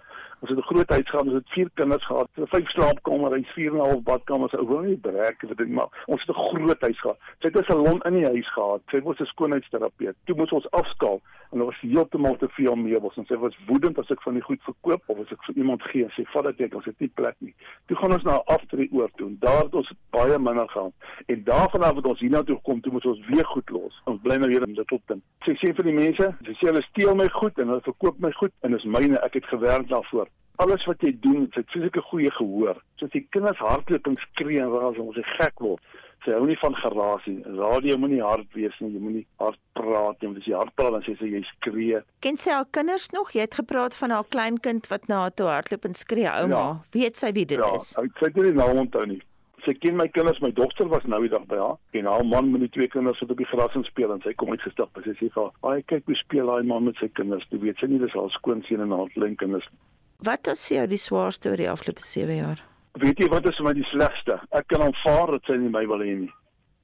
Ons 0.43 0.51
het 0.51 0.59
'n 0.59 0.63
groot 0.75 0.89
huis 0.91 1.11
gehad, 1.11 1.27
ons 1.27 1.35
het 1.35 1.49
vier 1.55 1.71
kinders 1.75 2.07
gehad, 2.07 2.29
vyf 2.35 2.69
slaapkamers, 2.71 3.35
hy's 3.35 3.53
4 3.55 3.71
en 3.71 3.77
'n 3.77 3.89
half 3.91 4.03
badkamers. 4.03 4.55
Ou 4.55 4.67
wil 4.67 4.81
nie 4.81 4.97
breek 4.97 5.39
vir 5.39 5.57
dit 5.57 5.69
maar 5.69 6.05
ons 6.07 6.21
het 6.21 6.37
'n 6.37 6.41
groot 6.41 6.81
huis 6.81 7.01
gehad. 7.01 7.19
Sy 7.39 7.47
het 7.47 7.57
'n 7.57 7.65
salon 7.65 8.01
in 8.03 8.15
die 8.15 8.27
huis 8.27 8.53
gehad. 8.53 8.83
Sy 8.91 9.01
was 9.03 9.21
'n 9.21 9.25
skoonheidsterapeut. 9.25 10.17
Toe 10.25 10.37
moes 10.37 10.51
ons 10.51 10.71
afskaal 10.71 11.21
en 11.51 11.59
daar 11.59 11.67
was 11.67 11.81
heeltemal 11.81 12.37
te 12.37 12.49
veel 12.49 12.75
meubels 12.75 13.17
en 13.17 13.27
sy 13.27 13.37
was 13.37 13.57
woedend 13.67 13.99
as 13.99 14.11
ek 14.11 14.23
van 14.23 14.35
die 14.35 14.43
goed 14.43 14.63
verkoop 14.63 15.03
of 15.07 15.19
as 15.19 15.33
ek 15.33 15.45
vir 15.45 15.55
iemand 15.55 15.83
gee 15.83 16.03
en 16.03 16.11
sê 16.11 16.25
vat 16.33 16.45
dit 16.45 16.59
net, 16.59 16.75
ons 16.75 16.85
het 16.85 16.99
nie 16.99 17.13
plek 17.15 17.37
nie. 17.39 17.55
Toe 17.87 17.97
gaan 17.97 18.13
ons 18.13 18.23
na 18.23 18.35
'n 18.35 18.47
aftree 18.47 18.89
oor 18.93 19.11
toe 19.17 19.29
en 19.29 19.37
daar 19.41 19.63
het 19.63 19.75
ons 19.75 19.93
baie 20.11 20.39
minder 20.39 20.69
gehad. 20.69 20.93
En 21.27 21.45
daarvan 21.45 21.83
af 21.83 21.95
het 21.95 22.07
ons 22.07 22.21
hiernatoe 22.21 22.57
gekom, 22.57 22.81
toe 22.81 22.93
moet 22.93 23.07
ons 23.07 23.27
weer 23.27 23.45
goed 23.45 23.71
los. 23.71 24.01
Ons 24.05 24.21
bly 24.23 24.37
nou 24.37 24.49
weer 24.49 24.63
in 24.63 24.75
Littleton. 24.75 25.23
Sy 25.45 25.53
sê 25.53 25.75
vir 25.75 25.85
die 25.85 25.93
mense, 25.93 26.37
sy 26.45 26.53
sê 26.53 26.67
hulle 26.67 26.83
steel 26.83 27.15
my 27.15 27.29
goed 27.29 27.59
en 27.59 27.69
hulle 27.69 27.81
verkoop 27.81 28.19
my 28.19 28.33
goed 28.33 28.53
en 28.61 28.73
dis 28.73 28.85
myne, 28.85 29.19
ek 29.19 29.35
het 29.35 29.45
gewerk 29.45 29.89
daarvoor 29.89 30.27
alles 30.63 30.85
wat 30.87 31.03
jy 31.03 31.13
doen, 31.25 31.47
jy 31.49 31.61
het 31.63 31.75
fisieke 31.75 32.03
goeie 32.11 32.31
gehoor. 32.39 32.81
Soos 33.01 33.13
die 33.15 33.25
kinders 33.35 33.61
hardloop 33.63 34.09
en 34.11 34.19
skree 34.29 34.63
en 34.63 34.73
raas 34.73 34.99
en 34.99 35.09
ons 35.11 35.21
is 35.21 35.35
gek 35.39 35.63
word. 35.65 35.83
Sy 36.23 36.37
hou 36.37 36.45
nie 36.47 36.59
van 36.61 36.77
geraas 36.79 37.25
nie. 37.27 37.41
Radio 37.59 37.97
moenie 37.99 38.21
hard 38.23 38.47
wees 38.55 38.77
nie. 38.79 38.93
Jy 38.95 39.01
moenie 39.03 39.25
hard 39.43 39.59
praat 39.75 40.21
nie. 40.21 40.29
Want 40.29 40.39
as 40.39 40.47
jy 40.47 40.55
hard 40.55 40.75
praat 40.79 40.95
dan 40.95 41.03
sê 41.07 41.17
sy 41.19 41.33
jy 41.33 41.43
skree. 41.49 42.03
Ken 42.23 42.39
sy 42.39 42.55
haar 42.55 42.69
kinders 42.71 43.09
nog? 43.17 43.33
Jy 43.35 43.49
het 43.49 43.59
gepraat 43.59 43.97
van 43.99 44.15
haar 44.15 44.29
kleinkind 44.31 44.87
wat 44.93 45.11
na 45.11 45.25
haar 45.25 45.35
toe 45.35 45.51
hardloop 45.51 45.91
en 45.91 45.99
skree, 45.99 46.31
ouma. 46.31 46.55
Ja. 46.55 46.95
Weet 46.95 47.19
sy 47.19 47.33
wie 47.35 47.47
dit 47.51 47.59
ja, 47.59 47.73
is? 47.75 47.91
Ja, 47.99 48.07
sy 48.21 48.31
het 48.31 48.39
nie 48.39 48.55
nou 48.55 48.71
onthou 48.85 49.07
nie. 49.11 49.19
Sy 49.63 49.75
ken 49.79 49.95
my 49.99 50.09
kinders, 50.11 50.41
my 50.43 50.51
dogter 50.55 50.89
was 50.91 51.05
nou 51.11 51.21
die 51.23 51.31
dag 51.31 51.43
by 51.51 51.59
haar. 51.59 51.77
En 51.99 52.07
haar 52.11 52.25
man 52.27 52.51
met 52.55 52.65
die 52.65 52.71
twee 52.77 52.91
kinders 52.91 53.19
sit 53.23 53.31
op 53.31 53.39
die 53.39 53.47
gras 53.51 53.75
en 53.79 53.87
speel 53.87 54.15
en 54.15 54.23
sy 54.23 54.35
kom 54.39 54.51
uitgestap 54.55 54.95
en 54.99 55.07
sy 55.07 55.15
sê 55.19 55.29
vir 55.29 55.43
haar: 55.43 55.53
"Ag, 55.71 55.87
kyk 55.91 56.07
hoe 56.11 56.19
speel 56.19 56.51
daai 56.51 56.67
man 56.67 56.87
met 56.91 56.99
sy 57.03 57.11
kinders." 57.19 57.47
Jy 57.51 57.63
weet 57.67 57.83
sy 57.83 57.91
nie 57.91 58.01
dis 58.03 58.15
haar 58.19 58.31
skoonseun 58.39 58.87
en 58.87 58.95
haar 58.95 59.11
kleinkinders 59.15 59.67
nie. 59.71 59.83
Wat 60.23 60.47
is 60.47 60.69
jou 60.71 60.83
die 60.87 61.01
swaarste 61.03 61.51
oor 61.51 61.59
die 61.59 61.71
afgelope 61.71 62.03
7 62.07 62.37
jaar? 62.37 62.61
Weet 63.03 63.19
jy 63.19 63.27
wat 63.33 63.47
is 63.51 63.57
vir 63.59 63.67
my 63.67 63.73
die 63.75 63.87
slegste? 63.91 64.37
Ek 64.55 64.69
kan 64.71 64.85
aanvaar 64.85 65.33
dat 65.35 65.49
sy 65.51 65.57
nie 65.59 65.71
my 65.75 65.83
wil 65.91 66.05
hê 66.05 66.13
nie. 66.21 66.31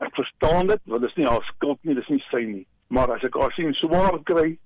Ek 0.03 0.11
verstaan 0.17 0.73
dit, 0.73 0.83
want 0.91 1.05
dit 1.05 1.13
is 1.13 1.19
nie 1.21 1.29
haar 1.29 1.45
skuld 1.53 1.79
nie, 1.87 1.95
dis 1.95 2.09
nie 2.11 2.19
sy 2.33 2.41
nie. 2.49 2.65
Maar 2.91 3.13
as 3.15 3.27
ek 3.29 3.39
haar 3.39 3.55
sien 3.55 3.71
swaar 3.79 4.19
kry 4.27 4.57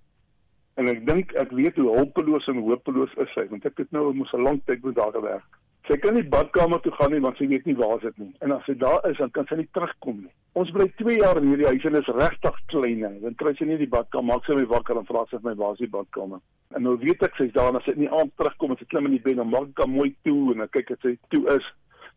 en 0.80 0.88
ek 0.88 1.02
dink 1.04 1.34
ek 1.36 1.52
weet 1.52 1.76
hoe 1.76 1.98
hulpeloos 1.98 2.48
en 2.48 2.62
hopeloos 2.64 3.12
is 3.20 3.28
sy, 3.36 3.44
want 3.50 3.68
ek 3.68 3.82
het 3.82 3.92
nou 3.92 4.06
mos 4.16 4.32
'n 4.32 4.46
lang 4.46 4.62
tyd 4.64 4.80
met 4.88 4.96
haar 4.96 5.12
gewerk. 5.12 5.60
Sy 5.88 5.96
kan 5.98 6.14
nie 6.14 6.22
badkamer 6.30 6.78
toe 6.82 6.92
gaan 6.94 7.10
nie 7.10 7.22
want 7.24 7.40
sy 7.40 7.48
weet 7.50 7.64
nie 7.66 7.74
waar 7.74 8.04
is 8.06 8.14
nie. 8.20 8.30
En 8.46 8.54
as 8.54 8.62
sy 8.68 8.76
daar 8.78 9.02
is, 9.08 9.16
dan 9.18 9.32
kan 9.34 9.48
sy 9.48 9.58
nie 9.58 9.68
terugkom 9.74 10.20
nie. 10.22 10.30
Ons 10.58 10.70
bly 10.70 10.86
2 11.00 11.16
jaar 11.16 11.40
in 11.40 11.48
hierdie 11.50 11.66
huis 11.66 11.86
en 11.88 11.96
dit 11.96 12.06
is 12.06 12.14
regtig 12.18 12.58
klein. 12.70 13.02
Dan 13.24 13.34
kry 13.40 13.54
sy 13.58 13.66
nie 13.66 13.80
die 13.80 13.90
badkamer, 13.90 14.28
maak 14.30 14.46
sy 14.46 14.54
my 14.58 14.66
wakker 14.70 15.00
en 15.00 15.08
vra 15.08 15.24
sy 15.30 15.40
my 15.42 15.56
waar 15.58 15.74
is 15.74 15.82
die 15.82 15.90
badkamer. 15.90 16.42
En 16.76 16.86
nou 16.86 16.94
weet 17.02 17.24
ek 17.26 17.34
sy's 17.40 17.54
daar 17.56 17.72
en 17.72 17.80
as 17.80 17.88
sy 17.88 17.96
nie 17.98 18.10
aan 18.14 18.30
terugkom 18.38 18.74
en 18.74 18.78
sy 18.78 18.86
klim 18.92 19.10
in 19.10 19.16
die 19.16 19.24
bed 19.24 19.42
en 19.42 19.50
maak 19.50 19.82
hom 19.82 19.96
mooi 19.98 20.12
toe 20.28 20.54
en 20.54 20.62
ek 20.68 20.76
kyk 20.78 20.94
dat 20.94 21.08
sy 21.08 21.16
toe 21.34 21.42
is. 21.56 21.66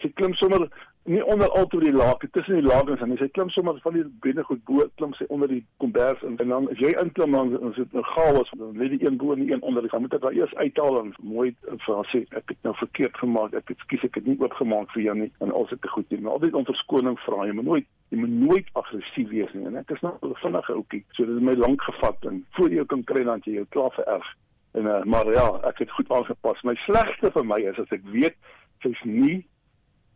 Sy 0.03 0.11
klim 0.19 0.33
sommer 0.33 0.67
nie 1.05 1.25
onder 1.25 1.49
al 1.49 1.67
toe 1.67 1.79
die 1.83 1.93
laken 1.93 2.29
tussen 2.31 2.55
die 2.55 2.65
lakens 2.65 3.01
en 3.05 3.11
sy 3.19 3.27
klim 3.29 3.49
sommer 3.53 3.77
van 3.83 3.93
die 3.93 4.03
binne 4.23 4.43
goed 4.47 4.61
bo 4.65 4.85
klim 4.97 5.11
sy 5.13 5.27
onder 5.29 5.51
die 5.51 5.61
kombers 5.83 6.23
en, 6.25 6.37
en 6.41 6.53
dan 6.53 6.69
as 6.73 6.79
jy 6.81 6.95
inklim 6.97 7.35
dan 7.37 7.51
is 7.69 7.75
dit 7.77 7.93
'n 7.93 8.05
chaos. 8.13 8.49
Dan 8.57 8.73
lê 8.81 8.89
die 8.89 9.05
een 9.05 9.17
bo 9.21 9.33
en 9.33 9.43
die 9.43 9.53
een 9.53 9.61
onder. 9.61 9.85
Jy 9.85 9.99
moet 9.99 10.11
dit 10.11 10.21
daar 10.21 10.33
eers 10.33 10.55
uithaal. 10.55 10.99
En 10.99 11.13
mooi 11.21 11.55
vir 11.67 11.95
haar 11.95 12.09
sê 12.09 12.25
ek 12.31 12.49
het 12.49 12.57
nou 12.63 12.73
verkeerd 12.75 13.17
gemaak. 13.17 13.53
Ek 13.53 13.67
het 13.67 13.77
skies 13.85 14.03
ek 14.03 14.15
het 14.15 14.25
nie 14.25 14.37
oopgemaak 14.39 14.89
vir 14.91 15.01
jou 15.01 15.15
nie. 15.15 15.31
En 15.39 15.51
al 15.51 15.67
sulke 15.67 15.87
goed 15.87 16.09
nie 16.09 16.21
maar 16.21 16.33
altyd 16.33 16.53
om 16.53 16.65
verskoning 16.65 17.19
vra. 17.19 17.45
Jy 17.45 17.53
moet 17.53 17.65
nooit 17.65 17.87
jy 18.09 18.17
moet 18.17 18.29
nooit 18.49 18.67
aggressief 18.73 19.29
wees 19.29 19.53
nie. 19.53 19.65
En 19.65 19.75
ek 19.75 19.91
is 19.91 20.01
nou 20.01 20.17
vinnige 20.21 20.73
ouetjie. 20.73 21.05
So 21.11 21.25
dit 21.25 21.35
het 21.35 21.43
my 21.43 21.53
lank 21.53 21.81
gevat. 21.81 22.25
En 22.25 22.45
voor 22.57 22.69
jy 22.69 22.85
kan 22.85 23.03
kry 23.03 23.23
dan 23.23 23.41
jy 23.45 23.53
jou 23.61 23.65
klaar 23.69 23.91
vererg. 23.91 24.35
En 24.73 24.85
uh, 24.85 25.03
maar 25.03 25.31
ja 25.31 25.59
ek 25.69 25.85
het 25.85 25.91
goed 25.91 26.11
aangepas. 26.11 26.61
My 26.63 26.75
slegste 26.75 27.31
vir 27.31 27.45
my 27.45 27.61
is 27.61 27.79
as 27.79 27.91
ek 27.93 28.01
weet 28.09 28.35
sy's 28.81 29.03
nie 29.03 29.45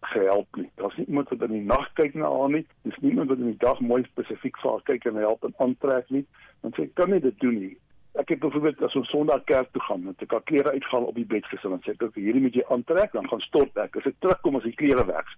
gehelp 0.01 0.55
nie. 0.55 0.69
Daar's 0.75 0.95
nie 0.97 1.05
iemand 1.05 1.29
wat 1.29 1.41
in 1.41 1.55
die 1.55 1.65
nag 1.65 1.89
kyk 1.99 2.15
na 2.15 2.31
haar 2.31 2.49
nie. 2.49 2.65
Dis 2.87 2.97
nie 3.01 3.11
iemand 3.11 3.29
wat 3.29 3.37
in 3.43 3.51
die 3.51 3.61
dag 3.61 3.79
mooi 3.79 4.03
spesifiek 4.07 4.57
vir 4.61 4.71
haar 4.71 4.83
kyk 4.87 5.05
en 5.05 5.21
help 5.21 5.43
en 5.43 5.55
aantrek 5.57 6.09
nie. 6.15 6.25
Want 6.61 6.75
sy 6.79 6.89
kan 6.99 7.11
nie 7.11 7.21
dit 7.23 7.39
doen 7.43 7.59
nie. 7.59 7.75
Ek 8.19 8.31
het 8.33 8.39
byvoorbeeld 8.39 8.81
as 8.83 8.95
ons 8.99 9.09
Sondag 9.09 9.43
kerk 9.47 9.69
toe 9.71 9.81
gaan, 9.85 10.03
met 10.03 10.21
ek 10.25 10.33
al 10.33 10.41
klere 10.49 10.73
uitgaan 10.73 11.05
op 11.07 11.15
die 11.15 11.27
bed 11.29 11.45
gesit 11.51 11.71
en 11.71 11.81
sê 11.85 11.93
ek 11.93 12.17
hierdie 12.17 12.41
moet 12.41 12.57
jy 12.57 12.65
aantrek, 12.73 13.13
dan 13.13 13.27
gaan 13.29 13.43
stort 13.45 13.77
ek. 13.77 13.99
As 14.01 14.09
ek 14.09 14.17
terugkom 14.23 14.57
as 14.59 14.65
die 14.65 14.75
klere 14.75 15.05
weg, 15.07 15.35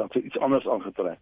dan 0.00 0.12
sê 0.14 0.22
iets 0.22 0.38
anders 0.38 0.68
aangetrek. 0.70 1.18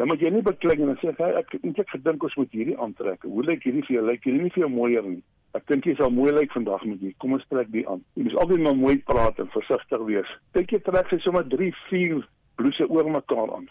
Dan 0.00 0.08
moet 0.10 0.20
jy 0.20 0.30
nie 0.34 0.44
bekling 0.44 0.84
en 0.86 0.98
sê 1.00 1.14
hey, 1.18 1.32
ek 1.40 1.56
het 1.56 1.64
eintlik 1.64 1.90
gedink 1.94 2.24
ons 2.26 2.36
moet 2.40 2.54
hierdie 2.54 2.78
aantrek. 2.78 3.24
Hoe 3.28 3.44
lyk 3.48 3.64
hierdie 3.66 3.84
vir 3.88 3.96
jou? 3.96 4.04
Lyk 4.10 4.28
hierdie 4.28 4.44
nie 4.44 4.52
vir 4.54 4.64
jou 4.66 4.70
mooier 4.72 5.08
nie? 5.08 5.22
Ek 5.52 5.66
dink 5.68 5.84
jy 5.84 5.92
sal 5.98 6.12
mooi 6.14 6.30
lyk 6.32 6.54
vandag 6.56 6.84
met 6.88 7.00
hier. 7.04 7.12
Kom 7.20 7.34
ons 7.36 7.44
trek 7.52 7.68
die 7.74 7.84
aan. 7.88 8.00
Jy 8.16 8.24
moet 8.24 8.36
altyd 8.40 8.62
maar 8.64 8.78
mooi 8.78 8.96
praat 9.04 9.40
en 9.42 9.50
versigtig 9.52 10.04
wees. 10.08 10.30
Dink 10.56 10.72
jy 10.72 10.80
trek 10.86 11.12
sy 11.12 11.18
sommer 11.20 11.44
3, 11.52 11.68
4 11.90 12.22
blouse 12.60 12.88
oor 12.88 13.10
mekaar 13.12 13.52
aan. 13.58 13.66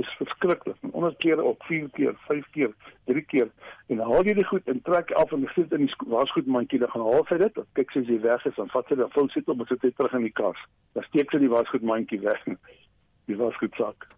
Dis 0.00 0.12
verskriklik. 0.20 0.76
Onder 0.90 1.16
kere 1.24 1.44
op 1.48 1.64
4 1.68 1.88
keer, 1.96 2.12
5 2.28 2.50
keer, 2.52 2.76
3 3.08 3.24
keer 3.32 3.48
en 3.88 4.02
dan 4.02 4.06
haal 4.10 4.28
jy 4.28 4.36
dit 4.36 4.48
goed 4.52 4.68
en 4.68 4.84
trek 4.84 5.12
af 5.20 5.32
en 5.32 5.48
sit 5.54 5.72
in 5.72 5.86
die 5.86 6.12
wasgoedmandjie 6.12 6.80
dan 6.84 6.92
gaan 6.92 7.08
haal 7.08 7.28
sy 7.28 7.40
dit. 7.40 7.60
Kyk 7.78 7.96
sy 7.96 8.04
is 8.04 8.24
weg 8.24 8.44
is 8.48 8.56
dan 8.60 8.72
vat 8.72 8.88
sy 8.88 9.00
dan 9.00 9.12
vou 9.16 9.28
sit 9.32 9.48
op 9.48 9.64
sit 9.68 9.80
dit 9.84 9.96
terug 9.96 10.16
in 10.20 10.28
die 10.28 10.36
kas. 10.44 10.60
Dan 10.92 11.08
steek 11.08 11.32
sy 11.32 11.40
die 11.40 11.52
wasgoedmandjie 11.52 12.20
weg. 12.24 12.44
Die 13.30 13.36
wasgoedsak. 13.38 14.08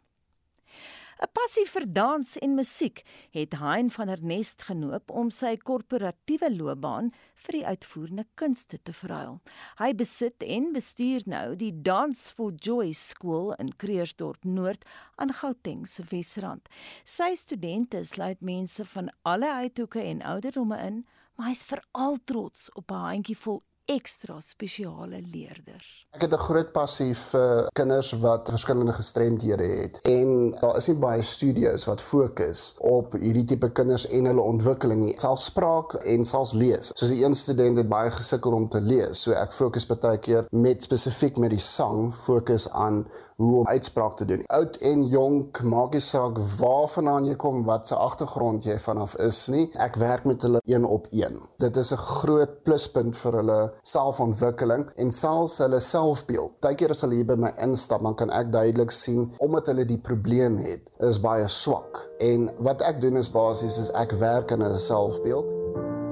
'n 1.23 1.29
Passie 1.33 1.65
vir 1.71 1.85
dans 1.97 2.31
en 2.43 2.55
musiek 2.59 3.03
het 3.31 3.53
Hein 3.61 3.91
van 3.97 4.09
der 4.11 4.23
Nest 4.23 4.63
genoop 4.67 5.11
om 5.11 5.31
sy 5.31 5.53
korporatiewe 5.57 6.49
loopbaan 6.51 7.13
vir 7.45 7.57
die 7.59 7.67
uitvoerende 7.67 8.25
kunste 8.35 8.81
te 8.83 8.93
verruil. 8.93 9.39
Hy 9.79 9.93
besit 10.01 10.43
en 10.43 10.73
bestuur 10.75 11.23
nou 11.31 11.55
die 11.61 11.71
Dance 11.89 12.35
for 12.35 12.51
Joy 12.69 12.91
skool 12.99 13.53
in 13.63 13.71
Kreersdorp 13.79 14.43
Noord 14.45 14.83
aan 15.17 15.31
Gauteng 15.43 15.87
se 15.87 16.03
Wesrand. 16.11 16.67
Sy 17.05 17.35
studente 17.39 18.03
sluit 18.05 18.41
mense 18.41 18.85
van 18.97 19.13
alle 19.23 19.53
uithoeke 19.63 20.03
en 20.03 20.23
ouderdomme 20.35 20.81
in, 20.83 21.05
maar 21.37 21.53
hy's 21.53 21.63
veral 21.71 22.19
trots 22.25 22.71
op 22.75 22.91
'n 22.91 23.07
handjievol 23.07 23.63
ekstra 23.87 24.39
spesiale 24.41 25.21
leerders. 25.21 26.07
Ek 26.17 26.23
het 26.23 26.33
'n 26.33 26.47
groot 26.47 26.73
passie 26.73 27.15
vir 27.15 27.69
kinders 27.73 28.13
wat 28.13 28.49
verskillende 28.49 28.93
gestremdhede 28.93 29.65
het 29.65 29.99
en 30.03 30.51
daar 30.61 30.77
is 30.77 30.89
nie 30.89 30.97
baie 30.97 31.23
studies 31.23 31.85
wat 31.85 32.01
fokus 32.01 32.75
op 32.79 33.13
hierdie 33.13 33.45
tipe 33.45 33.71
kinders 33.73 34.07
en 34.07 34.25
hulle 34.25 34.41
ontwikkeling 34.41 35.01
nie. 35.05 35.19
Selfs 35.19 35.45
spraak 35.45 35.95
en 35.95 36.25
selfs 36.25 36.53
lees. 36.53 36.91
Soos 36.95 37.11
die 37.11 37.25
een 37.25 37.35
student 37.35 37.77
het 37.77 37.89
baie 37.89 38.11
gesukkel 38.11 38.53
om 38.53 38.69
te 38.69 38.81
lees, 38.81 39.23
so 39.23 39.33
ek 39.33 39.53
fokus 39.53 39.87
baie 39.87 40.19
keer 40.19 40.47
met 40.51 40.83
spesifiek 40.83 41.37
met 41.37 41.51
die 41.51 41.59
sang 41.59 42.15
fokus 42.15 42.69
aan 42.71 43.07
hoe 43.37 43.59
om 43.59 43.67
uitspraak 43.67 44.17
te 44.17 44.25
doen. 44.25 44.43
Oud 44.47 44.77
en 44.77 45.05
jonk, 45.11 45.63
maak 45.63 45.93
nie 45.97 46.03
saak 46.03 46.39
waarvandaan 46.59 47.27
jy 47.29 47.37
kom, 47.41 47.63
wat 47.67 47.89
se 47.89 47.97
agtergrond 47.99 48.67
jy 48.67 48.77
vanaf 48.79 49.17
is 49.23 49.41
nie. 49.53 49.67
Ek 49.83 49.99
werk 50.01 50.27
met 50.29 50.43
hulle 50.47 50.63
een 50.71 50.87
op 50.87 51.09
een. 51.11 51.39
Dit 51.63 51.77
is 51.77 51.93
'n 51.93 52.03
groot 52.21 52.63
pluspunt 52.63 53.17
vir 53.17 53.39
hulle 53.41 53.73
selfontwikkeling 53.83 54.91
en 54.97 55.11
selfs 55.11 55.59
hulle 55.59 55.81
selfbeeld. 55.81 56.61
Partykeer 56.61 56.91
as 56.91 57.01
hulle 57.01 57.15
hier 57.15 57.27
by 57.27 57.35
my 57.35 57.53
instap, 57.59 58.03
dan 58.03 58.15
kan 58.15 58.31
ek 58.31 58.53
duidelik 58.53 58.91
sien 58.91 59.33
omdat 59.39 59.67
hulle 59.67 59.85
die 59.85 59.99
probleem 59.99 60.57
het, 60.57 60.91
is 60.99 61.21
baie 61.21 61.49
swak. 61.49 62.11
En 62.19 62.51
wat 62.59 62.83
ek 62.83 63.01
doen 63.01 63.17
is 63.17 63.31
basies 63.31 63.79
is 63.79 63.91
ek 63.91 64.13
werk 64.13 64.53
aan 64.53 64.63
'n 64.63 64.79
selfbeeld. 64.79 65.45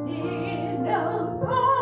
In 0.06 0.84
the 0.84 1.81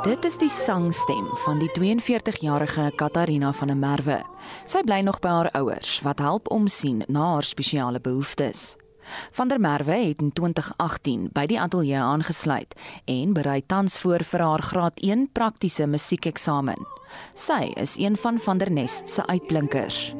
Dit 0.00 0.24
is 0.24 0.38
die 0.40 0.48
sangstem 0.48 1.26
van 1.42 1.58
die 1.60 1.68
42-jarige 1.76 2.86
Katarina 2.96 3.50
van 3.52 3.68
der 3.68 3.76
Merwe. 3.76 4.16
Sy 4.64 4.80
bly 4.88 5.02
nog 5.04 5.18
by 5.20 5.28
haar 5.28 5.50
ouers 5.58 5.98
wat 6.06 6.22
help 6.24 6.48
omsien 6.48 7.02
na 7.04 7.34
haar 7.34 7.44
spesiale 7.44 8.00
behoeftes. 8.00 8.78
Van 9.36 9.52
der 9.52 9.60
Merwe 9.60 9.98
het 10.06 10.22
in 10.24 10.32
2018 10.32 11.28
by 11.36 11.44
die 11.52 11.60
ateljee 11.60 12.00
aangesluit 12.00 12.72
en 13.04 13.34
berei 13.36 13.60
tans 13.60 13.98
voor 14.00 14.24
vir 14.24 14.46
haar 14.46 14.64
graad 14.70 15.04
1 15.04 15.28
praktiese 15.36 15.84
musiekeksamen. 15.86 16.80
Sy 17.34 17.68
is 17.76 17.98
een 18.00 18.16
van 18.16 18.40
Van 18.40 18.58
der 18.58 18.72
Nest 18.72 19.10
se 19.10 19.26
uitblinkers. 19.26 20.14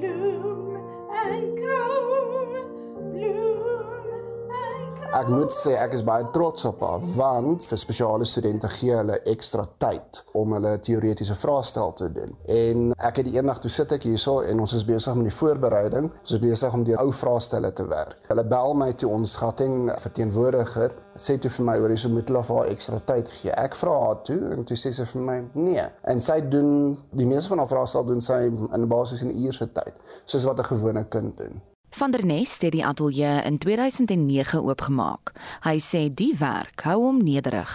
Ek 5.11 5.27
moet 5.27 5.51
sê 5.51 5.73
ek 5.75 5.97
is 5.97 6.05
baie 6.07 6.23
trots 6.31 6.63
op 6.69 6.85
haar 6.87 7.03
want 7.17 7.65
vir 7.67 7.79
spesiale 7.83 8.27
studente 8.29 8.69
gee 8.71 8.95
hulle 8.95 9.17
ekstra 9.33 9.65
tyd 9.83 10.21
om 10.39 10.53
hulle 10.55 10.77
teoretiese 10.87 11.35
vraestel 11.35 11.91
te 11.99 12.07
doen. 12.15 12.37
En 12.47 12.93
ek 12.95 13.19
het 13.19 13.27
die 13.27 13.35
eendag 13.35 13.59
toe 13.59 13.73
sit 13.75 13.91
ek 13.97 14.07
hierso 14.07 14.37
en 14.47 14.63
ons 14.63 14.75
is 14.79 14.85
besig 14.87 15.17
met 15.19 15.27
die 15.27 15.35
voorbereiding. 15.35 16.07
Ons 16.21 16.35
is 16.37 16.43
besig 16.45 16.77
om 16.79 16.85
die 16.87 16.95
ou 16.95 17.09
vraestelle 17.23 17.73
te 17.75 17.89
werk. 17.91 18.21
Hulle 18.29 18.45
bel 18.53 18.77
my 18.79 18.93
toe 19.01 19.11
ons 19.11 19.35
gatting 19.43 19.91
verteenwoordiger 20.05 20.95
sê 21.19 21.41
toe 21.43 21.51
vir 21.57 21.69
my 21.73 21.75
oor 21.83 21.91
hierdie 21.91 22.13
moet 22.15 22.31
hulle 22.31 22.45
vir 22.47 22.61
haar 22.61 22.71
ekstra 22.77 23.01
tyd 23.11 23.35
gee. 23.41 23.57
Ek 23.65 23.75
vra 23.81 23.97
haar 24.05 24.23
toe 24.31 24.39
en 24.55 24.63
toe 24.69 24.79
sê 24.79 24.95
sy 24.95 25.09
vir 25.11 25.27
my 25.27 25.41
nee. 25.59 25.89
En 26.15 26.23
sy 26.23 26.39
doen 26.55 26.71
die 27.19 27.27
meeste 27.27 27.51
van 27.51 27.65
haar 27.65 27.73
vraestel 27.75 28.07
doen 28.13 28.23
sy 28.23 28.45
in 28.47 28.89
basies 28.95 29.27
in 29.27 29.35
'n 29.35 29.43
uur 29.43 29.59
se 29.59 29.67
tyd, 29.75 29.95
soos 30.25 30.47
wat 30.47 30.63
'n 30.63 30.71
gewone 30.71 31.05
kind 31.11 31.37
doen. 31.43 31.61
Van 31.91 32.11
der 32.11 32.27
Nest 32.27 32.63
het 32.63 32.73
die 32.73 32.85
ateljee 32.87 33.43
in 33.43 33.59
2009 33.59 34.63
oopgemaak. 34.63 35.33
Hy 35.67 35.81
sê 35.83 36.05
die 36.15 36.37
werk 36.39 36.85
hou 36.87 37.01
hom 37.03 37.19
nederig. 37.27 37.73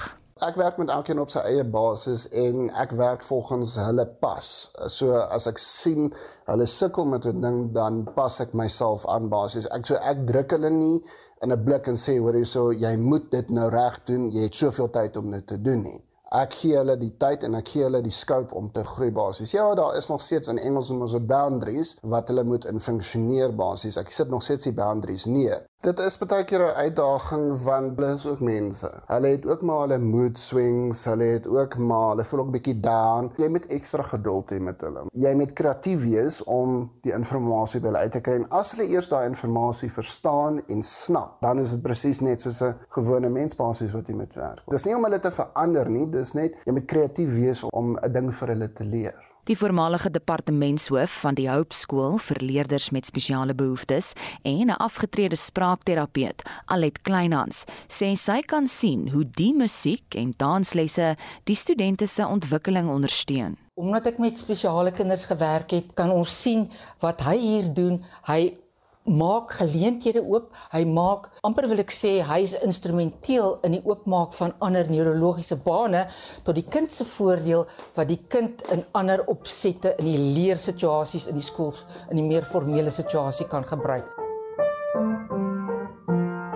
Ek 0.48 0.56
werk 0.60 0.80
met 0.80 0.90
elkeen 0.92 1.20
op 1.20 1.32
sy 1.32 1.44
eie 1.48 1.66
basis 1.68 2.24
en 2.32 2.70
ek 2.80 2.96
werk 2.96 3.24
volgens 3.28 3.76
hulle 3.80 4.08
pas. 4.24 4.50
So 4.92 5.20
as 5.20 5.50
ek 5.52 5.60
sien 5.60 6.10
hulle 6.48 6.68
sukkel 6.68 7.12
met 7.12 7.28
'n 7.28 7.44
ding 7.44 7.60
dan 7.76 8.04
pas 8.16 8.40
ek 8.40 8.56
myself 8.56 9.06
aan 9.06 9.30
basis. 9.30 9.68
Ek 9.76 9.86
so 9.86 10.00
ek 10.00 10.26
druk 10.28 10.52
hulle 10.52 10.72
nie 10.72 11.04
in 11.44 11.52
'n 11.52 11.64
blik 11.64 11.88
en 11.88 12.00
sê 12.00 12.18
hoor 12.18 12.36
jy 12.40 12.46
so 12.46 12.72
jy 12.72 12.96
moet 12.98 13.32
dit 13.32 13.50
nou 13.50 13.70
reg 13.70 14.04
doen. 14.06 14.32
Jy 14.32 14.44
het 14.48 14.56
soveel 14.56 14.90
tyd 14.90 15.18
om 15.18 15.32
dit 15.32 15.48
te 15.48 15.62
doen 15.62 15.84
nie 15.84 16.02
ek 16.42 16.56
gee 16.60 16.78
hulle 16.80 16.96
die 17.00 17.12
tyd 17.22 17.46
en 17.48 17.56
ek 17.60 17.70
gee 17.74 17.86
hulle 17.86 18.02
die 18.06 18.14
scope 18.14 18.56
om 18.58 18.72
te 18.74 18.84
groei 18.88 19.12
basies. 19.16 19.54
Ja, 19.56 19.68
daar 19.78 19.96
is 19.98 20.10
nog 20.10 20.22
steeds 20.22 20.52
in 20.52 20.60
Engels 20.60 20.92
ons 20.94 21.16
boundaries 21.30 21.96
wat 22.02 22.32
hulle 22.32 22.44
moet 22.44 22.66
in 22.72 22.82
funksioneer 22.82 23.56
basies. 23.56 23.98
Ek 24.02 24.12
sit 24.12 24.30
nog 24.34 24.44
steeds 24.44 24.68
die 24.68 24.76
boundaries 24.76 25.26
neer. 25.30 25.64
Dit 25.86 26.00
is 26.02 26.16
baie 26.18 26.44
keer 26.50 26.64
'n 26.66 26.78
uitdaging 26.82 27.62
want 27.64 27.98
hulle 27.98 28.14
is 28.14 28.26
ook 28.26 28.40
mense. 28.40 28.90
Hulle 29.06 29.28
het 29.28 29.46
ook 29.46 29.62
maar 29.62 29.80
hulle 29.80 30.00
mood 30.00 30.38
swings, 30.38 31.04
hulle 31.06 31.24
het 31.24 31.48
ook 31.48 31.78
maar 31.78 32.08
hulle 32.10 32.24
voel 32.24 32.40
ook 32.40 32.52
bietjie 32.52 32.78
down. 32.78 33.32
Jy 33.38 33.50
moet 33.50 33.66
ekstra 33.66 34.04
geduld 34.04 34.52
hê 34.52 34.60
met 34.60 34.82
hulle. 34.82 35.04
Jy 35.12 35.34
moet 35.34 35.54
kreatief 35.54 36.02
wees 36.04 36.44
om 36.44 36.92
die 37.02 37.14
inligting 37.14 37.82
by 37.82 37.88
hulle 37.88 37.98
uit 37.98 38.12
te 38.12 38.22
kry. 38.22 38.34
En 38.34 38.50
as 38.50 38.72
hulle 38.72 38.90
eers 38.90 39.10
daai 39.10 39.26
inligting 39.26 39.92
verstaan 39.92 40.62
en 40.68 40.82
snap, 40.82 41.38
dan 41.42 41.60
is 41.60 41.70
dit 41.70 41.82
presies 41.82 42.20
net 42.20 42.42
soos 42.42 42.62
'n 42.62 42.76
gewone 42.88 43.30
mens 43.30 43.56
basies 43.56 43.94
wat 43.94 44.08
jy 44.08 44.16
moet 44.16 44.34
werk. 44.34 44.64
Dis 44.68 44.86
nie 44.86 44.96
om 44.96 45.04
hulle 45.04 45.20
te 45.20 45.32
verander 45.32 45.90
nie, 45.90 46.10
dis 46.10 46.34
net 46.34 46.56
jy 46.66 46.72
moet 46.72 46.86
kreatief 46.86 47.30
wees 47.30 47.64
om 47.64 47.98
'n 47.98 48.12
ding 48.12 48.34
vir 48.34 48.48
hulle 48.48 48.74
te 48.74 48.84
leer. 48.84 49.25
Die 49.46 49.58
voormalige 49.58 50.10
departementshoof 50.10 51.20
van 51.22 51.36
die 51.38 51.46
Hope 51.46 51.76
Skool 51.78 52.16
vir 52.18 52.40
leerders 52.42 52.88
met 52.90 53.06
spesiale 53.06 53.54
behoeftes 53.54 54.14
en 54.42 54.72
'n 54.74 54.78
afgetrede 54.82 55.36
spraakterapeut, 55.36 56.42
Alet 56.66 57.02
Kleinhans, 57.02 57.66
sê 57.88 58.16
sy 58.18 58.42
kan 58.42 58.68
sien 58.68 59.10
hoe 59.10 59.24
die 59.24 59.54
musiek 59.54 60.16
en 60.16 60.34
danslesse 60.38 61.16
die 61.44 61.56
studente 61.56 62.08
se 62.08 62.28
ontwikkeling 62.28 62.90
ondersteun. 62.90 63.58
Omdat 63.74 64.06
ek 64.08 64.18
met 64.18 64.38
spesiale 64.38 64.92
kinders 64.92 65.26
gewerk 65.26 65.72
het, 65.72 65.94
kan 65.94 66.12
ons 66.12 66.42
sien 66.42 66.72
wat 67.00 67.22
hy 67.22 67.38
hier 67.38 67.74
doen. 67.74 68.04
Hy 68.24 68.58
maak 69.06 69.52
geleenthede 69.60 70.22
oop. 70.22 70.50
Hy 70.74 70.84
maak 70.90 71.30
amper 71.46 71.68
wil 71.70 71.84
ek 71.84 71.94
sê 71.94 72.18
hy 72.26 72.42
is 72.46 72.56
instrumenteel 72.66 73.60
in 73.68 73.78
die 73.78 73.84
oopmaak 73.86 74.34
van 74.38 74.56
ander 74.66 74.90
neurologiese 74.90 75.60
bane 75.66 76.06
tot 76.44 76.58
die 76.58 76.66
kind 76.66 76.92
se 76.94 77.06
voordeel 77.06 77.66
wat 77.96 78.10
die 78.10 78.22
kind 78.30 78.66
in 78.74 78.84
ander 78.98 79.26
opsette 79.32 79.96
in 80.00 80.10
die 80.10 80.20
leersituasies 80.40 81.30
in 81.32 81.40
die 81.40 81.46
skools 81.46 81.86
in 82.10 82.22
die 82.22 82.28
meer 82.28 82.46
formele 82.50 82.94
situasie 82.94 83.50
kan 83.52 83.68
gebruik. 83.68 84.10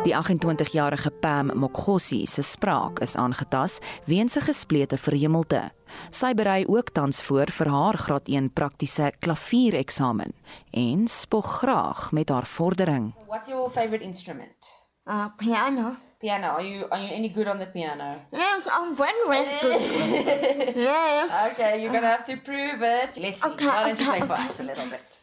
Die 0.10 0.16
28-jarige 0.18 1.12
Pam 1.12 1.52
Mokgosi 1.54 2.26
se 2.26 2.42
spraak 2.42 3.00
is 3.00 3.16
aangetast 3.16 3.84
weens 4.06 4.36
'n 4.36 4.42
gesplete 4.42 4.98
verhemelte. 4.98 5.72
Sy 6.10 6.34
berei 6.34 6.66
ook 6.68 6.90
tans 6.90 7.22
voor 7.22 7.52
vir 7.52 7.68
haar 7.68 7.98
graad 7.98 8.28
1 8.28 8.54
praktiese 8.54 9.12
klaviereksamen 9.20 10.34
en 10.72 11.08
spog 11.08 11.46
graag 11.60 12.12
met 12.12 12.30
haar 12.30 12.46
vordering. 12.46 13.14
What's 13.28 13.48
your 13.48 13.70
favorite 13.70 14.04
instrument? 14.04 14.88
Uh 15.06 15.26
piano. 15.38 15.96
Piano. 16.20 16.48
Are 16.48 16.70
you 16.70 16.86
are 16.90 17.02
you 17.02 17.14
any 17.16 17.30
good 17.30 17.48
on 17.48 17.60
the 17.60 17.68
piano? 17.68 18.16
Yes, 18.32 18.66
I'm 18.66 18.96
very, 18.96 19.24
very 19.28 19.60
good. 19.62 20.76
yes. 20.90 21.30
Okay, 21.52 21.82
you're 21.82 21.94
gonna 21.94 22.16
have 22.18 22.26
to 22.26 22.42
prove 22.44 22.82
it. 22.82 23.18
Let's 23.18 23.42
see. 23.42 23.52
Okay, 23.52 23.66
Why 23.66 23.84
don't 23.84 24.00
you 24.00 24.10
okay, 24.10 24.18
play 24.18 24.28
for 24.28 24.34
okay. 24.34 24.50
us 24.50 24.60
a 24.60 24.64
little 24.64 24.90
bit? 24.90 25.20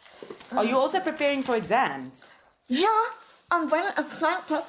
Are 0.54 0.64
you 0.68 0.78
also 0.78 1.00
preparing 1.00 1.42
for 1.42 1.56
exams? 1.56 2.30
Yeah, 2.68 3.02
I'm 3.50 3.68
very 3.70 3.88
excited. 3.96 4.62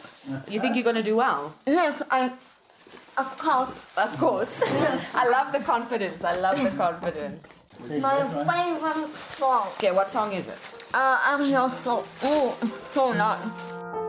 You 0.50 0.60
think 0.60 0.76
you're 0.76 0.84
gonna 0.86 1.02
do 1.04 1.16
well? 1.18 1.56
Yes, 1.66 2.02
I, 2.12 2.32
of 3.18 3.38
course. 3.38 3.98
Of 3.98 4.18
course. 4.20 4.62
I 5.16 5.28
love 5.30 5.52
the 5.52 5.60
confidence. 5.60 6.24
I 6.24 6.36
love 6.38 6.62
the 6.64 6.70
confidence. 6.72 7.66
My 8.00 8.24
favorite 8.24 9.14
song. 9.14 9.68
Okay, 9.78 9.92
what 9.92 10.10
song 10.10 10.32
is 10.32 10.48
it? 10.48 10.94
Uh, 10.94 11.20
I'm 11.24 11.50
your 11.50 11.70
so, 11.70 12.00
ooh, 12.26 12.54
so 12.68 13.14
nice. 13.14 14.07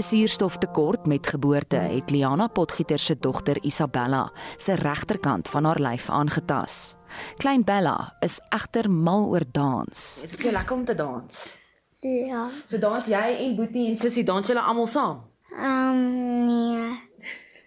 ‘n 0.00 0.02
Suurstoftekort 0.02 1.06
met 1.06 1.26
geboorte 1.26 1.76
het 1.76 2.10
Liana 2.10 2.46
Potgieter 2.46 2.98
se 2.98 3.18
dogter 3.18 3.62
Isabella 3.62 4.32
se 4.56 4.74
regterkant 4.74 5.48
van 5.48 5.64
haar 5.64 5.80
lyf 5.80 6.10
aangetas. 6.10 6.94
Klein 7.36 7.64
Bella 7.64 8.16
is 8.20 8.40
egter 8.48 8.90
mal 8.90 9.28
oor 9.28 9.44
dans. 9.52 10.20
Is 10.22 10.30
dit 10.30 10.40
vir 10.40 10.52
lekker 10.52 10.76
om 10.76 10.84
te 10.84 10.94
dans? 10.94 11.56
Ja. 11.98 12.48
So 12.66 12.78
dans 12.78 13.06
jy 13.06 13.36
en 13.44 13.56
Boetie 13.56 13.90
en 13.90 13.96
Sissie 13.96 14.24
dans 14.24 14.46
julle 14.46 14.60
almal 14.60 14.86
saam? 14.86 15.20
Um, 15.52 16.00
nee. 16.46 16.96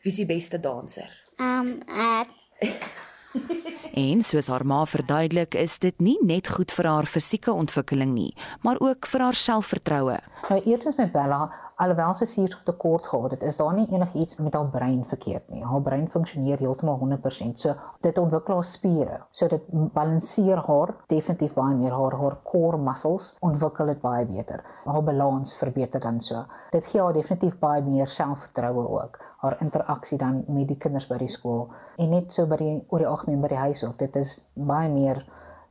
Wie 0.02 0.12
is 0.12 0.16
die 0.16 0.26
beste 0.26 0.60
danser? 0.60 1.24
Um, 1.38 1.78
ek. 1.86 2.30
En 3.94 4.22
soos 4.26 4.48
haar 4.50 4.66
ma 4.66 4.86
verduidelik, 4.90 5.54
is 5.54 5.78
dit 5.80 6.00
nie 6.02 6.18
net 6.26 6.48
goed 6.56 6.72
vir 6.74 6.88
haar 6.90 7.06
fisieke 7.06 7.54
ontwikkeling 7.54 8.10
nie, 8.14 8.32
maar 8.66 8.80
ook 8.82 9.06
vir 9.06 9.22
haar 9.22 9.38
selfvertroue. 9.38 10.18
Nou 10.50 10.58
eerstens 10.66 10.98
met 10.98 11.12
Bella, 11.14 11.44
alhoewel 11.84 12.14
sy 12.16 12.26
suurstoftekort 12.32 13.08
gehad 13.12 13.34
het, 13.36 13.44
is 13.44 13.58
daar 13.60 13.74
nie 13.76 13.86
enigiets 13.92 14.38
met 14.40 14.56
haar 14.56 14.70
brein 14.72 15.02
verkeerd 15.08 15.50
nie. 15.52 15.64
Haar 15.68 15.82
brein 15.84 16.08
funksioneer 16.08 16.62
heeltemal 16.64 17.00
100%. 17.02 17.60
So 17.60 17.76
dit 18.06 18.18
ontwikkel 18.22 18.60
haar 18.60 18.68
spiere. 18.68 19.20
So 19.32 19.50
dit 19.52 19.68
balanseer 19.96 20.64
haar 20.68 20.96
definitief 21.12 21.58
baie 21.58 21.76
meer 21.76 21.96
haar 21.98 22.16
haar 22.22 22.40
core 22.48 22.80
muscles 22.80 23.34
ontwikkel 23.44 23.92
dit 23.92 24.02
baie 24.02 24.26
beter. 24.30 24.64
Haar 24.86 25.04
balans 25.04 25.58
verbeter 25.60 26.04
dan 26.04 26.22
so. 26.22 26.46
Dit 26.72 26.88
gee 26.92 27.04
haar 27.04 27.14
definitief 27.14 27.60
baie 27.60 27.84
meer 27.84 28.08
selfvertroue 28.08 28.88
ook. 29.02 29.20
Haar 29.44 29.60
interaksie 29.60 30.18
dan 30.18 30.44
met 30.48 30.68
die 30.72 30.80
kinders 30.80 31.10
by 31.12 31.20
die 31.20 31.32
skool 31.32 31.68
en 32.00 32.14
net 32.16 32.32
so 32.32 32.48
by 32.48 32.62
die 32.62 32.76
oor 32.88 33.04
die 33.04 33.12
algemeen 33.12 33.44
by 33.44 33.52
die 33.52 33.64
huis 33.68 33.84
ook. 33.84 33.98
Dit 34.00 34.16
is 34.16 34.38
baie 34.56 34.90
meer 34.90 35.26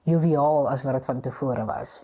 joviaal 0.05 0.69
as 0.69 0.85
wat 0.85 1.01
dit 1.01 1.09
van 1.09 1.21
tevore 1.25 1.65
was. 1.65 2.01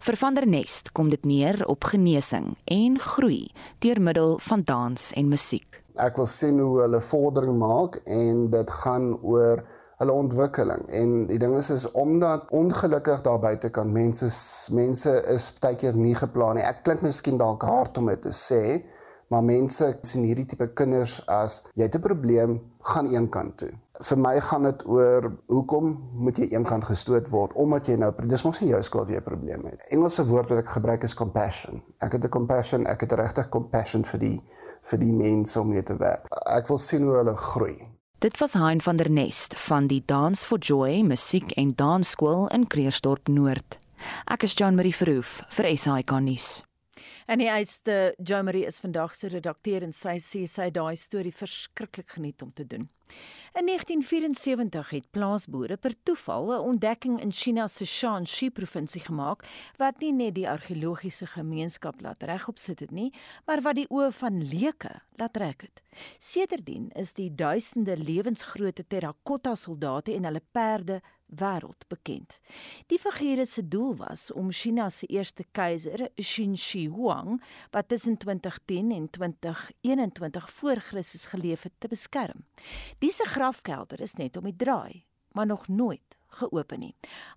Vir 0.00 0.16
Van 0.16 0.34
der 0.34 0.46
Nest 0.46 0.92
kom 0.92 1.10
dit 1.10 1.24
neer 1.24 1.66
op 1.66 1.84
genesing 1.84 2.56
en 2.64 2.98
groei 2.98 3.50
deur 3.84 4.00
middel 4.00 4.38
van 4.38 4.62
dans 4.64 5.12
en 5.12 5.28
musiek. 5.28 5.82
Ek 6.00 6.16
wil 6.16 6.26
sien 6.26 6.58
hoe 6.62 6.80
hulle 6.80 7.00
vordering 7.04 7.58
maak 7.60 7.98
en 8.08 8.46
dit 8.50 8.70
gaan 8.82 9.12
oor 9.20 9.60
hulle 10.00 10.14
ontwikkeling. 10.16 10.86
En 10.88 11.26
die 11.28 11.38
ding 11.38 11.56
is 11.58 11.70
is 11.70 11.84
omdat 11.92 12.50
ongelukkig 12.50 13.20
daar 13.26 13.38
buite 13.38 13.70
kan 13.70 13.92
mense 13.92 14.30
mense 14.72 15.12
is 15.34 15.52
baie 15.60 15.76
keer 15.76 15.96
nie 15.96 16.14
geplan 16.16 16.56
nie. 16.56 16.64
Ek 16.64 16.82
klink 16.86 17.04
miskien 17.04 17.38
dalk 17.38 17.62
hard 17.68 18.00
om 18.00 18.08
dit 18.08 18.22
te 18.24 18.32
sê, 18.32 18.80
maar 19.28 19.44
mense 19.44 19.92
sien 20.00 20.24
hierdie 20.24 20.48
tipe 20.48 20.72
kinders 20.72 21.20
as 21.28 21.62
jy 21.74 21.84
het 21.84 21.96
'n 21.96 22.08
probleem, 22.08 22.60
gaan 22.82 23.06
een 23.14 23.28
kant 23.28 23.56
toe. 23.58 23.70
Vir 24.02 24.18
my 24.18 24.32
gaan 24.40 24.66
dit 24.66 24.84
oor 24.86 25.28
hoekom 25.46 25.92
moet 26.24 26.38
jy 26.38 26.48
een 26.50 26.64
kant 26.66 26.84
gestoot 26.84 27.28
word 27.30 27.54
omdat 27.54 27.86
jy 27.86 27.96
nou 28.00 28.10
dis 28.26 28.42
mos 28.42 28.60
nie 28.60 28.70
jou 28.72 28.82
skuld 28.82 29.08
jy 29.08 29.20
'n 29.20 29.22
probleem 29.22 29.64
het. 29.66 29.86
Engelse 29.90 30.26
woord 30.26 30.48
wat 30.48 30.58
ek 30.58 30.68
gebruik 30.68 31.02
is 31.02 31.14
compassion. 31.14 31.82
Ek 32.00 32.12
het 32.12 32.24
'n 32.24 32.28
compassion, 32.28 32.86
ek 32.86 33.00
het 33.00 33.12
regtig 33.12 33.48
compassion 33.48 34.04
vir 34.04 34.20
die 34.20 34.42
vir 34.82 34.98
die 34.98 35.12
mense 35.12 35.60
om 35.60 35.68
mee 35.68 35.82
te 35.82 35.96
werk. 35.96 36.26
Ek 36.46 36.66
wil 36.66 36.78
sien 36.78 37.02
hoe 37.02 37.16
hulle 37.16 37.36
groei. 37.36 37.88
Dit 38.18 38.38
was 38.38 38.52
Hein 38.52 38.80
van 38.80 38.96
der 38.96 39.10
Nest 39.10 39.54
van 39.58 39.86
die 39.86 40.02
Dance 40.06 40.46
for 40.46 40.58
Joy 40.58 41.02
musiek 41.02 41.50
en 41.50 41.72
dansskool 41.74 42.48
in 42.48 42.66
Kreersdorp 42.66 43.28
Noord. 43.28 43.78
Ek 44.26 44.42
is 44.42 44.54
Jean 44.54 44.74
Marie 44.74 44.94
Verhoef 44.94 45.42
vir 45.48 45.76
SAK 45.76 46.10
nuus. 46.20 46.71
En 47.26 47.38
die 47.38 47.50
uitste 47.50 48.14
Jo 48.24 48.42
Marie 48.42 48.66
is 48.66 48.80
vandag 48.80 49.14
se 49.14 49.28
redakteur 49.28 49.82
en 49.82 49.92
sy 49.92 50.18
sê 50.20 50.46
sy 50.46 50.70
daai 50.70 50.96
storie 50.96 51.32
verskriklik 51.32 52.10
geniet 52.16 52.42
om 52.42 52.52
te 52.52 52.66
doen. 52.66 52.88
In 53.52 53.66
1974 53.66 54.90
het 54.90 55.10
plaasboere 55.10 55.76
per 55.76 55.94
toeval 56.02 56.52
'n 56.52 56.66
ontdekking 56.70 57.20
in 57.20 57.32
China 57.32 57.66
se 57.66 57.84
Shanxi 57.84 58.50
provinsie 58.50 59.00
gemaak 59.00 59.44
wat 59.76 60.00
nie 60.00 60.12
net 60.12 60.34
die 60.34 60.48
argeologiese 60.48 61.26
gemeenskap 61.26 62.00
laat 62.00 62.22
regop 62.22 62.58
sit 62.58 62.80
het 62.80 62.90
nie, 62.90 63.12
maar 63.46 63.60
wat 63.60 63.76
die 63.76 63.88
oë 63.90 64.12
van 64.12 64.42
leuke 64.48 65.02
laat 65.16 65.32
trek 65.32 65.60
het. 65.60 65.82
Sedertdien 66.18 66.90
is 66.90 67.12
die 67.12 67.34
duisende 67.34 67.96
lewensgrootte 67.96 68.86
terrakotta 68.86 69.54
soldate 69.54 70.14
en 70.14 70.24
hulle 70.24 70.42
perde 70.52 71.02
wêreld 71.36 71.86
bekend. 71.88 72.40
Die 72.86 72.98
figure 72.98 73.46
se 73.46 73.68
doel 73.68 73.96
was 73.96 74.32
om 74.32 74.52
China 74.52 74.88
se 74.90 75.06
eerste 75.06 75.44
keiser, 75.50 76.08
Qin 76.14 76.56
Shi 76.58 76.88
Huang, 76.88 77.42
wat 77.70 77.88
tussen 77.88 78.16
2010 78.16 78.92
en 78.92 79.10
2021 79.10 80.50
voor 80.50 80.76
Christus 80.76 81.24
geleef 81.24 81.62
het, 81.62 81.72
te 81.78 81.88
beskerm. 81.88 82.44
Diese 82.98 83.24
grafkelder 83.24 84.00
is 84.00 84.14
net 84.14 84.36
om 84.36 84.44
die 84.44 84.56
draai, 84.56 85.04
maar 85.32 85.46
nog 85.46 85.68
nooit 85.68 86.18
geopen 86.40 86.80
nie. 86.82 86.94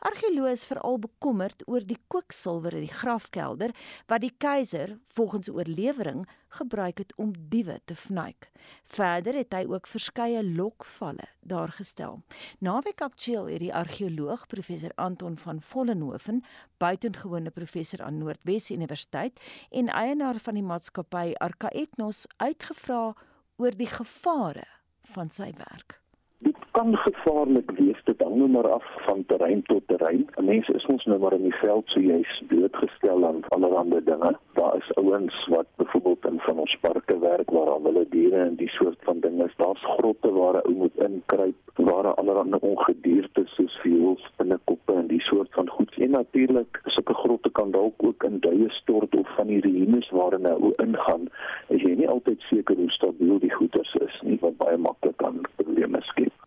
Argeoloë 0.07 0.53
is 0.55 0.65
veral 0.67 0.99
bekommerd 1.03 1.63
oor 1.67 1.83
die 1.85 1.99
kwiksilwer 2.11 2.75
in 2.77 2.85
die 2.87 2.95
grafkelder 2.95 3.73
wat 4.11 4.23
die 4.23 4.33
keiser 4.37 4.97
volgens 5.17 5.49
oorlewering 5.49 6.25
gebruik 6.55 7.01
het 7.03 7.13
om 7.19 7.33
diewe 7.51 7.79
te 7.85 7.95
vnuik. 7.95 8.49
Verder 8.83 9.35
het 9.35 9.53
hy 9.53 9.65
ook 9.69 9.87
verskeie 9.87 10.43
lokvalle 10.43 11.27
daar 11.39 11.73
gestel. 11.75 12.21
Naweek 12.59 13.01
aktueel 13.05 13.49
het 13.51 13.63
die 13.65 13.73
argeoloog 13.73 14.47
professor 14.47 14.95
Anton 14.95 15.37
van 15.37 15.61
Vollenhoven, 15.61 16.43
buitengewone 16.77 17.51
professor 17.51 18.01
aan 18.03 18.17
Noordwes 18.17 18.71
Universiteit 18.71 19.39
en 19.69 19.91
eienaar 19.91 20.39
van 20.39 20.59
die 20.59 20.65
maatskappy 20.65 21.33
Arcaetnos 21.43 22.25
uitgevra 22.37 23.13
oor 23.57 23.77
die 23.77 23.91
gevare 23.91 24.67
van 25.15 25.29
sy 25.31 25.51
werk 25.59 26.01
dit 26.37 26.55
kan 26.71 26.95
gevaarlik 26.97 27.71
wees 27.71 28.01
dit 28.03 28.21
hang 28.21 28.35
nou 28.35 28.49
maar 28.49 28.69
af 28.71 28.85
van 29.07 29.25
terrein 29.25 29.61
tot 29.63 29.87
terrein. 29.87 30.25
Mense 30.41 30.73
is 30.73 30.85
ons 30.85 31.05
nou 31.05 31.19
maar 31.19 31.33
in 31.33 31.47
die 31.47 31.59
veld 31.61 31.87
so 31.93 31.99
jy's 31.99 32.33
blootgestel 32.47 33.25
aan 33.27 33.43
allerlei 33.55 34.03
dinge. 34.03 34.31
Daar 34.59 34.75
is 34.77 34.93
ouens 34.93 35.47
wat 35.47 35.67
byvoorbeeld 35.75 36.25
in 36.25 36.39
van 36.39 36.59
ons 36.59 36.77
parke 36.81 37.19
werk 37.19 37.49
waar 37.49 37.71
al 37.75 37.83
hulle 37.83 38.05
diere 38.09 38.41
en 38.43 38.55
die 38.55 38.69
soort 38.69 38.97
van 39.07 39.19
dinge 39.19 39.45
is. 39.45 39.55
Daar's 39.57 39.85
grotte 39.97 40.31
waar 40.31 40.59
'n 40.61 40.67
ou 40.67 40.75
moet 40.75 40.97
inkruip 40.97 41.55
waar 41.75 42.13
allerlei 42.13 42.59
ongedierte 42.59 43.41
soos 43.45 43.75
veels, 43.83 44.31
binnekoppe 44.37 44.93
en 44.93 45.07
die 45.07 45.21
soort 45.21 45.53
van 45.53 45.69
goed. 45.69 45.93
En 45.97 46.09
natuurlik, 46.09 46.81
sulke 46.85 47.13
grotte 47.13 47.51
kan 47.51 47.71
dalk 47.71 48.03
ook 48.03 48.23
in 48.23 48.39
duie 48.39 48.69
stort 48.69 49.15
of 49.15 49.35
van 49.35 49.47
die 49.47 49.61
ruïnes 49.61 50.09
waarin 50.09 50.41
'n 50.41 50.61
ou 50.63 50.73
ingaan. 50.75 51.27
Is 51.67 51.81
jy 51.81 51.95
nie 51.95 52.09
altyd 52.09 52.41
seker 52.41 52.75
hoe 52.75 52.91
stabiel 52.91 53.39
die 53.39 53.53
goeder 53.53 53.95
is 54.05 54.21
nie 54.21 54.37
wat 54.41 54.57
baie 54.57 54.77
maklik. 54.77 55.14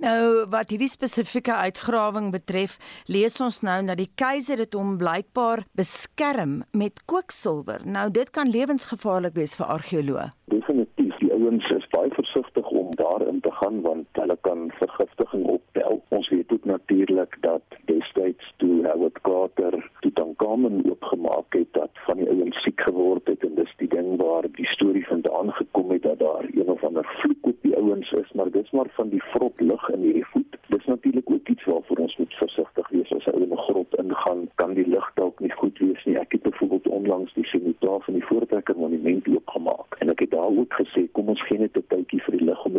Nou 0.09 0.47
wat 0.49 0.71
hierdie 0.73 0.89
spesifieke 0.89 1.53
uitgrawing 1.67 2.31
betref, 2.33 2.77
lees 3.13 3.35
ons 3.45 3.59
nou 3.67 3.77
dat 3.89 3.99
die 4.01 4.09
keiser 4.21 4.61
dit 4.63 4.77
hom 4.79 4.95
blykbaar 5.01 5.65
beskerm 5.77 6.63
met 6.83 7.03
kwiksilwer. 7.11 7.83
Nou 7.97 8.07
dit 8.15 8.31
kan 8.33 8.49
lewensgevaarlik 8.49 9.37
wees 9.37 9.57
vir 9.59 9.73
argeoloë. 9.75 10.29
Definitief, 10.55 11.19
die 11.21 11.33
ouens 11.35 11.67
is 11.77 11.85
baie 11.93 12.13
versigtig 12.15 12.71
om 12.81 12.95
daarin 13.01 13.43
te 13.45 13.53
gaan 13.59 13.83
want 13.85 14.23
hulle 14.23 14.39
kan 14.49 14.71
vergiftiging 14.79 15.45
optel. 15.59 16.01
Ons 16.15 16.31
weet 16.33 16.53
ook 16.57 16.65
natuurlik 16.73 17.37
dat 17.45 17.79
destyds 17.91 18.55
toe 18.63 18.87
Howard 18.87 19.21
Carter 19.29 19.77
Tutankhamun 20.01 20.87
oopgemaak 20.89 21.59
het 21.59 21.73
dat 21.77 22.05
van 22.07 22.23
die 22.23 22.31
ouens 22.33 22.63
siek 22.65 22.81
geword 22.87 23.29
het 23.29 23.45
en 23.45 23.61
dis 23.61 23.77
die 23.83 23.91
ding 23.93 24.17
waar 24.23 24.49
die 24.57 24.71
storie 24.73 25.05
vandaan 25.11 25.53
gekom 25.61 25.91
het 25.91 26.07
dat 26.07 26.23
daar 26.25 26.49
een 26.55 26.71
of 26.71 26.85
ander 26.85 27.05
vloek 27.21 27.53
op 27.53 27.57
die 27.57 27.58
ouens 27.79 28.13
is, 28.13 28.33
maar 28.33 28.51
dis 28.51 28.71
maar 28.71 28.91
van 28.99 29.09
die 29.09 29.23
vrot 29.33 29.61
lig 29.61 29.89
in 29.95 30.01
hierdie 30.07 30.27
voet. 30.33 30.57
Dis 30.75 30.85
natuurlik 30.85 31.31
ook 31.31 31.49
iets 31.49 31.65
waarvoor 31.65 32.03
ons 32.07 32.17
moet 32.17 32.35
versigtig 32.35 32.89
wees 32.89 33.13
as 33.17 33.29
ou 33.33 33.43
in 33.43 33.53
'n 33.53 33.65
grot 33.67 33.99
ingaan, 34.03 34.49
kan 34.55 34.75
die 34.75 34.89
lig 34.89 35.11
dalk 35.15 35.41
nie 35.41 35.55
goed 35.61 35.79
wees 35.79 36.05
nie. 36.05 36.19
Ek 36.19 36.33
het 36.33 36.43
byvoorbeeld 36.43 36.89
onlangs 36.89 37.35
die 37.35 37.47
sinotaaf 37.47 38.05
van 38.05 38.15
die 38.15 38.25
Voortrekker 38.25 38.77
Monument 38.77 39.29
oopgemaak 39.29 39.97
en 39.99 40.11
ek 40.11 40.21
het 40.21 40.31
daar 40.31 40.53
ook 40.61 40.73
gesê 40.81 41.09
kom 41.13 41.29
ons 41.29 41.43
gee 41.47 41.59
net 41.59 41.77
'n 41.77 41.85
tydjie 41.89 42.23
vir 42.23 42.37
die 42.37 42.45
lig 42.45 42.65
om 42.65 42.77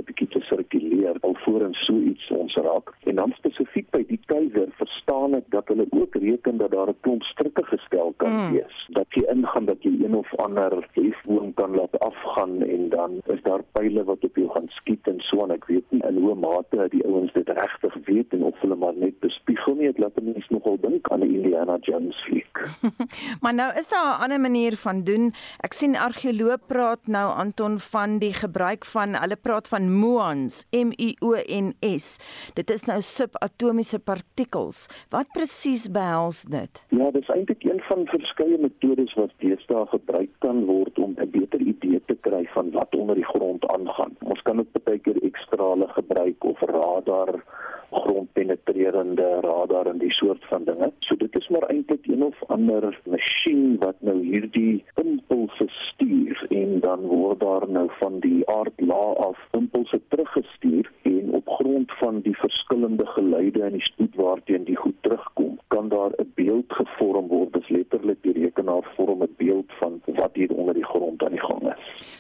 alvorens 1.49 1.85
so 1.85 1.97
iets 1.97 2.29
ons 2.29 2.55
raak. 2.55 2.93
En 3.09 3.15
dan 3.15 3.33
spesifiek 3.37 3.89
by 3.93 4.03
die 4.07 4.19
keiser 4.29 4.69
verstaan 4.77 5.35
ek 5.37 5.47
dat 5.53 5.67
hulle 5.71 5.87
ook 5.89 6.15
reken 6.21 6.57
dat 6.61 6.71
daar 6.71 6.89
'n 6.89 7.01
klomp 7.01 7.23
strikke 7.23 7.63
gestel 7.65 8.13
kan 8.17 8.33
mm. 8.33 8.51
wees. 8.51 8.77
Dat 8.89 9.07
jy 9.09 9.23
ingaan 9.33 9.65
dat 9.65 9.83
jy 9.83 9.93
een 10.03 10.15
of 10.15 10.29
ander 10.35 10.87
hefboom 10.93 11.53
kan 11.53 11.75
laat 11.75 11.99
afgaan 11.99 12.61
en 12.61 12.89
dan 12.89 13.21
is 13.25 13.41
daar 13.43 13.63
pile 13.71 14.03
wat 14.03 14.23
op 14.23 14.35
jou 14.35 14.49
gaan 14.49 14.67
skiet 14.69 15.07
en 15.07 15.19
so 15.19 15.43
en 15.43 15.51
ek 15.51 15.65
weet 15.65 15.85
nie 15.89 16.01
in 16.09 16.17
hoe 16.17 16.35
mate 16.35 16.87
die 16.89 17.05
ouens 17.05 17.33
dit 17.33 17.49
regtig 17.49 17.93
weet 18.05 18.33
en 18.33 18.43
of 18.43 18.59
hulle 18.59 18.75
maar 18.75 18.95
net 18.95 19.19
bespiegel 19.19 19.75
nie. 19.75 19.87
Dit 19.87 19.97
laat 19.97 20.21
mense 20.21 20.53
nogal 20.53 20.77
dink 20.81 21.07
aan 21.09 21.19
die 21.19 21.35
Indiana 21.35 21.77
Jones 21.81 22.23
fliek. 22.23 22.48
maar 23.41 23.53
nou 23.53 23.69
is 23.77 23.87
daar 23.87 24.17
'n 24.17 24.21
ander 24.23 24.39
manier 24.39 24.77
van 24.77 25.03
doen. 25.03 25.33
Ek 25.59 25.73
sien 25.73 25.95
argeoloog 25.95 26.65
praat 26.67 27.07
nou 27.07 27.27
Anton 27.33 27.79
van 27.79 28.17
die 28.19 28.33
gebruik 28.33 28.85
van 28.85 29.15
hulle 29.15 29.35
praat 29.35 29.67
van 29.67 29.99
muons, 29.99 30.65
M 30.71 30.91
U 30.97 31.09
O 31.19 31.35
N 31.47 31.73
S. 31.97 32.17
Dit 32.53 32.69
is 32.69 32.83
nou 32.83 33.01
subatomiese 33.01 33.99
partikels. 33.99 34.87
Wat 35.09 35.27
presies 35.31 35.91
behels 35.91 36.43
dit? 36.43 36.83
Ja, 36.89 37.11
dit 37.11 37.21
is 37.21 37.29
eintlik 37.29 37.63
een 37.63 37.81
van 37.81 38.05
verskeie 38.05 38.57
metodes 38.57 39.13
wat 39.13 39.31
deesdae 39.37 39.85
gebruik 39.85 40.29
kan 40.39 40.65
word 40.65 40.99
om 40.99 41.13
'n 41.17 41.29
beter 41.29 41.59
idee 41.59 42.01
te 42.05 42.15
kry 42.21 42.45
van 42.53 42.71
wat 42.71 42.95
onder 42.95 43.15
die 43.15 43.25
grond 43.25 43.67
aangaan. 43.67 44.15
Ons 44.19 44.41
kan 44.41 44.59
ook 44.59 44.83
baie 44.83 44.99
keer 44.99 45.23
ekstrale 45.23 45.87
gebruik 45.87 46.43
of 46.43 46.59
radar 46.61 47.43
grondpenetrerende 47.91 49.39
radar 49.41 49.85
en 49.85 49.97
die 49.97 50.11
soort 50.11 50.45
van 50.45 50.63
dinge. 50.63 50.91
So 50.99 51.15
dit 51.15 51.35
is 51.35 51.47
maar 51.47 51.67
eintlik 51.69 52.07
een 52.07 52.23
of 52.23 52.43
ander 52.47 52.99
masjien 53.05 53.77
wat 53.79 53.95
nou 53.99 54.17
hierdie 54.23 54.83
impulse 54.95 55.65
stuur 55.67 56.45
en 56.49 56.79
dan 56.79 56.99
word 56.99 57.39
daar 57.39 57.69
nou 57.69 57.87
van 57.99 58.19
die 58.19 58.47
aardlaag 58.49 59.15
af 59.29 59.37
impulse 59.51 60.01
teruggestuur 60.07 60.91
en 61.01 61.33
op 61.33 61.49
grond 61.49 61.91
van 61.91 62.21
die 62.21 62.37
verskillende 62.37 63.05
geluide 63.05 63.63
en 63.63 63.71
die 63.71 63.81
spoed 63.81 64.15
waarteen 64.15 64.63
die 64.63 64.75
goed 64.75 64.95
terugkom, 65.01 65.59
kan 65.67 65.89
daar 65.89 66.11
'n 66.17 66.31
beeld 66.35 66.73
gevorm 66.73 67.27
word. 67.27 67.38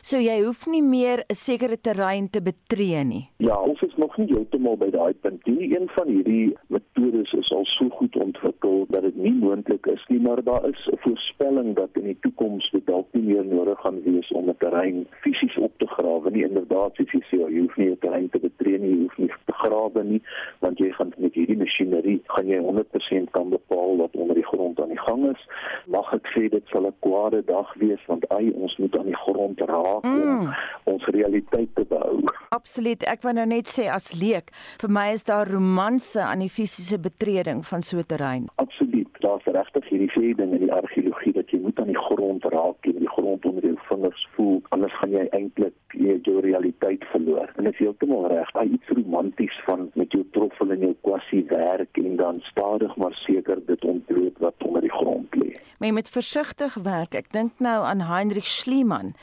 So 0.01 0.17
jy 0.17 0.43
hoef 0.43 0.67
nie 0.67 0.81
meer 0.81 1.23
'n 1.29 1.35
sekere 1.35 1.77
terrein 1.77 2.29
te 2.29 2.41
betree 2.41 3.03
nie. 3.03 3.29
Ja, 3.37 3.59
ons 3.59 3.81
is 3.81 3.95
nog 3.97 4.17
nie 4.17 4.27
heeltemal 4.27 4.77
by 4.77 4.89
daai 4.89 5.13
punt 5.13 5.45
nie 5.59 5.75
een 5.75 5.89
van 5.89 6.07
hierdie 6.07 6.57
metodes 6.67 7.33
is 7.33 7.51
al 7.51 7.65
so 7.65 7.89
goed 7.89 8.15
ontwikkel 8.15 8.85
dat 8.89 9.01
dit 9.01 9.15
nie 9.15 9.33
moontlik 9.33 9.85
is 9.85 10.03
nie, 10.07 10.19
maar 10.19 10.43
daar 10.43 10.69
is 10.69 10.87
'n 10.91 10.97
voorspelling 11.05 11.75
dat 11.75 11.89
in 11.93 12.03
die 12.03 12.17
toekoms 12.19 12.69
dit 12.71 12.85
dalk 12.85 13.07
nie 13.11 13.23
meer 13.23 13.45
nodig 13.45 13.79
gaan 13.79 14.01
wees 14.03 14.31
om 14.31 14.49
'n 14.49 14.57
terrein 14.57 15.07
fisies 15.21 15.57
op 15.57 15.71
te 15.77 15.87
grawe 15.87 16.29
nie. 16.31 16.43
Inderdaad, 16.43 16.95
soos 16.95 17.11
jy 17.11 17.21
sê, 17.29 17.37
jy 17.37 17.59
hoef 17.59 17.77
nie 17.77 17.89
'n 17.89 17.97
terrein 17.99 18.29
te 18.29 18.39
betree 18.39 18.77
nie, 18.79 18.89
jy 18.89 19.01
hoef 19.01 19.17
nie 19.17 19.31
te 19.45 19.53
grawe 19.53 20.03
nie, 20.03 20.21
want 20.59 20.77
jy 20.77 20.91
gaan 20.91 21.13
met 21.17 21.33
hierdie 21.33 21.57
masjinerie 21.57 22.21
gaan 22.25 22.47
jy 22.47 22.59
100% 22.59 23.31
kan 23.31 23.49
bepaal 23.49 23.97
wat 23.97 24.15
onder 24.15 24.35
die 24.35 24.45
grond 24.51 24.81
aan 24.81 24.89
die 24.89 25.05
gang 25.07 25.35
is. 25.35 25.47
Mag 25.87 26.13
ek 26.13 26.27
sê 26.35 26.49
dit 26.49 26.63
sal 26.67 26.85
'n 26.85 26.93
kwade 26.99 27.45
dag 27.45 27.73
wees 27.73 28.05
want 28.07 28.29
ai 28.29 28.51
ons 28.51 28.77
moet 28.77 28.97
aan 28.97 29.05
die 29.05 29.21
grond 29.25 29.61
raak 29.69 30.03
mm. 30.03 30.41
om 30.41 30.93
ons 30.93 31.05
realiteit 31.13 31.69
te 31.77 31.85
behou. 31.89 32.23
Absoluut. 32.55 33.03
Ek 33.07 33.23
wou 33.25 33.33
nou 33.37 33.45
net 33.49 33.69
sê 33.69 33.87
as 33.93 34.11
leek, 34.17 34.51
vir 34.81 34.93
my 34.99 35.09
is 35.13 35.25
daar 35.27 35.49
romanse 35.49 36.21
aan 36.25 36.43
die 36.45 36.51
fisiese 36.51 36.99
betreding 37.01 37.61
van 37.71 37.85
so 37.85 37.97
'n 37.97 38.09
terrein. 38.13 38.47
Absoluut. 38.55 39.07
Daar's 39.19 39.45
regtig 39.45 39.89
hierdie 39.89 40.11
sê 40.15 40.35
ding 40.35 40.53
in 40.53 40.65
die 40.65 40.73
argeologie 40.73 41.33
dat 41.33 41.51
jy 41.51 41.59
moet 41.59 41.79
aan 41.79 41.91
die 41.93 42.03
grond 42.07 42.43
raak 42.43 42.85
en 42.85 42.99
die 42.99 43.13
grond 43.15 43.45
onder 43.45 43.63
jou 43.63 43.77
vingers 43.89 44.27
voel, 44.35 44.61
anders 44.69 44.95
gaan 44.99 45.11
jy 45.11 45.27
eintlik 45.31 45.75
jou 45.99 46.39
realiteit 46.39 47.03
verloor. 47.11 47.51
En 47.55 47.63
dit 47.63 47.73
is 47.73 47.79
heeltemal 47.79 48.27
reg. 48.27 48.51
Daar 48.51 48.65
iets 48.65 48.87
romanties 48.87 49.61
van 49.65 49.89
met 49.93 50.11
jou 50.11 50.25
troffel 50.31 50.71
en 50.71 50.79
jou 50.79 50.95
kwassie 51.01 51.43
werk 51.47 51.97
en 51.97 52.15
dan 52.15 52.39
stadig 52.39 52.95
maar 52.95 53.13
seker 53.13 53.65
dit 53.65 53.85
ontbloot 53.85 54.37
wat 54.37 54.53
onder 54.65 54.81
die 54.81 54.91
grond 54.91 55.35
lê. 55.35 55.51
Maar 55.79 55.87
jy 55.87 55.93
moet 55.93 56.09
versigtig 56.11 56.73
werk. 56.83 57.15
Ek 57.15 57.31
dink 57.31 57.59
nou 57.63 57.77
aan 57.87 58.01
Heinrich 58.09 58.47
Schliemann 58.47 59.13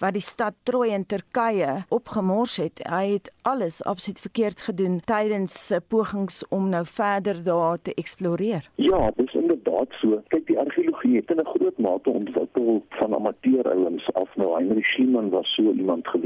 wat 0.00 0.16
die 0.16 0.24
stad 0.24 0.54
Troje 0.68 0.94
in 0.96 1.06
Turkye 1.06 1.84
opgemors 1.88 2.56
het. 2.60 2.82
Hy 2.88 3.16
het 3.16 3.30
alles 3.42 3.82
absoluut 3.84 4.20
verkeerd 4.20 4.64
gedoen 4.68 5.00
tydens 5.04 5.56
sy 5.68 5.80
pogings 5.80 6.42
om 6.48 6.68
nou 6.72 6.84
verder 6.88 7.42
daar 7.44 7.80
te 7.82 7.94
eksploreer. 7.94 8.68
Ja, 8.74 9.10
dis 9.16 9.34
inderdaad 9.34 9.92
so. 10.00 10.20
Kyk, 10.32 10.46
die 10.46 10.58
argeologie 10.58 11.16
het 11.16 11.30
in 11.30 11.40
'n 11.40 11.52
groot 11.54 11.78
mate 11.78 12.10
ontwikkel 12.10 12.82
van 12.88 13.14
amateurouens 13.14 14.12
af. 14.14 14.36
Nou 14.36 14.54
Heinrich 14.56 14.86
Schliemann 14.86 15.30
was 15.30 15.54
so 15.54 15.62
iemand 15.72 16.08
gewees 16.08 16.25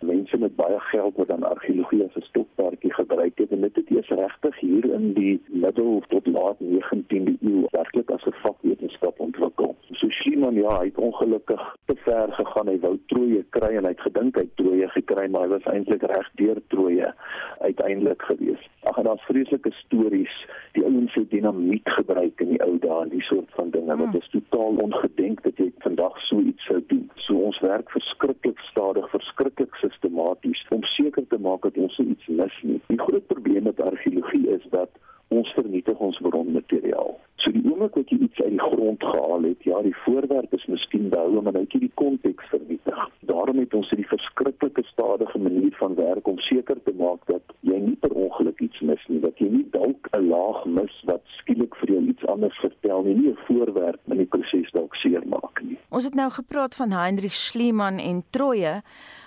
mense 0.00 0.38
met 0.38 0.56
baie 0.56 0.80
geld 0.80 1.16
wat 1.16 1.28
dan 1.28 1.42
argeologie 1.42 2.04
as 2.04 2.14
'n 2.14 2.28
stokpaardjie 2.30 2.92
gebruik 2.94 3.38
het 3.38 3.50
en 3.50 3.60
dit 3.60 3.76
het 3.76 3.90
eers 3.90 4.08
regtig 4.08 4.60
hier 4.60 4.84
in 4.84 5.12
die 5.12 5.42
middel 5.46 6.02
tot 6.08 6.26
laat 6.26 6.56
19de 6.58 7.36
eeu 7.40 7.66
werklik 7.70 8.10
as 8.10 8.24
'n 8.24 8.40
vakwetenskap 8.42 9.20
ontwikkel. 9.20 9.76
So 9.92 10.08
Schliemann 10.08 10.54
ja, 10.54 10.78
hy 10.78 10.84
het 10.84 10.98
ongelukkig 10.98 11.76
te 11.84 11.94
ver 11.96 12.32
gegaan. 12.32 12.68
Hy 12.68 12.78
wou 12.80 12.98
Troje 13.06 13.44
kry 13.50 13.76
en 13.76 13.84
hy 13.84 13.90
het 13.90 14.00
gedink 14.00 14.36
hy 14.36 14.48
Troje 14.54 14.88
gekry, 14.88 15.28
maar 15.28 15.42
hy 15.42 15.48
was 15.48 15.66
eintlik 15.72 16.02
reg 16.02 16.30
deur 16.34 16.60
Troje 16.68 17.14
uiteindelik 17.58 18.22
gewees. 18.22 18.68
Ag 18.82 18.96
en 18.96 19.04
daar's 19.04 19.26
vreeslike 19.28 19.70
stories. 19.72 20.46
Die 20.72 20.84
ouens 20.84 21.14
het 21.14 21.30
dinamiet 21.30 21.88
gebruik 21.90 22.40
in 22.40 22.48
die 22.48 22.62
ou 22.62 22.78
dae 22.78 23.02
en 23.02 23.08
die 23.08 23.22
soort 23.22 23.50
van 23.58 23.70
dinge 23.70 23.96
wat 23.96 24.14
is 24.14 24.30
totaal 24.30 24.78
ongedink 24.86 25.42
dat 25.42 25.56
jy 25.56 25.72
vandag 25.78 26.20
so 26.28 26.38
iets 26.38 26.64
sou 26.64 26.80
doen. 26.86 27.10
So 27.14 27.34
ons 27.50 27.60
werk 27.60 27.90
verskriklik 27.90 28.58
stadig, 28.70 29.09
verskriklik 29.12 29.74
sistematies 29.82 30.62
om 30.74 30.84
seker 30.94 31.26
te 31.28 31.38
maak 31.38 31.62
dat 31.66 31.78
ons 31.78 31.98
iets 31.98 32.26
mis 32.26 32.58
nie. 32.62 32.80
Die 32.88 33.00
groot 33.00 33.26
probleem 33.26 33.66
met 33.68 33.80
argeologie 33.80 34.46
is 34.56 34.66
dat 34.74 34.90
ons 35.28 35.50
vernietig 35.54 35.98
ons 35.98 36.18
bronmateriaal. 36.26 37.18
So 37.40 37.50
die 37.54 37.62
oomblik 37.64 37.94
wat 37.96 38.10
jy 38.12 38.18
iets 38.26 38.40
uit 38.40 38.52
die 38.52 38.60
grond 38.60 39.04
gehaal 39.04 39.46
het, 39.48 39.62
ja, 39.64 39.78
die 39.82 39.96
voorwerp 40.04 40.52
is 40.52 40.66
miskien 40.68 41.08
behou, 41.08 41.40
maar 41.40 41.54
nou 41.56 41.62
het 41.64 41.72
jy 41.72 41.80
die 41.86 41.94
konteks 42.00 42.50
vernietig. 42.52 42.98
Daarom 43.30 43.62
het 43.62 43.74
ons 43.74 43.88
hierdie 43.88 44.08
verskriklike 44.10 44.84
stadige 44.90 45.40
manier 45.40 45.72
van 45.78 45.96
werk 45.96 46.28
om 46.28 46.38
seker 46.50 46.82
te 46.84 46.92
maak 46.98 47.24
dat 47.32 47.54
jy 47.64 47.78
nie 47.80 47.96
per 48.04 48.12
ongeluk 48.12 48.60
iets 48.60 48.82
mis 48.84 49.06
nie, 49.08 49.22
dat 49.24 49.40
jy 49.40 49.48
nie 49.54 49.64
dalk 49.72 50.10
'n 50.12 50.28
laag 50.28 50.64
mis 50.66 50.96
wat 51.08 51.24
skielik 51.38 51.74
vir 51.80 51.94
jou 51.94 52.02
iets 52.12 52.26
anders 52.26 52.58
vertel 52.60 53.02
nie, 53.02 53.14
nie 53.14 53.30
'n 53.32 53.40
voorwerp 53.48 54.00
in 54.10 54.18
die 54.20 54.30
proses 54.36 54.70
dalk 54.72 54.94
seermaak 54.94 55.62
nie. 55.62 55.78
Ons 55.88 56.04
het 56.04 56.14
nou 56.14 56.30
gepraat 56.30 56.74
van 56.74 56.92
Heinrich 56.92 57.34
Schliemann 57.34 57.98
en 57.98 58.22
Troje. 58.30 58.82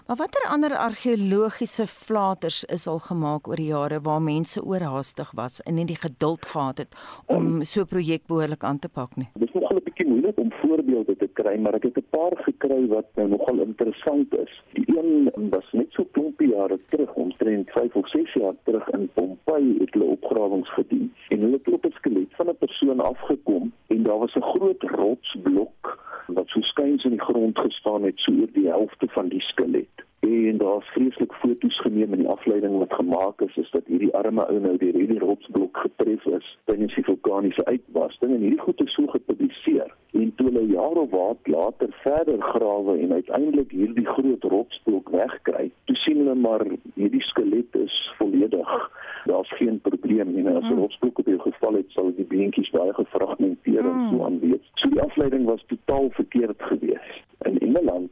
Maar 0.08 0.16
watter 0.16 0.48
ander 0.50 0.78
argeologiese 0.78 1.88
flaters 1.88 2.64
is 2.64 2.88
al 2.88 3.00
gemaak 3.00 3.48
oor 3.48 3.56
die 3.56 3.70
jare 3.70 4.02
waar 4.04 4.22
mense 4.22 4.64
oorhaastig 4.64 5.32
was 5.32 5.62
en 5.62 5.78
nie 5.80 5.86
die 5.86 6.00
geduld 6.00 6.46
gehad 6.46 6.78
het 6.78 6.96
om 7.26 7.64
so 7.64 7.82
'n 7.82 7.88
projek 8.04 8.28
behoorlik 8.28 8.64
aan 8.64 8.80
te 8.80 8.90
pak 8.90 9.16
nie? 9.16 9.30
Dit 9.34 9.48
is 9.48 9.54
nogal 9.54 9.78
'n 9.78 9.84
bietjie 9.84 10.08
moeilik 10.08 10.38
om 10.38 10.52
voorbeelde 10.62 11.16
te 11.18 11.30
kry, 11.40 11.56
maar 11.60 11.74
ek 11.74 11.84
het 11.84 11.98
'n 11.98 12.10
paar 12.10 12.36
gekry 12.48 12.88
wat 12.88 13.08
nou 13.16 13.28
nogal 13.28 13.60
interessant 13.60 14.34
is. 14.46 14.64
Die 14.74 14.86
een 14.98 15.32
was 15.50 15.68
net 15.72 15.92
so 15.92 16.04
klompie 16.12 16.50
jare 16.50 16.80
terug, 16.90 17.14
omtrent 17.14 17.70
5 17.72 17.96
of 17.96 18.08
6 18.10 18.34
jaar 18.34 18.56
terug 18.64 18.90
in 18.90 19.10
Pompeii 19.14 19.78
het 19.80 19.94
hulle 19.94 20.06
opgrawings 20.06 20.74
gedoen 20.74 21.14
en 21.30 21.40
hulle 21.40 21.58
het 21.58 21.74
op 21.74 21.86
'n 21.86 21.92
skelet 21.92 22.32
van 22.36 22.50
'n 22.50 22.58
persoon 22.60 23.00
afgekom 23.00 23.72
en 23.88 24.04
daar 24.04 24.20
was 24.20 24.36
'n 24.36 24.50
groot 24.54 24.84
rotsblok 24.84 25.82
wat 26.28 26.48
so 26.48 26.62
skuins 26.62 27.04
in 27.04 27.12
die 27.12 27.22
grond 27.22 27.60
gestaan 27.60 28.04
het 28.04 28.20
so 28.20 28.32
oor 28.32 28.52
die 28.54 28.68
helfte 28.68 29.08
van 29.08 29.28
die 29.28 29.42
skelet 29.42 30.03
en 30.30 30.58
daar's 30.58 30.86
vreeslik 30.86 31.34
foto's 31.34 31.80
geneem 31.80 32.12
en 32.12 32.18
die 32.18 32.30
afleiding 32.30 32.78
wat 32.78 32.94
gemaak 32.94 33.42
is 33.42 33.56
is 33.58 33.72
dat 33.72 33.86
hierdie 33.86 34.14
arme 34.14 34.46
ou 34.48 34.60
nou 34.60 34.78
deur 34.78 34.96
hierdie 34.96 35.20
rotsblok 35.20 35.78
getref 35.78 36.26
is 36.26 36.58
tydens 36.70 36.96
die 36.96 37.04
vulkaniese 37.04 37.66
uitbarsting. 37.66 38.32
En 38.32 38.46
hierdie 38.46 38.60
goed 38.60 38.82
is 38.82 38.94
so 38.94 39.08
gepubliseer. 39.08 39.92
En 40.12 40.32
toe 40.36 40.48
hulle 40.50 40.66
jare 40.68 41.06
wat 41.10 41.52
later 41.56 41.92
verder 42.04 42.42
grawe 42.42 42.98
en 43.00 43.14
uiteindelik 43.14 43.72
hierdie 43.72 44.06
groot 44.06 44.44
rotsblok 44.44 45.10
wegkry 45.10 45.72
toe 45.86 45.96
sien 45.96 46.22
hulle 46.24 46.36
maar 46.36 46.66
hierdie 46.96 47.24
skelet 47.30 47.76
is 47.76 47.98
volledig 48.18 48.76
daar's 49.26 49.52
geen 49.58 49.80
probleem 49.82 50.34
nie. 50.36 50.48
As 50.48 50.64
'n 50.64 50.74
mm. 50.74 50.80
rotsblok 50.80 51.20
op 51.20 51.28
jou 51.28 51.40
geval 51.40 51.74
het 51.74 51.92
sal 51.92 52.16
die 52.16 52.30
beentjies 52.36 52.70
baie 52.70 52.94
gefragmenteer 52.94 53.80
en 53.80 54.08
so 54.10 54.16
mm. 54.16 54.22
aan 54.22 54.40
weet 54.40 54.62
so 54.74 54.90
die 54.90 55.02
afleiding 55.02 55.46
was 55.46 55.64
totaal 55.68 56.10
verkeerd 56.10 56.62
geweest 56.72 57.26
in 57.42 57.60
Engeland 57.60 58.12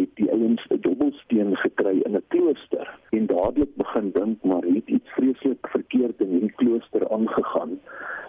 het 0.00 0.10
die 0.14 0.30
ouens 0.32 0.64
'n 0.68 0.80
dobbelsteen 0.80 1.56
gekry 1.56 1.96
in 2.06 2.16
'n 2.16 2.24
klooster 2.28 2.98
en 3.10 3.26
dadelik 3.26 3.74
begin 3.76 4.10
dink 4.12 4.42
maar 4.42 4.62
het 4.62 4.88
iets 4.96 5.10
vreeslik 5.16 5.68
verkeerd 5.68 6.20
in 6.20 6.28
hierdie 6.28 6.52
klooster 6.52 7.10
aangegaan. 7.10 7.80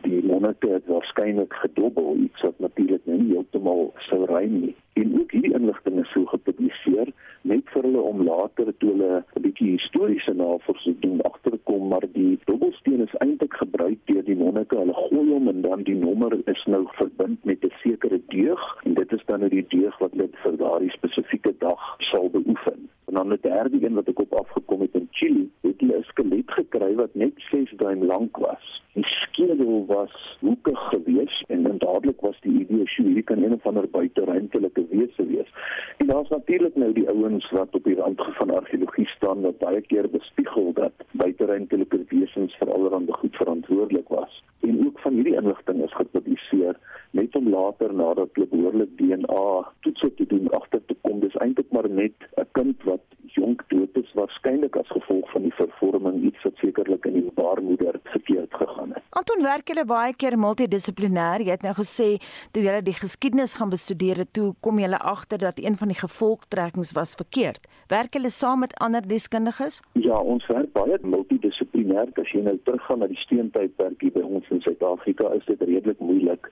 Die 0.02 0.24
monnike 0.24 0.68
het 0.68 0.86
waarskynlik 0.86 1.54
gedobbel, 1.54 2.16
iets 2.16 2.42
wat 2.42 2.60
natuurlik 2.60 3.06
nie 3.06 3.32
heeltemal 3.32 3.94
sou 3.98 4.26
rym 4.26 4.60
nie. 4.60 4.76
En 4.94 5.20
ook 5.20 5.32
hierdie 5.32 5.54
inligting 5.54 6.00
is 6.00 6.12
so 6.12 6.26
gepubliseer 6.26 7.10
net 7.42 7.70
vir 7.74 7.86
hulle 7.88 8.02
om 8.02 8.22
later 8.28 8.70
toe 8.78 8.90
hulle 8.92 9.24
'n 9.36 9.42
bietjie 9.46 9.72
historiese 9.72 10.34
navorsing 10.34 11.00
doen 11.06 11.22
agterkom 11.30 11.88
maar 11.88 12.06
die 12.18 12.40
dobbelsteen 12.46 13.02
is 13.06 13.16
eintlik 13.26 13.54
gebruik 13.54 13.98
deur 14.06 14.24
die 14.24 14.36
monnike. 14.36 14.78
Hulle 14.78 14.94
gooi 14.94 15.30
hom 15.30 15.48
en 15.48 15.62
dan 15.62 15.84
die 15.90 15.96
nommer 15.96 16.38
is 16.54 16.64
nou 16.66 16.84
verbind 17.00 17.44
met 17.44 17.66
'n 17.66 17.74
sekere 17.84 18.22
deug 18.28 18.64
en 18.84 18.94
dit 18.94 19.12
is 19.12 19.26
dan 19.26 19.40
nou 19.40 19.50
die 19.50 19.66
deug 19.68 19.98
wat 19.98 20.12
hulle 20.12 20.30
vir 20.44 20.58
daardie 20.58 20.92
spesifieke 20.92 21.54
dag 21.58 21.82
sal 22.12 22.30
beoefen. 22.30 22.90
En 23.08 23.14
dan 23.14 23.34
'n 23.34 23.40
derde 23.42 23.86
een 23.86 23.94
wat 23.94 24.08
ek 24.08 24.20
op 24.20 24.34
afgekom 24.34 24.82
het 24.82 24.94
in 24.94 25.08
Chili, 25.12 25.50
het 25.62 25.80
hulle 25.80 25.98
'n 25.98 26.04
skelet 26.04 26.52
gekry 26.52 26.96
wat 26.96 27.16
net 27.16 27.34
6 27.52 27.74
duim 27.78 28.04
lank 28.04 28.38
was. 28.38 28.82
Die 28.94 29.06
skedel 29.06 29.86
was 29.86 30.38
hoekig 30.40 30.80
geweest 30.80 31.44
en 31.48 31.64
dadelik 31.64 31.83
was 32.26 32.40
die 32.46 32.54
idee 32.64 32.88
sy 32.94 33.04
hier 33.08 33.26
kan 33.30 33.44
een 33.44 33.56
of 33.58 33.68
ander 33.70 33.88
buiteruimtelike 33.96 34.86
wese 34.90 35.26
wees. 35.30 35.52
En 35.98 36.08
daar's 36.08 36.30
natuurlik 36.30 36.76
nou 36.76 36.92
die 36.96 37.08
ouens 37.10 37.50
wat 37.52 37.76
op 37.80 37.84
die 37.84 37.96
rand 38.00 38.22
van 38.40 38.56
argeologie 38.56 39.08
staan 39.16 39.46
wat 39.48 39.60
baie 39.62 39.82
keer 39.82 40.10
bespiegel 40.10 40.72
dat 40.80 41.06
buiteruimtelike 41.12 42.00
wesens 42.10 42.56
vir 42.60 42.74
allerlei 42.74 43.18
goed 43.22 43.36
verantwoordelik 43.36 44.08
was. 44.08 44.44
En 44.62 44.86
ook 44.86 45.00
van 45.00 45.14
hierdie 45.20 45.36
inligting 45.42 45.84
is 45.84 45.96
gepubliseer 46.00 46.80
net 47.12 47.36
om 47.36 47.50
later 47.50 47.94
nadat 47.94 48.30
hulle 48.34 48.48
behoorlik 48.56 48.98
DNA 48.98 49.48
toetse 49.86 50.14
te 50.20 50.26
doen 50.36 50.50
agter 50.60 50.82
te 50.86 50.96
kom 51.02 51.20
dis 51.20 51.36
eintlik 51.46 51.72
maar 51.72 51.90
net 51.90 52.30
'n 52.38 52.48
kind 52.60 52.84
wat 52.84 53.06
jonk 53.36 53.64
dood 53.68 53.98
is 54.04 54.14
waarskynlik 54.14 54.76
as 54.76 54.96
gevolg 54.98 55.32
van 55.32 55.42
die 55.42 55.56
vervorming 55.60 56.24
iets 56.24 56.44
wat 56.44 56.56
sekerlik 56.62 57.06
in 57.06 57.14
die 57.14 57.32
baarmoeder 57.36 58.00
gegaan 58.04 58.80
het. 58.80 58.83
Anton 59.14 59.44
werk 59.46 59.68
julle 59.70 59.84
baie 59.86 60.14
keer 60.18 60.34
multidissiplinêr. 60.42 61.44
Jy 61.46 61.54
het 61.54 61.62
nou 61.62 61.76
gesê 61.78 62.16
toe 62.56 62.64
jy 62.66 62.80
die 62.82 62.96
geskiedenis 62.98 63.54
gaan 63.60 63.70
bestudeer 63.70 64.24
het, 64.24 64.32
toe 64.34 64.56
kom 64.66 64.80
jy 64.82 64.90
agter 64.98 65.38
dat 65.38 65.60
een 65.62 65.78
van 65.78 65.94
die 65.94 66.00
gevolgtrekkings 66.00 66.96
was 66.98 67.14
verkeerd. 67.20 67.68
Werk 67.94 68.18
julle 68.18 68.32
saam 68.34 68.66
met 68.66 68.74
ander 68.82 69.06
deskundiges? 69.06 69.82
Ja, 69.94 70.18
ons 70.18 70.48
werk 70.50 70.74
baie 70.74 70.98
multidissiplinêr. 71.04 71.63
As 71.92 72.32
jy 72.32 72.40
nou 72.46 72.56
teruggaan 72.64 73.02
na 73.04 73.08
die 73.12 73.20
steentydperk 73.20 74.02
hier 74.02 74.14
by 74.16 74.22
ons 74.24 74.46
in 74.54 74.62
Suid-Afrika, 74.64 75.28
is 75.36 75.44
dit 75.50 75.62
redelik 75.68 76.00
moeilik. 76.00 76.48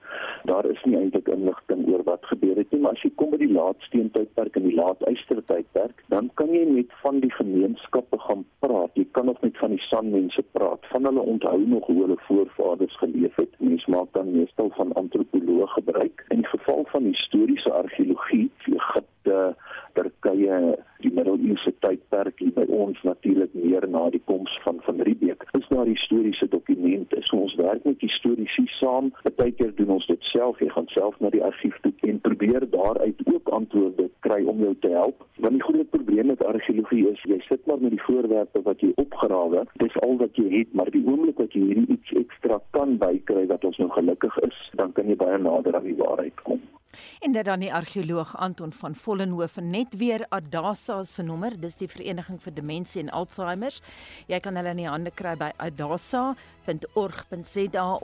Daar 0.50 0.66
is 0.68 0.80
nie 0.84 0.98
eintlik 0.98 1.30
inligting 1.32 1.86
oor 1.88 2.02
wat 2.04 2.26
gebeur 2.28 2.58
het 2.60 2.70
nie, 2.74 2.80
maar 2.84 2.92
as 2.98 3.04
jy 3.06 3.10
kom 3.16 3.30
by 3.32 3.38
die 3.40 3.52
laatsteentydperk 3.52 4.58
en 4.58 4.66
die 4.68 4.74
laatystertydperk, 4.76 6.02
dan 6.12 6.28
kan 6.40 6.52
jy 6.52 6.66
met 6.68 6.92
van 7.00 7.22
die 7.24 7.32
gemeenskappe 7.38 8.18
gaan 8.26 8.44
praat. 8.64 8.92
Jy 9.00 9.06
kan 9.16 9.30
nog 9.30 9.40
met 9.40 9.56
van 9.62 9.72
die 9.72 9.84
sanmense 9.86 10.44
praat. 10.52 10.84
Van 10.92 11.08
hulle 11.08 11.24
onthou 11.34 11.56
nog 11.64 11.86
hoe 11.86 12.00
hulle 12.02 12.18
voorvaders 12.26 12.98
geleef 13.00 13.40
het. 13.40 13.56
Mens 13.64 13.86
maak 13.86 14.12
dan 14.12 14.34
meestal 14.36 14.68
van 14.76 14.92
antropoloë 15.00 15.70
gebruik. 15.78 16.26
In 16.28 16.44
die 16.44 16.52
geval 16.52 16.84
van 16.92 17.08
historiese 17.08 17.72
argeologie, 17.72 18.50
Egipte, 18.66 19.21
Turkye, 19.22 20.76
die 21.02 21.12
middeleeuse 21.12 21.72
tydperk 21.84 22.38
hier 22.40 22.52
by 22.56 22.64
ons 22.72 23.00
natuurlik 23.06 23.52
meer 23.58 23.84
na 23.90 24.04
die 24.14 24.22
koms 24.30 24.52
van 24.64 24.80
van 24.86 25.00
Riebeeck. 25.06 25.44
Is 25.58 25.68
daar 25.68 25.88
historiese 25.90 26.48
dokumente? 26.48 27.20
So 27.28 27.42
ons 27.44 27.54
werk 27.60 27.84
met 27.84 28.00
historiese 28.00 28.64
saam. 28.78 29.12
Partykeer 29.22 29.74
doen 29.76 29.96
ons 29.98 30.06
dit 30.06 30.30
self. 30.32 30.60
Jy 30.62 30.70
gaan 30.74 30.88
self 30.94 31.18
na 31.20 31.30
die 31.34 31.42
argief 31.44 31.78
toe 31.84 31.92
en 32.08 32.20
probeer 32.20 32.66
daaruit 32.70 33.20
ook 33.26 33.48
antwoorde 33.58 34.08
kry 34.26 34.42
om 34.48 34.62
jou 34.64 34.74
te 34.80 34.92
help. 34.94 35.24
Want 35.44 35.58
die 35.58 35.64
groot 35.66 35.90
probleem 35.90 36.30
met 36.32 36.44
argeologie 36.46 37.06
is 37.12 37.24
jy 37.28 37.40
sit 37.48 37.66
maar 37.66 37.80
met 37.82 37.94
die 37.96 38.04
voorwerpe 38.06 38.62
wat 38.68 38.84
jy 38.84 38.92
opgrawe. 39.02 39.66
Dis 39.82 39.98
al 40.06 40.16
wat 40.22 40.38
jy 40.40 40.48
het, 40.58 40.74
maar 40.78 40.90
die 40.94 41.04
oomblik 41.06 41.40
wat 41.42 41.56
jy 41.56 41.66
hierdie 41.70 41.98
iets 41.98 42.14
ekstra 42.24 42.60
kan 42.76 42.96
bykry 43.02 43.46
dat 43.50 43.64
ons 43.64 43.78
nou 43.82 43.90
gelukkig 43.96 44.38
is, 44.48 44.62
dan 44.78 44.94
kan 44.96 45.10
jy 45.10 45.18
baie 45.18 45.38
nader 45.42 45.76
aan 45.76 45.90
die 45.90 45.98
waarheid 45.98 46.46
kom. 46.46 46.62
En 47.20 47.32
dit 47.32 47.44
dan 47.44 47.60
die 47.60 47.72
argeoloog 47.74 48.36
Anton 48.36 48.72
van 48.72 48.94
Vollenhoven 49.12 49.68
net 49.70 49.92
weer 50.00 50.24
Adasa 50.32 51.02
se 51.04 51.22
nommer, 51.22 51.52
dis 51.60 51.74
die 51.76 51.88
Vereniging 51.90 52.38
vir 52.40 52.54
Demensie 52.56 53.02
en 53.02 53.10
Alzheimer. 53.12 53.74
Jy 54.30 54.38
kan 54.40 54.56
hulle 54.56 54.72
in 54.72 54.80
die 54.80 54.88
hande 54.88 55.12
kry 55.12 55.34
by 55.36 55.50
adasa.org.za 55.60 56.34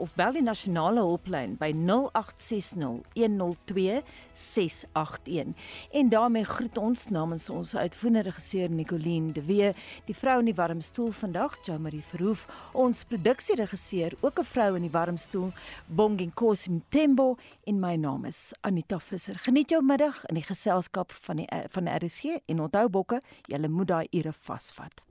of 0.05 0.13
bel 0.19 0.33
die 0.37 0.45
nasionale 0.45 1.01
hulplyn 1.01 1.57
by 1.57 1.71
0860 1.73 3.01
102 3.17 4.03
681. 4.39 5.53
En 5.91 6.09
daarmee 6.09 6.43
groet 6.43 6.77
ons 6.77 7.07
namens 7.07 7.49
ons 7.49 7.75
uitvoerende 7.75 8.21
regisseur 8.29 8.69
Nicoline 8.69 9.31
de 9.31 9.43
Wee, 9.45 9.73
die 10.05 10.15
vrou 10.15 10.39
in 10.39 10.45
die 10.45 10.55
warm 10.55 10.81
stoel 10.81 11.11
vandag, 11.11 11.57
Jo 11.65 11.77
Marie 11.79 12.03
Verhoef, 12.03 12.47
ons 12.73 13.03
produksieregisseur, 13.03 14.15
ook 14.21 14.39
'n 14.39 14.43
vrou 14.43 14.75
in 14.75 14.81
die 14.81 14.91
warm 14.91 15.17
stoel, 15.17 15.51
Bonginkosi 15.85 16.71
Mtembo 16.71 17.35
en 17.63 17.79
my 17.79 17.95
naam 17.95 18.25
is 18.25 18.53
Anita 18.61 18.99
Visser. 18.99 19.37
Geniet 19.37 19.69
jou 19.69 19.83
middag 19.83 20.25
in 20.25 20.35
die 20.35 20.43
geselskap 20.43 21.11
van 21.11 21.35
die 21.35 21.47
van 21.69 21.85
die 21.85 21.93
RSG 21.93 22.39
en 22.45 22.61
onthou 22.61 22.89
bokke, 22.89 23.21
jy 23.47 23.67
moet 23.67 23.87
daai 23.87 24.07
ure 24.11 24.33
vasvat. 24.33 25.08